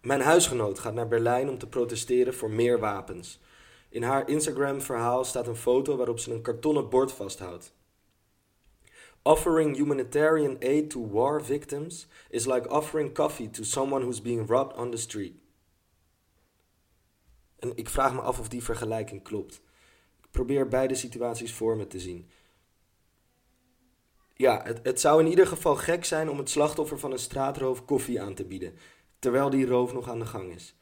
Mijn 0.00 0.20
huisgenoot 0.20 0.78
gaat 0.78 0.94
naar 0.94 1.08
Berlijn 1.08 1.48
om 1.48 1.58
te 1.58 1.68
protesteren 1.68 2.34
voor 2.34 2.50
meer 2.50 2.78
wapens. 2.78 3.40
In 3.88 4.02
haar 4.02 4.28
Instagram-verhaal 4.28 5.24
staat 5.24 5.46
een 5.46 5.56
foto 5.56 5.96
waarop 5.96 6.18
ze 6.18 6.32
een 6.32 6.42
kartonnen 6.42 6.88
bord 6.88 7.12
vasthoudt. 7.12 7.72
Offering 9.28 9.76
humanitarian 9.76 10.56
aid 10.60 10.90
to 10.90 11.00
war 11.00 11.44
victims 11.44 12.06
is 12.30 12.46
like 12.46 12.68
offering 12.70 13.14
coffee 13.14 13.50
to 13.50 13.62
someone 13.62 14.04
who's 14.04 14.22
being 14.22 14.46
robbed 14.46 14.76
on 14.76 14.90
the 14.90 14.96
street. 14.96 15.34
En 17.58 17.72
ik 17.76 17.88
vraag 17.88 18.14
me 18.14 18.20
af 18.20 18.38
of 18.38 18.48
die 18.48 18.62
vergelijking 18.62 19.22
klopt 19.22 19.60
probeer 20.30 20.68
beide 20.68 20.94
situaties 20.94 21.52
voor 21.54 21.76
me 21.76 21.86
te 21.86 22.00
zien. 22.00 22.30
Ja, 24.34 24.62
het, 24.64 24.80
het 24.82 25.00
zou 25.00 25.20
in 25.20 25.28
ieder 25.28 25.46
geval 25.46 25.76
gek 25.76 26.04
zijn 26.04 26.30
om 26.30 26.38
het 26.38 26.50
slachtoffer 26.50 26.98
van 26.98 27.12
een 27.12 27.18
straatroof 27.18 27.84
koffie 27.84 28.20
aan 28.22 28.34
te 28.34 28.44
bieden, 28.44 28.74
terwijl 29.18 29.50
die 29.50 29.66
roof 29.66 29.92
nog 29.92 30.08
aan 30.08 30.18
de 30.18 30.26
gang 30.26 30.54
is. 30.54 30.74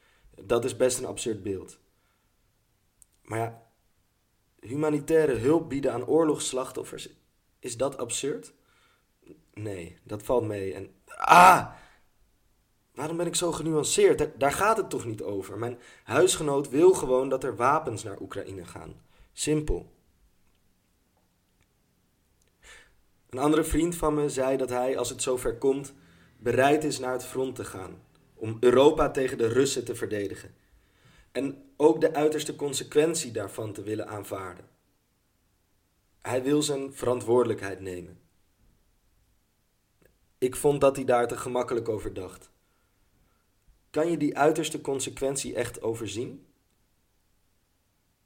Dat 0.42 0.64
is 0.64 0.76
best 0.76 0.98
een 0.98 1.06
absurd 1.06 1.42
beeld. 1.42 1.78
Maar 3.22 3.38
ja, 3.38 3.62
humanitaire 4.60 5.34
hulp 5.34 5.68
bieden 5.68 5.92
aan 5.92 6.06
oorlogsslachtoffers, 6.06 7.08
is 7.58 7.76
dat 7.76 7.98
absurd? 7.98 8.52
Nee, 9.52 9.98
dat 10.02 10.22
valt 10.22 10.44
mee. 10.44 10.74
En. 10.74 10.94
Ah! 11.06 11.72
Waarom 12.94 13.16
ben 13.16 13.26
ik 13.26 13.34
zo 13.34 13.52
genuanceerd? 13.52 14.18
Daar, 14.18 14.32
daar 14.38 14.52
gaat 14.52 14.76
het 14.76 14.90
toch 14.90 15.04
niet 15.04 15.22
over? 15.22 15.58
Mijn 15.58 15.78
huisgenoot 16.04 16.68
wil 16.68 16.92
gewoon 16.92 17.28
dat 17.28 17.44
er 17.44 17.56
wapens 17.56 18.02
naar 18.02 18.20
Oekraïne 18.20 18.64
gaan. 18.64 19.00
Simpel. 19.32 19.92
Een 23.30 23.38
andere 23.38 23.64
vriend 23.64 23.96
van 23.96 24.14
me 24.14 24.28
zei 24.28 24.56
dat 24.56 24.68
hij, 24.68 24.98
als 24.98 25.08
het 25.08 25.22
zover 25.22 25.58
komt, 25.58 25.94
bereid 26.38 26.84
is 26.84 26.98
naar 26.98 27.12
het 27.12 27.24
front 27.24 27.54
te 27.54 27.64
gaan. 27.64 28.02
Om 28.34 28.56
Europa 28.60 29.10
tegen 29.10 29.38
de 29.38 29.48
Russen 29.48 29.84
te 29.84 29.94
verdedigen. 29.94 30.54
En 31.32 31.72
ook 31.76 32.00
de 32.00 32.14
uiterste 32.14 32.56
consequentie 32.56 33.30
daarvan 33.30 33.72
te 33.72 33.82
willen 33.82 34.08
aanvaarden. 34.08 34.64
Hij 36.26 36.42
wil 36.42 36.62
zijn 36.62 36.94
verantwoordelijkheid 36.94 37.80
nemen. 37.80 38.20
Ik 40.38 40.56
vond 40.56 40.80
dat 40.80 40.96
hij 40.96 41.04
daar 41.04 41.28
te 41.28 41.36
gemakkelijk 41.36 41.88
over 41.88 42.14
dacht. 42.14 42.50
Kan 43.90 44.10
je 44.10 44.16
die 44.16 44.36
uiterste 44.36 44.80
consequentie 44.80 45.54
echt 45.54 45.82
overzien? 45.82 46.46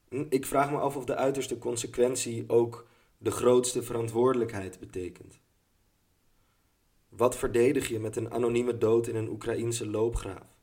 Hm, 0.09 0.25
ik 0.29 0.47
vraag 0.47 0.71
me 0.71 0.79
af 0.79 0.97
of 0.97 1.05
de 1.05 1.17
uiterste 1.17 1.59
consequentie 1.59 2.45
ook 2.49 2.87
de 3.19 3.31
grootste 3.31 3.83
verantwoordelijkheid 3.83 4.79
betekent. 4.79 5.41
Wat 7.09 7.37
verdedig 7.37 7.89
je 7.89 7.99
met 7.99 8.17
een 8.17 8.31
anonieme 8.31 8.79
dood 8.79 9.07
in 9.07 9.17
een 9.17 9.29
Oekraïense 9.29 9.87
loopgraaf? 9.87 10.60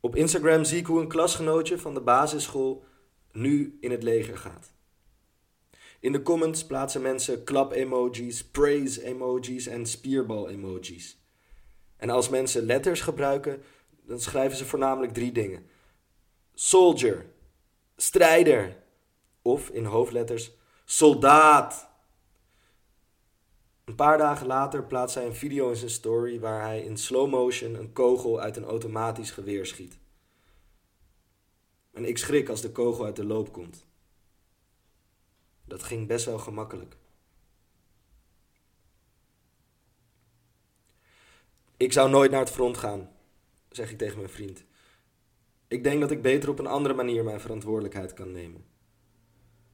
Op 0.00 0.16
Instagram 0.16 0.64
zie 0.64 0.78
ik 0.78 0.86
hoe 0.86 1.00
een 1.00 1.08
klasgenootje 1.08 1.78
van 1.78 1.94
de 1.94 2.00
basisschool 2.00 2.84
nu 3.32 3.76
in 3.80 3.90
het 3.90 4.02
leger 4.02 4.38
gaat. 4.38 4.72
In 6.00 6.12
de 6.12 6.22
comments 6.22 6.66
plaatsen 6.66 7.02
mensen 7.02 7.44
klap-emojis, 7.44 8.44
praise-emojis 8.44 9.66
en 9.66 9.86
spierbal-emojis. 9.86 11.18
En 11.96 12.10
als 12.10 12.28
mensen 12.28 12.62
letters 12.62 13.00
gebruiken, 13.00 13.62
dan 14.02 14.20
schrijven 14.20 14.56
ze 14.56 14.64
voornamelijk 14.64 15.12
drie 15.12 15.32
dingen: 15.32 15.66
soldier, 16.54 17.26
strijder, 17.96 18.76
of 19.42 19.68
in 19.68 19.84
hoofdletters 19.84 20.50
soldaat. 20.84 21.89
Een 23.90 23.96
paar 23.96 24.18
dagen 24.18 24.46
later 24.46 24.84
plaatst 24.84 25.14
hij 25.14 25.26
een 25.26 25.34
video 25.34 25.68
in 25.68 25.76
zijn 25.76 25.90
story 25.90 26.40
waar 26.40 26.60
hij 26.60 26.82
in 26.82 26.96
slow 26.96 27.30
motion 27.30 27.74
een 27.74 27.92
kogel 27.92 28.40
uit 28.40 28.56
een 28.56 28.64
automatisch 28.64 29.30
geweer 29.30 29.66
schiet. 29.66 29.98
En 31.92 32.04
ik 32.04 32.18
schrik 32.18 32.48
als 32.48 32.60
de 32.60 32.72
kogel 32.72 33.04
uit 33.04 33.16
de 33.16 33.24
loop 33.24 33.52
komt. 33.52 33.86
Dat 35.64 35.82
ging 35.82 36.06
best 36.06 36.24
wel 36.24 36.38
gemakkelijk. 36.38 36.96
Ik 41.76 41.92
zou 41.92 42.10
nooit 42.10 42.30
naar 42.30 42.40
het 42.40 42.50
front 42.50 42.76
gaan, 42.76 43.10
zeg 43.70 43.90
ik 43.90 43.98
tegen 43.98 44.16
mijn 44.16 44.30
vriend. 44.30 44.64
Ik 45.68 45.82
denk 45.82 46.00
dat 46.00 46.10
ik 46.10 46.22
beter 46.22 46.48
op 46.48 46.58
een 46.58 46.66
andere 46.66 46.94
manier 46.94 47.24
mijn 47.24 47.40
verantwoordelijkheid 47.40 48.14
kan 48.14 48.32
nemen. 48.32 48.64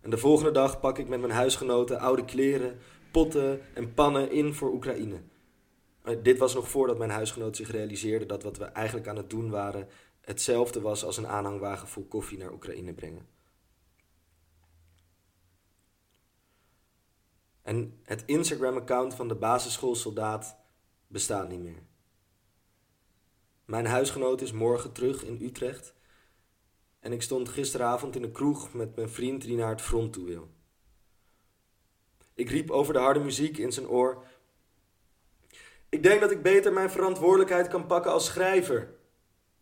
En 0.01 0.11
de 0.11 0.19
volgende 0.19 0.51
dag 0.51 0.81
pak 0.81 0.99
ik 0.99 1.09
met 1.09 1.21
mijn 1.21 1.33
huisgenoten 1.33 1.99
oude 1.99 2.25
kleren, 2.25 2.79
potten 3.11 3.61
en 3.75 3.95
pannen 3.95 4.31
in 4.31 4.55
voor 4.55 4.73
Oekraïne. 4.73 5.21
Eh, 6.03 6.17
Dit 6.23 6.39
was 6.39 6.55
nog 6.55 6.69
voordat 6.69 6.99
mijn 6.99 7.11
huisgenoot 7.11 7.57
zich 7.57 7.71
realiseerde 7.71 8.27
dat 8.27 8.43
wat 8.43 8.57
we 8.57 8.65
eigenlijk 8.65 9.09
aan 9.09 9.17
het 9.17 9.31
doen 9.31 9.51
waren 9.51 9.89
hetzelfde 10.21 10.81
was 10.81 11.05
als 11.05 11.17
een 11.17 11.27
aanhangwagen 11.27 11.89
vol 11.89 12.05
koffie 12.05 12.39
naar 12.39 12.53
Oekraïne 12.53 12.93
brengen. 12.93 13.29
En 17.63 18.01
het 18.03 18.23
Instagram-account 18.27 19.15
van 19.15 19.29
de 19.29 19.35
basisschoolsoldaat 19.35 20.57
bestaat 21.07 21.49
niet 21.49 21.63
meer. 21.63 21.83
Mijn 23.65 23.87
huisgenoot 23.87 24.41
is 24.41 24.53
morgen 24.53 24.93
terug 24.93 25.25
in 25.25 25.43
Utrecht. 25.43 25.95
En 27.01 27.13
ik 27.13 27.23
stond 27.23 27.49
gisteravond 27.49 28.17
in 28.17 28.23
een 28.23 28.33
kroeg 28.33 28.73
met 28.73 28.97
mijn 28.97 29.09
vriend 29.09 29.43
die 29.43 29.57
naar 29.57 29.69
het 29.69 29.83
front 29.83 30.13
toe 30.13 30.25
wil. 30.25 30.49
Ik 32.37 32.51
riep 32.51 32.71
over 32.71 32.93
de 32.93 32.99
harde 32.99 33.21
muziek 33.21 33.59
in 33.59 33.73
zijn 33.73 33.89
oor. 33.89 34.25
Ik 35.89 36.03
denk 36.03 36.21
dat 36.21 36.31
ik 36.31 36.43
beter 36.43 36.73
mijn 36.73 36.91
verantwoordelijkheid 36.91 37.69
kan 37.69 37.87
pakken 37.87 38.13
als 38.13 38.27
schrijver. 38.27 38.95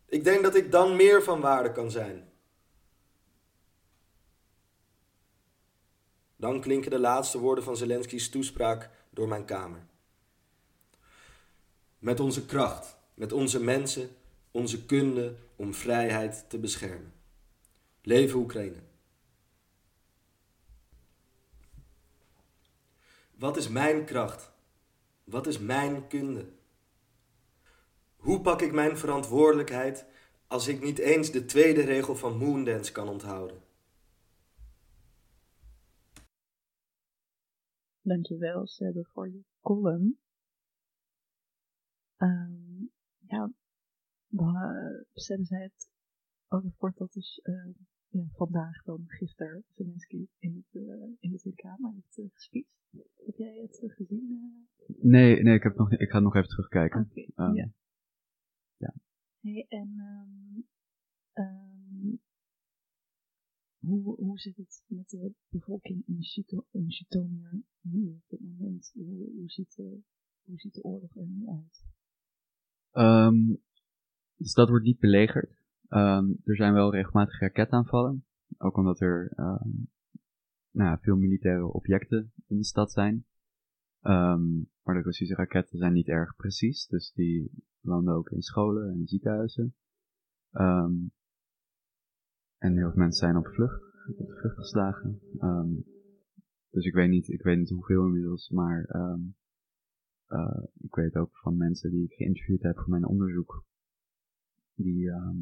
Ik 0.05 0.23
denk 0.23 0.43
dat 0.43 0.55
ik 0.55 0.71
dan 0.71 0.95
meer 0.95 1.23
van 1.23 1.41
waarde 1.41 1.71
kan 1.71 1.91
zijn. 1.91 2.29
Dan 6.35 6.61
klinken 6.61 6.91
de 6.91 6.99
laatste 6.99 7.39
woorden 7.39 7.63
van 7.63 7.77
Zelensky's 7.77 8.29
toespraak 8.29 8.89
door 9.09 9.27
mijn 9.27 9.45
kamer. 9.45 9.85
Met 11.99 12.19
onze 12.19 12.45
kracht, 12.45 12.97
met 13.13 13.31
onze 13.33 13.63
mensen, 13.63 14.09
onze 14.51 14.85
kunde 14.85 15.35
om 15.55 15.73
vrijheid 15.73 16.45
te 16.49 16.59
beschermen. 16.59 17.13
Leven 18.01 18.39
Oekraïne. 18.39 18.79
Wat 23.37 23.57
is 23.57 23.67
mijn 23.69 24.05
kracht? 24.05 24.51
Wat 25.23 25.47
is 25.47 25.59
mijn 25.59 26.07
kunde? 26.07 26.53
Hoe 28.15 28.41
pak 28.41 28.61
ik 28.61 28.71
mijn 28.73 28.97
verantwoordelijkheid 28.97 30.05
als 30.47 30.67
ik 30.67 30.81
niet 30.81 30.97
eens 30.99 31.31
de 31.31 31.45
tweede 31.45 31.81
regel 31.81 32.15
van 32.15 32.37
Moondance 32.37 32.91
kan 32.91 33.09
onthouden? 33.09 33.63
Dankjewel, 38.01 38.67
Sebbe, 38.67 39.05
voor 39.13 39.29
je 39.29 39.43
column. 39.61 40.19
Ehm, 42.17 42.81
ja, 43.27 43.51
we- 44.27 45.05
Sebbe 45.13 45.43
zei 45.45 45.61
het 45.63 45.89
ook 46.47 46.63
even 46.63 46.93
dat 46.95 47.13
dus 47.13 47.39
eh, 47.43 47.69
ja, 48.15 48.25
vandaag 48.31 48.83
dan 48.83 49.03
gisteren 49.07 49.63
Zelensky 49.75 50.27
in, 50.39 50.55
het, 50.55 50.81
eh, 50.81 51.03
in 51.19 51.31
de 51.31 51.37
Tweede 51.37 51.61
Kamer 51.61 51.91
heeft 51.93 52.17
uh, 52.17 52.25
gespeecht. 52.33 52.69
Heb 53.25 53.35
jij 53.35 53.59
het 53.61 53.81
uh, 53.83 53.95
gezien? 53.95 54.67
Nee, 55.01 55.43
nee 55.43 55.55
ik, 55.55 55.63
heb 55.63 55.75
nog, 55.75 55.91
ik 55.91 56.09
ga 56.09 56.19
nog 56.19 56.35
even 56.35 56.49
terugkijken. 56.49 57.01
Oké, 57.01 57.25
Ehm, 57.35 57.53
ja. 57.53 57.71
ja. 58.77 58.93
Hey, 59.39 59.65
en 59.69 59.93
ehm, 59.97 60.61
ehm, 61.33 62.15
hoe, 63.79 64.15
hoe 64.15 64.39
zit 64.39 64.57
het 64.57 64.83
met 64.87 65.09
de 65.09 65.33
bevolking 65.49 66.03
in, 66.07 66.23
Zito- 66.23 66.65
in 66.71 66.91
Zhytomyr 66.91 67.61
nu 67.81 68.07
op 68.07 68.23
dit 68.27 68.39
moment? 68.39 68.91
Hoe, 68.93 69.31
hoe, 69.35 69.49
ziet 69.49 69.75
de, 69.75 69.99
hoe 70.43 70.59
ziet 70.59 70.73
de 70.73 70.83
oorlog 70.83 71.15
er 71.15 71.27
nu 71.27 71.47
uit? 71.47 71.85
Ehm, 72.91 73.47
de 74.35 74.47
stad 74.47 74.69
wordt 74.69 74.85
niet 74.85 74.99
belegerd. 74.99 75.63
Ehm, 75.95 76.25
er 76.43 76.55
zijn 76.55 76.73
wel 76.73 76.91
regelmatig 76.91 77.39
raketaanvallen. 77.39 78.25
Ook 78.57 78.77
omdat 78.77 78.99
er 78.99 79.31
ehm, 79.35 79.69
nou, 80.71 80.97
veel 81.01 81.15
militaire 81.15 81.65
objecten 81.65 82.31
in 82.47 82.57
de 82.57 82.63
stad 82.63 82.91
zijn. 82.91 83.25
Ehm, 84.01 84.55
maar 84.83 84.95
de 84.95 85.01
Russische 85.01 85.35
raketten 85.35 85.77
zijn 85.77 85.93
niet 85.93 86.07
erg 86.07 86.35
precies. 86.35 86.87
Dus 86.87 87.11
die 87.13 87.51
landen 87.79 88.13
ook 88.13 88.29
in 88.29 88.41
scholen 88.41 88.91
en 88.91 89.07
ziekenhuizen. 89.07 89.75
En 92.57 92.77
heel 92.77 92.89
veel 92.89 92.99
mensen 92.99 93.27
zijn 93.27 93.37
op 93.37 93.47
vlucht, 93.47 93.81
op 94.07 94.27
de 94.27 94.35
vlucht 94.39 94.55
geslagen. 94.55 95.19
Dus 96.69 96.85
ik 96.85 96.93
weet, 96.93 97.09
niet, 97.09 97.27
ik 97.27 97.41
weet 97.41 97.57
niet 97.57 97.69
hoeveel 97.69 98.05
inmiddels, 98.05 98.49
maar 98.49 98.85
eh, 100.27 100.63
ik 100.77 100.95
weet 100.95 101.15
ook 101.15 101.37
van 101.37 101.57
mensen 101.57 101.91
die 101.91 102.03
ik 102.03 102.13
geïnterviewd 102.13 102.61
heb 102.61 102.75
voor 102.75 102.89
mijn 102.89 103.05
onderzoek. 103.05 103.65
Die, 104.73 105.11
ehm, 105.11 105.37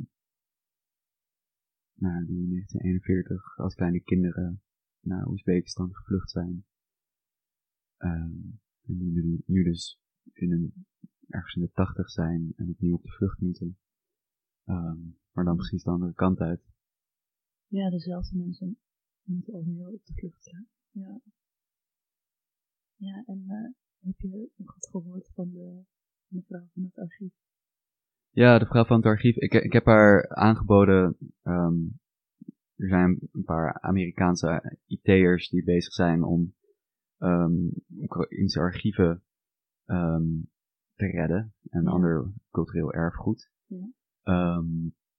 nou, 1.94 2.26
die 2.26 2.40
in 2.40 2.50
1941 2.50 3.58
als 3.58 3.76
kleine 3.76 4.00
kinderen 4.00 4.62
naar 5.00 5.28
Oezbekistan 5.28 5.94
gevlucht 5.94 6.32
zijn. 6.32 6.66
Ehm, 7.98 8.32
en 8.82 8.98
die 8.98 9.12
nu, 9.12 9.44
nu 9.46 9.64
dus 9.64 10.00
in 10.34 10.52
een, 10.52 10.86
ergens 11.28 11.56
in 11.56 11.62
de 11.62 11.72
tachtig 11.72 12.10
zijn 12.10 12.54
en 12.56 12.70
opnieuw 12.70 12.96
op 12.96 13.04
de 13.04 13.12
vlucht 13.12 13.40
moeten. 13.40 13.78
Ehm, 14.64 15.00
maar 15.32 15.46
dan 15.46 15.56
precies 15.56 15.84
de 15.84 15.90
andere 15.90 16.14
kant 16.14 16.40
uit. 16.40 16.72
Ja, 17.68 17.90
dezelfde 17.90 18.38
mensen 18.38 18.78
moeten 19.24 19.54
alweer 19.54 19.88
op 19.88 20.06
de 20.06 20.14
vlucht 20.14 20.44
zijn. 20.44 20.68
Ja. 20.92 21.22
Ja, 22.96 23.24
en 23.26 23.44
eh, 23.48 23.74
heb 24.08 24.20
je 24.20 24.50
nog 24.56 24.74
wat 24.74 24.88
gehoord 24.88 25.32
van 25.34 25.52
de 25.52 25.84
mevrouw 26.28 26.68
van 26.74 26.84
het 26.84 26.98
archief? 26.98 27.34
Ja, 28.36 28.60
de 28.60 28.66
vrouw 28.66 28.86
van 28.86 28.96
het 28.98 29.06
archief. 29.06 29.36
Ik, 29.36 29.54
ik 29.54 29.74
heb 29.74 29.86
haar 29.86 30.30
aangeboden. 30.30 31.18
ehm, 31.44 31.76
er 32.76 32.88
zijn 32.88 33.20
een 33.32 33.44
paar 33.44 33.82
Amerikaanse 33.82 34.78
IT'ers 34.88 35.50
die 35.50 35.64
bezig 35.64 35.94
zijn 35.94 36.24
om 36.24 36.54
ehm 37.18 37.54
Oekraïnse 38.02 38.60
archieven 38.60 39.24
ehm, 39.86 40.24
te 40.96 41.06
redden 41.06 41.54
en 41.70 41.84
Ja. 41.84 41.90
ander 41.90 42.34
cultureel 42.52 42.94
erfgoed. 42.94 43.52
Ja. 43.66 44.62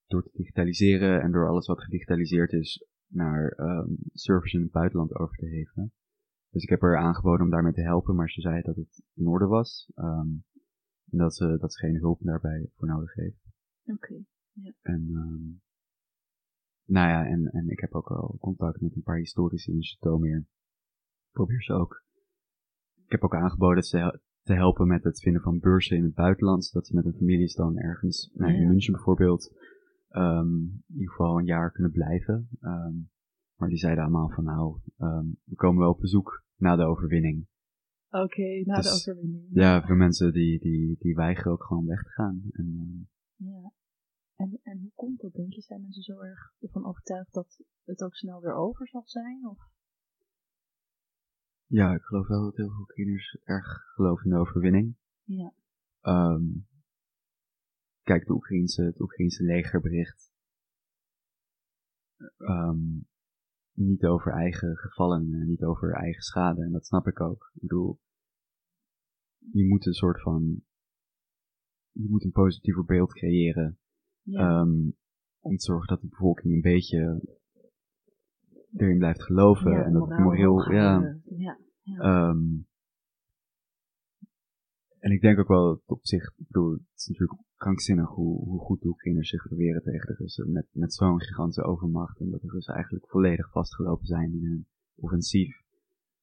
Door 0.07 0.23
te 0.23 0.31
digitaliseren 0.33 1.23
en 1.23 1.33
door 1.33 1.49
alles 1.49 1.67
wat 1.67 1.83
gedigitaliseerd 1.83 2.53
is 2.53 2.87
naar 3.07 3.57
servers 4.13 4.53
in 4.53 4.61
het 4.61 4.71
buitenland 4.71 5.15
over 5.15 5.37
te 5.37 5.47
hevelen. 5.47 5.93
Dus 6.51 6.63
ik 6.63 6.69
heb 6.69 6.81
haar 6.81 6.97
aangeboden 6.97 7.45
om 7.45 7.51
daarmee 7.51 7.73
te 7.73 7.81
helpen, 7.83 8.15
maar 8.15 8.31
ze 8.31 8.41
zei 8.41 8.63
dat 8.63 8.77
het 8.77 9.03
in 9.15 9.27
orde 9.27 9.47
was. 9.47 9.93
En 11.15 11.21
dat 11.21 11.35
ze, 11.35 11.57
dat 11.61 11.73
ze 11.73 11.79
geen 11.79 11.97
hulp 11.97 12.21
daarbij 12.23 12.69
voor 12.77 12.89
nodig 12.89 13.15
heeft. 13.15 13.45
Oké. 13.85 14.25
En, 14.81 15.09
ehm, 15.13 15.45
nou 16.85 17.09
ja, 17.09 17.27
en, 17.27 17.47
en 17.47 17.69
ik 17.69 17.81
heb 17.81 17.95
ook 17.95 18.11
al 18.11 18.37
contact 18.41 18.81
met 18.81 18.95
een 18.95 19.03
paar 19.03 19.19
historici 19.19 19.73
in. 19.73 19.79
Ik 19.81 21.31
probeer 21.31 21.63
ze 21.63 21.73
ook. 21.73 22.03
Ik 23.05 23.11
heb 23.11 23.23
ook 23.23 23.35
aangeboden 23.35 23.83
ze 23.83 24.21
te 24.43 24.55
helpen 24.55 24.87
met 24.87 25.05
het 25.05 25.21
vinden 25.21 25.43
van 25.43 25.59
beurzen 25.59 25.97
in 25.97 26.03
het 26.03 26.15
buitenland. 26.15 26.65
Zodat 26.65 26.87
ze 26.87 26.95
met 26.95 27.05
hun 27.05 27.15
families 27.15 27.55
dan 27.55 27.79
ergens, 27.79 28.31
nou, 28.35 28.53
in 28.53 28.61
Ja. 28.61 28.69
München 28.69 28.93
bijvoorbeeld, 28.93 29.57
ehm, 30.09 30.55
in 30.57 30.85
ieder 30.93 31.11
geval 31.11 31.39
een 31.39 31.45
jaar 31.45 31.73
kunnen 31.73 31.93
blijven. 31.93 32.49
Ehm, 32.61 32.95
maar 33.57 33.69
die 33.69 33.79
zeiden 33.79 34.05
allemaal 34.05 34.31
van 34.31 34.45
nou, 34.45 34.79
we 35.45 35.55
komen 35.55 35.81
wel 35.81 35.93
op 35.93 36.01
bezoek 36.01 36.45
na 36.57 36.77
de 36.77 36.85
overwinning. 36.85 37.47
Oké, 38.23 38.63
na 38.65 38.77
de 38.77 38.83
Dus, 38.83 38.93
overwinning. 39.09 39.49
Ja, 39.53 39.83
voor 39.87 39.97
mensen 39.97 40.33
die, 40.33 40.59
die, 40.59 40.97
die 40.99 41.15
weigeren 41.15 41.53
ook 41.53 41.65
gewoon 41.65 41.87
weg 41.87 42.03
te 42.03 42.11
gaan. 42.11 42.43
En, 42.53 42.67
ehm, 43.37 43.49
Ja. 43.51 43.73
En, 44.35 44.61
en 44.63 44.79
hoe 44.81 44.93
komt 44.95 45.21
dat, 45.21 45.33
denk 45.33 45.53
je? 45.53 45.61
Zijn 45.61 45.81
mensen 45.81 46.03
zo 46.03 46.21
erg 46.21 46.55
ervan 46.61 46.87
overtuigd 46.87 47.33
dat 47.33 47.61
het 47.85 48.03
ook 48.03 48.15
snel 48.15 48.41
weer 48.41 48.55
over 48.55 48.89
zal 48.89 49.03
zijn? 49.07 49.47
Of? 49.49 49.59
Ja, 51.67 51.95
ik 51.95 52.03
geloof 52.03 52.27
wel 52.27 52.43
dat 52.43 52.57
heel 52.57 52.69
veel 52.71 52.81
Oekraïners 52.81 53.39
erg 53.45 53.93
geloven 53.95 54.25
in 54.25 54.31
de 54.31 54.37
overwinning. 54.37 54.97
Ja. 55.23 55.53
Ehm, 56.01 56.45
kijk, 58.03 58.27
de 58.27 58.33
Oekraïnse, 58.33 58.83
het 58.83 59.01
Oekraïnse 59.01 59.43
legerbericht 59.45 60.33
ehm, 62.37 62.99
niet 63.75 64.05
over 64.05 64.33
eigen 64.33 64.77
gevallen, 64.77 65.33
en 65.33 65.47
niet 65.47 65.65
over 65.65 65.93
eigen 65.93 66.23
schade. 66.23 66.63
En 66.63 66.73
dat 66.73 66.87
snap 66.87 67.07
ik 67.07 67.21
ook. 67.21 67.51
Ik 67.55 67.61
bedoel, 67.61 67.99
je 69.53 69.67
moet 69.67 69.87
een 69.87 69.93
soort 69.95 70.21
van, 70.21 70.63
je 71.91 72.09
moet 72.11 72.25
een 72.25 72.31
positiever 72.33 72.85
beeld 72.85 73.13
creëren 73.13 73.79
Ja. 74.23 74.61
ehm, 74.61 74.91
om 75.41 75.57
te 75.57 75.65
zorgen 75.65 75.89
dat 75.89 76.01
de 76.01 76.09
bevolking 76.09 76.55
een 76.55 76.61
beetje 76.61 77.23
erin 78.77 78.99
blijft 78.99 79.23
geloven 79.23 79.71
ja, 79.71 79.85
en 79.85 79.93
dat 79.93 80.09
het 80.09 80.19
moreel, 80.19 80.73
ja, 80.73 80.91
houden. 80.91 81.23
ja. 81.25 81.59
Ehm, 81.99 82.45
en 85.05 85.11
ik 85.11 85.21
denk 85.21 85.39
ook 85.39 85.49
wel 85.49 85.65
dat 85.65 85.83
op 85.87 86.07
zich, 86.07 86.25
ik 86.37 86.47
bedoel, 86.47 86.73
het 86.73 86.81
is 86.95 87.07
natuurlijk 87.07 87.41
krankzinnig 87.57 88.09
hoe, 88.09 88.45
hoe 88.45 88.61
goed 88.61 88.81
de 88.81 88.89
Oekraïners 88.89 89.29
zich 89.29 89.47
proberen 89.47 89.83
tegen 89.83 90.07
de 90.07 90.15
Russen 90.15 90.53
met, 90.53 90.67
met 90.73 90.95
zo'n 90.95 91.21
gigantische 91.21 91.63
overmacht. 91.63 92.21
En 92.21 92.31
dat 92.31 92.41
de 92.41 92.49
Russen 92.49 92.75
eigenlijk 92.75 93.09
volledig 93.09 93.51
vastgelopen 93.51 94.07
zijn 94.07 94.33
in 94.33 94.45
hun 94.45 94.67
offensief. 94.95 95.63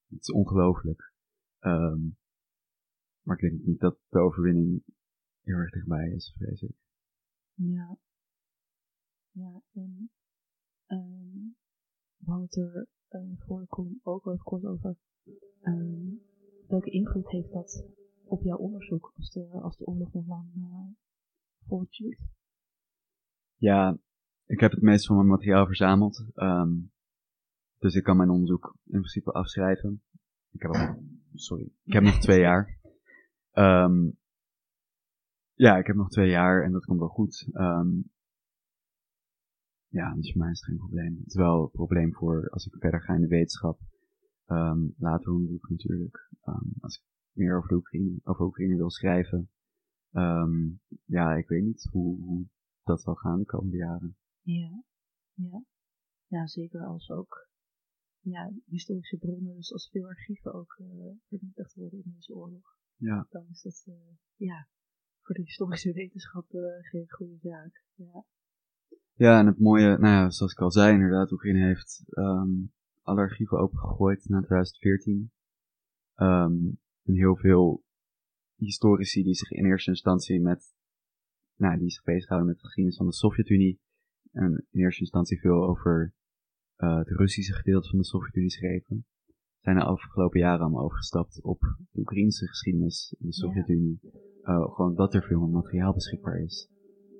Het 0.07 0.19
is 0.19 0.31
ongelooflijk. 0.31 1.13
Ehm, 1.59 1.99
maar 3.21 3.35
ik 3.35 3.49
denk 3.49 3.65
niet 3.65 3.79
dat 3.79 3.97
de 4.09 4.19
overwinning 4.19 4.83
heel 5.41 5.55
erg 5.55 5.71
dichtbij 5.71 6.09
is, 6.09 6.35
vrees 6.37 6.61
ik. 6.61 6.75
Ja. 7.53 7.97
Ja, 9.31 9.61
en 9.71 10.09
um, 10.87 11.55
we 12.17 12.31
hadden 12.31 12.45
het 12.45 12.55
er 12.55 12.87
uh, 13.09 13.31
voor 13.37 13.59
de 13.59 13.67
column 13.67 13.99
ook 14.03 14.23
wel 14.23 14.33
even 14.33 14.45
kort 14.45 14.65
over. 14.65 14.95
Um, 15.61 16.21
welke 16.67 16.89
invloed 16.89 17.29
heeft 17.29 17.51
dat 17.51 17.99
op 18.31 18.43
jouw 18.43 18.57
onderzoek 18.57 19.13
als 19.15 19.31
de, 19.31 19.49
als 19.61 19.77
de 19.77 19.85
oorlog 19.85 20.13
nog 20.13 20.27
lang 20.27 20.55
uh, 20.55 20.95
voortduurt? 21.67 22.19
Ja, 23.55 23.97
ik 24.45 24.59
heb 24.59 24.71
het 24.71 24.81
meeste 24.81 25.07
van 25.07 25.15
mijn 25.15 25.27
materiaal 25.27 25.65
verzameld. 25.65 26.25
Um, 26.35 26.91
dus 27.77 27.95
ik 27.95 28.03
kan 28.03 28.17
mijn 28.17 28.29
onderzoek 28.29 28.75
in 28.83 28.99
principe 28.99 29.31
afschrijven. 29.31 30.03
Ik 30.51 30.61
heb 30.61 30.71
nog, 30.71 30.95
sorry, 31.33 31.71
ik 31.83 31.93
heb 31.93 32.03
nog 32.03 32.19
twee 32.27 32.39
jaar. 32.39 32.79
Um, 33.53 34.17
ja, 35.53 35.77
ik 35.77 35.87
heb 35.87 35.95
nog 35.95 36.09
twee 36.09 36.29
jaar 36.29 36.63
en 36.63 36.71
dat 36.71 36.85
komt 36.85 36.99
wel 36.99 37.07
goed. 37.07 37.47
Um, 37.53 38.11
ja, 39.87 40.15
dus 40.15 40.31
voor 40.31 40.41
mij 40.41 40.51
is 40.51 40.59
het 40.59 40.69
geen 40.69 40.77
probleem. 40.77 41.17
Het 41.17 41.27
is 41.27 41.35
wel 41.35 41.63
een 41.63 41.71
probleem 41.71 42.13
voor 42.13 42.49
als 42.49 42.65
ik 42.65 42.75
verder 42.79 43.01
ga 43.01 43.13
in 43.13 43.21
de 43.21 43.27
wetenschap. 43.27 43.79
Um, 44.47 44.93
later 44.97 45.31
onderzoek 45.31 45.69
natuurlijk. 45.69 46.29
Als 46.79 46.97
ik 46.97 47.03
meer 47.33 47.57
over 47.57 47.69
de 47.69 47.75
Oekraïne, 47.75 48.19
over 48.23 48.45
Oekraïne 48.45 48.75
wil 48.75 48.89
schrijven. 48.89 49.49
Um, 50.11 50.81
ja, 51.05 51.35
ik 51.35 51.47
weet 51.47 51.63
niet 51.63 51.87
hoe, 51.91 52.21
hoe 52.21 52.45
dat 52.83 53.01
zal 53.01 53.15
gaan 53.15 53.39
de 53.39 53.45
komende 53.45 53.77
jaren. 53.77 54.17
Ja, 54.41 54.83
ja. 55.33 55.63
Ja, 56.27 56.47
zeker 56.47 56.85
als 56.85 57.09
ook 57.09 57.49
ja, 58.19 58.51
historische 58.65 59.17
bronnen, 59.17 59.55
dus 59.55 59.73
als 59.73 59.89
veel 59.89 60.07
archieven 60.07 60.53
ook 60.53 60.77
uh, 60.81 60.87
vernietigd 61.27 61.73
worden 61.73 62.03
in 62.03 62.11
deze 62.11 62.33
oorlog. 62.33 62.75
Ja. 62.95 63.27
Dan 63.29 63.45
is 63.49 63.61
dat, 63.61 63.83
uh, 63.87 63.95
ja, 64.35 64.67
voor 65.21 65.35
de 65.35 65.41
historische 65.41 65.93
wetenschap 65.93 66.53
uh, 66.53 66.61
geen 66.79 67.09
goede 67.09 67.37
zaak. 67.41 67.83
Ja. 67.93 68.25
Ja, 69.13 69.39
en 69.39 69.45
het 69.45 69.59
mooie, 69.59 69.97
nou 69.97 70.13
ja, 70.13 70.29
zoals 70.29 70.51
ik 70.51 70.59
al 70.59 70.71
zei, 70.71 70.93
inderdaad, 70.93 71.31
Oekraïne 71.31 71.65
heeft 71.65 72.03
um, 72.09 72.73
alle 73.01 73.19
archieven 73.19 73.57
opengegooid 73.57 74.29
na 74.29 74.41
2014. 74.41 75.31
Um, 76.15 76.79
en 77.03 77.13
heel 77.13 77.35
veel 77.35 77.83
historici 78.55 79.23
die 79.23 79.33
zich 79.33 79.51
in 79.51 79.65
eerste 79.65 79.89
instantie 79.89 80.41
met, 80.41 80.73
nou, 81.55 81.77
die 81.77 81.89
zich 81.89 82.03
bezighouden 82.03 82.49
met 82.49 82.57
de 82.57 82.65
geschiedenis 82.65 82.97
van 82.97 83.07
de 83.07 83.13
Sovjet-Unie. 83.13 83.79
En 84.31 84.65
in 84.71 84.79
eerste 84.81 85.01
instantie 85.01 85.39
veel 85.39 85.67
over 85.67 86.13
uh, 86.77 86.97
het 86.97 87.07
Russische 87.07 87.53
gedeelte 87.53 87.89
van 87.89 87.97
de 87.97 88.05
Sovjet-Unie 88.05 88.49
schreven. 88.49 89.05
Zijn 89.59 89.75
de 89.75 89.83
afgelopen 89.83 90.39
jaren 90.39 90.61
allemaal 90.61 90.83
overgestapt 90.83 91.41
op 91.41 91.59
de 91.91 91.99
Oekraïnse 91.99 92.47
geschiedenis 92.47 93.15
in 93.19 93.25
de 93.25 93.33
Sovjet-Unie. 93.33 93.99
Ja. 94.01 94.09
Uh, 94.43 94.73
gewoon 94.73 94.95
dat 94.95 95.13
er 95.13 95.23
veel 95.23 95.47
materiaal 95.47 95.93
beschikbaar 95.93 96.41
is. 96.41 96.69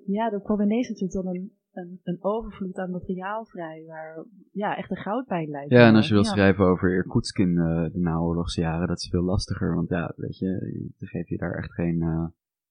Ja, 0.06 0.32
er 0.32 0.42
kwam 0.42 0.62
ineens 0.62 0.88
natuurlijk 0.88 1.24
dan 1.24 1.36
een 1.36 1.52
een, 1.72 2.00
een 2.04 2.18
overvloed 2.24 2.78
aan 2.78 2.92
materiaal 2.92 3.46
vrij, 3.46 3.84
waar 3.88 4.26
ja, 4.52 4.78
echt 4.78 4.92
een 4.92 4.98
goudpijn 4.98 5.50
lijkt. 5.50 5.72
Ja, 5.72 5.88
en 5.88 5.96
als 5.96 6.08
je 6.08 6.14
wil 6.14 6.24
ja. 6.24 6.30
schrijven 6.30 6.66
over 6.66 6.94
Irkutsk 6.94 7.38
in 7.38 7.50
uh, 7.50 7.92
de 7.92 8.00
naoorlogse 8.00 8.62
jaren, 8.62 8.88
dat 8.88 8.98
is 8.98 9.10
veel 9.10 9.24
lastiger, 9.24 9.76
want 9.76 9.90
ja, 9.90 10.14
weet 10.16 10.38
je, 10.38 10.60
dan 10.98 11.08
geef 11.08 11.28
je 11.28 11.38
daar 11.38 11.54
echt 11.54 11.74
geen 11.74 12.02
uh, 12.02 12.28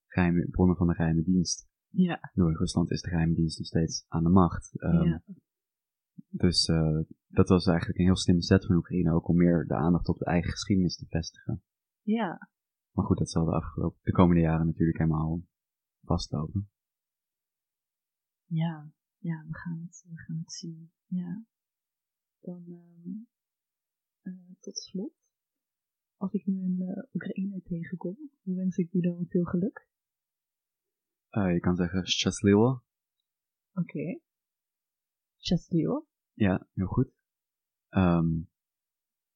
geheime 0.07 0.49
bronnen 0.51 0.77
van 0.77 0.87
de 0.87 0.95
geheime 0.95 1.23
dienst. 1.23 1.69
Ja. 1.89 2.31
Door 2.35 2.57
Rusland 2.57 2.91
is 2.91 3.01
de 3.01 3.09
geheime 3.09 3.35
dienst 3.35 3.59
nog 3.59 3.67
steeds 3.67 4.05
aan 4.09 4.23
de 4.23 4.29
macht. 4.29 4.83
Um, 4.83 5.05
ja. 5.05 5.23
Dus 6.29 6.69
uh, 6.69 7.01
dat 7.27 7.49
was 7.49 7.67
eigenlijk 7.67 7.99
een 7.99 8.05
heel 8.05 8.17
slimme 8.17 8.43
set 8.43 8.67
van 8.67 8.77
Oekraïne, 8.77 9.13
ook 9.13 9.29
om 9.29 9.37
meer 9.37 9.65
de 9.67 9.75
aandacht 9.75 10.09
op 10.09 10.19
de 10.19 10.25
eigen 10.25 10.51
geschiedenis 10.51 10.97
te 10.97 11.07
vestigen. 11.09 11.63
Ja. 12.03 12.49
Maar 12.91 13.05
goed, 13.05 13.19
dat 13.19 13.31
zal 13.31 13.45
de 13.45 13.53
afgelopen, 13.53 13.99
de 14.03 14.13
komende 14.13 14.41
jaren 14.41 14.67
natuurlijk 14.67 14.99
helemaal 14.99 15.41
vastlopen. 16.05 16.69
Ja, 18.50 18.92
ja, 19.18 19.46
we 19.48 19.58
gaan 19.58 19.82
het, 19.82 20.06
we 20.10 20.18
gaan 20.18 20.38
het 20.38 20.52
zien. 20.52 20.92
Ja. 21.06 21.46
Dan 22.40 22.64
um, 22.68 23.28
uh, 24.22 24.56
tot 24.60 24.78
slot. 24.78 25.14
Als 26.18 26.34
ik 26.34 26.46
nu 26.46 26.64
een 26.64 26.82
uh, 26.82 27.04
Oekraïner 27.14 27.62
tegenkom, 27.62 28.18
hoe 28.42 28.56
wens 28.56 28.78
ik 28.78 28.92
die 28.92 29.02
dan 29.02 29.26
veel 29.28 29.44
geluk? 29.44 29.88
Uh, 31.32 31.54
je 31.54 31.60
kan 31.60 31.76
zeggen 31.76 32.06
Счастливо. 32.06 32.84
Oké. 33.74 33.82
Okay. 33.82 34.22
Счастливо. 35.38 36.08
Ja, 36.34 36.68
heel 36.74 36.88
goed. 36.88 37.12
Um, 37.90 38.50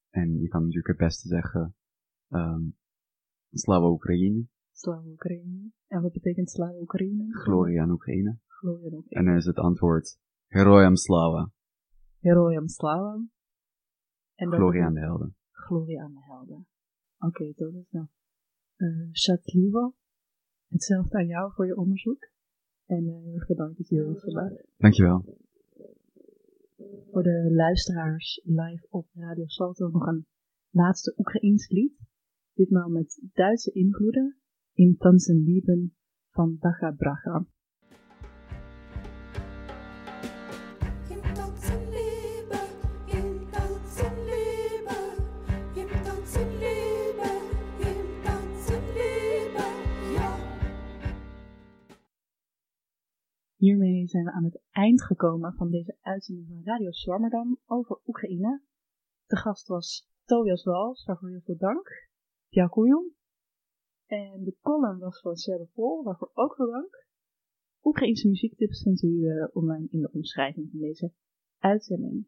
en 0.10 0.40
je 0.40 0.48
kan 0.48 0.62
natuurlijk 0.62 0.88
het 0.88 0.98
beste 0.98 1.28
zeggen 1.28 1.76
um, 2.30 2.78
Slava 3.52 3.90
Oekraïne. 3.90 4.48
Slava 4.85 5.09
Oekraïne. 5.09 5.73
En 5.87 6.03
wat 6.03 6.13
betekent 6.13 6.51
Slava 6.51 6.79
Oekraïne? 6.81 7.27
Gloria 7.31 7.83
aan 7.83 7.91
Oekraïne. 7.91 8.39
Gloria 8.47 8.87
aan 8.87 8.95
Oekraïne. 8.95 9.19
En 9.19 9.25
dan 9.25 9.37
is 9.37 9.45
het 9.45 9.57
antwoord 9.57 10.19
Heroyam 10.47 10.97
Slava. 10.97 11.51
Heroyam 12.19 12.69
Slava. 12.69 13.27
En 14.35 14.53
Gloria 14.53 14.85
aan 14.85 14.95
de 14.95 15.01
helden. 15.01 15.37
Gloria 15.51 16.03
aan 16.03 16.13
de 16.13 16.21
helden. 16.21 16.67
Oké, 17.19 17.27
okay, 17.27 17.53
dat 17.57 17.75
is 17.75 17.91
nou. 17.91 18.07
Uh, 18.77 19.13
Shatlivo. 19.13 19.95
Hetzelfde 20.69 21.19
aan 21.19 21.27
jou 21.27 21.53
voor 21.53 21.67
je 21.67 21.77
onderzoek. 21.77 22.31
En 22.87 23.05
uh, 23.05 23.23
heel 23.23 23.35
erg 23.35 23.47
bedankt 23.47 23.77
dat 23.77 23.89
je 23.89 23.95
hier 23.95 24.07
was 24.07 24.21
vandaag. 24.21 24.53
Dankjewel. 24.77 25.39
Voor 27.11 27.23
de 27.23 27.51
luisteraars 27.55 28.41
live 28.45 28.87
op 28.91 29.07
Radio 29.13 29.47
Salto 29.47 29.89
nog 29.89 30.07
een 30.07 30.27
laatste 30.71 31.15
Oekraïens 31.19 31.69
lied. 31.69 31.99
Ditmaal 32.53 32.89
met 32.89 33.21
Duitse 33.33 33.73
invloeden 33.73 34.39
in 34.75 34.97
Tanzen 34.99 35.45
Lieben 35.45 35.95
van 36.31 36.57
Daga 36.61 36.91
Braga. 36.91 37.47
Hiermee 53.57 54.07
zijn 54.07 54.25
we 54.25 54.33
aan 54.33 54.45
het 54.45 54.61
eind 54.71 55.03
gekomen 55.03 55.55
van 55.55 55.71
deze 55.71 55.97
uitzending 56.01 56.47
van 56.49 56.61
Radio 56.65 56.93
Zwammerdam 56.93 57.59
over 57.67 58.01
Oekraïne. 58.07 58.63
De 59.27 59.37
gast 59.37 59.67
was 59.69 60.11
Tobias 60.25 60.65
Wals, 60.65 61.05
waarvoor 61.05 61.29
heel 61.29 61.41
veel 61.45 61.57
dank. 61.57 62.09
Djakoujom. 62.49 63.13
En 64.15 64.45
de 64.45 64.57
column 64.61 64.99
was 64.99 65.21
van 65.21 65.37
Sarah 65.37 65.69
Vol, 65.73 66.03
waarvoor 66.03 66.31
ook 66.35 66.55
veel 66.55 66.71
dank. 66.71 67.07
Oekraïnse 67.83 68.29
muziektips 68.29 68.83
vindt 68.83 69.03
u 69.03 69.09
uh, 69.09 69.47
online 69.53 69.87
in 69.91 70.01
de 70.01 70.13
omschrijving 70.13 70.71
van 70.71 70.81
deze 70.81 71.13
uitzending. 71.59 72.27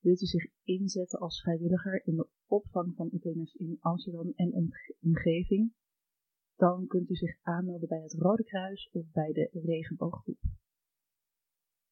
Wilt 0.00 0.22
u 0.22 0.26
zich 0.26 0.46
inzetten 0.62 1.18
als 1.18 1.40
vrijwilliger 1.40 2.06
in 2.06 2.16
de 2.16 2.28
opvang 2.46 2.94
van 2.94 3.10
Oekraïners 3.12 3.54
in 3.54 3.76
Amsterdam 3.80 4.32
en 4.34 4.70
omgeving? 5.00 5.72
Dan 6.56 6.86
kunt 6.86 7.10
u 7.10 7.14
zich 7.14 7.38
aanmelden 7.42 7.88
bij 7.88 8.02
het 8.02 8.12
Rode 8.12 8.44
Kruis 8.44 8.90
of 8.92 9.10
bij 9.12 9.32
de 9.32 9.48
Regenbooggroep. 9.52 10.38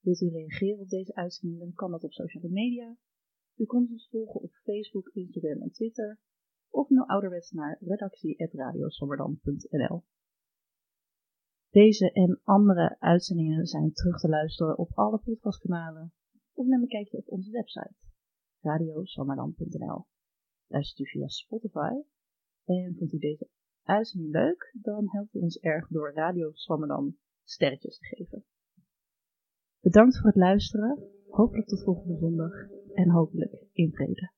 Wilt 0.00 0.20
u 0.20 0.28
reageren 0.28 0.80
op 0.80 0.88
deze 0.88 1.14
uitzending, 1.14 1.60
dan 1.60 1.72
kan 1.72 1.90
dat 1.90 2.04
op 2.04 2.12
sociale 2.12 2.48
media. 2.48 2.96
U 3.56 3.64
kunt 3.64 3.90
ons 3.90 4.08
volgen 4.08 4.40
op 4.40 4.52
Facebook, 4.52 5.08
Instagram 5.08 5.62
en 5.62 5.70
Twitter. 5.70 6.18
Of 6.72 6.88
mail 6.88 7.08
ouderwets 7.08 7.50
naar 7.50 7.76
redactie.radiosommerdam.nl 7.80 10.04
Deze 11.70 12.12
en 12.12 12.40
andere 12.42 12.96
uitzendingen 12.98 13.66
zijn 13.66 13.92
terug 13.92 14.20
te 14.20 14.28
luisteren 14.28 14.78
op 14.78 14.90
alle 14.94 15.18
podcastkanalen. 15.18 16.12
Of 16.52 16.66
neem 16.66 16.80
een 16.80 16.88
kijkje 16.88 17.18
op 17.18 17.28
onze 17.28 17.50
website, 17.50 17.94
radiosommerdam.nl 18.60 20.06
Luistert 20.66 20.98
u 20.98 21.06
via 21.06 21.28
Spotify 21.28 21.90
en 22.64 22.94
vindt 22.98 23.12
u 23.12 23.18
deze 23.18 23.48
uitzending 23.82 24.32
leuk, 24.32 24.74
dan 24.80 25.10
helpt 25.10 25.34
u 25.34 25.38
ons 25.38 25.58
erg 25.58 25.88
door 25.88 26.12
Radio 26.12 26.52
Swammerdam 26.52 27.18
sterretjes 27.42 27.98
te 27.98 28.04
geven. 28.04 28.44
Bedankt 29.80 30.18
voor 30.18 30.26
het 30.26 30.36
luisteren, 30.36 31.10
hopelijk 31.28 31.68
tot 31.68 31.82
volgende 31.82 32.18
zondag 32.18 32.52
en 32.94 33.10
hopelijk 33.10 33.64
in 33.72 33.92
vrede. 33.92 34.32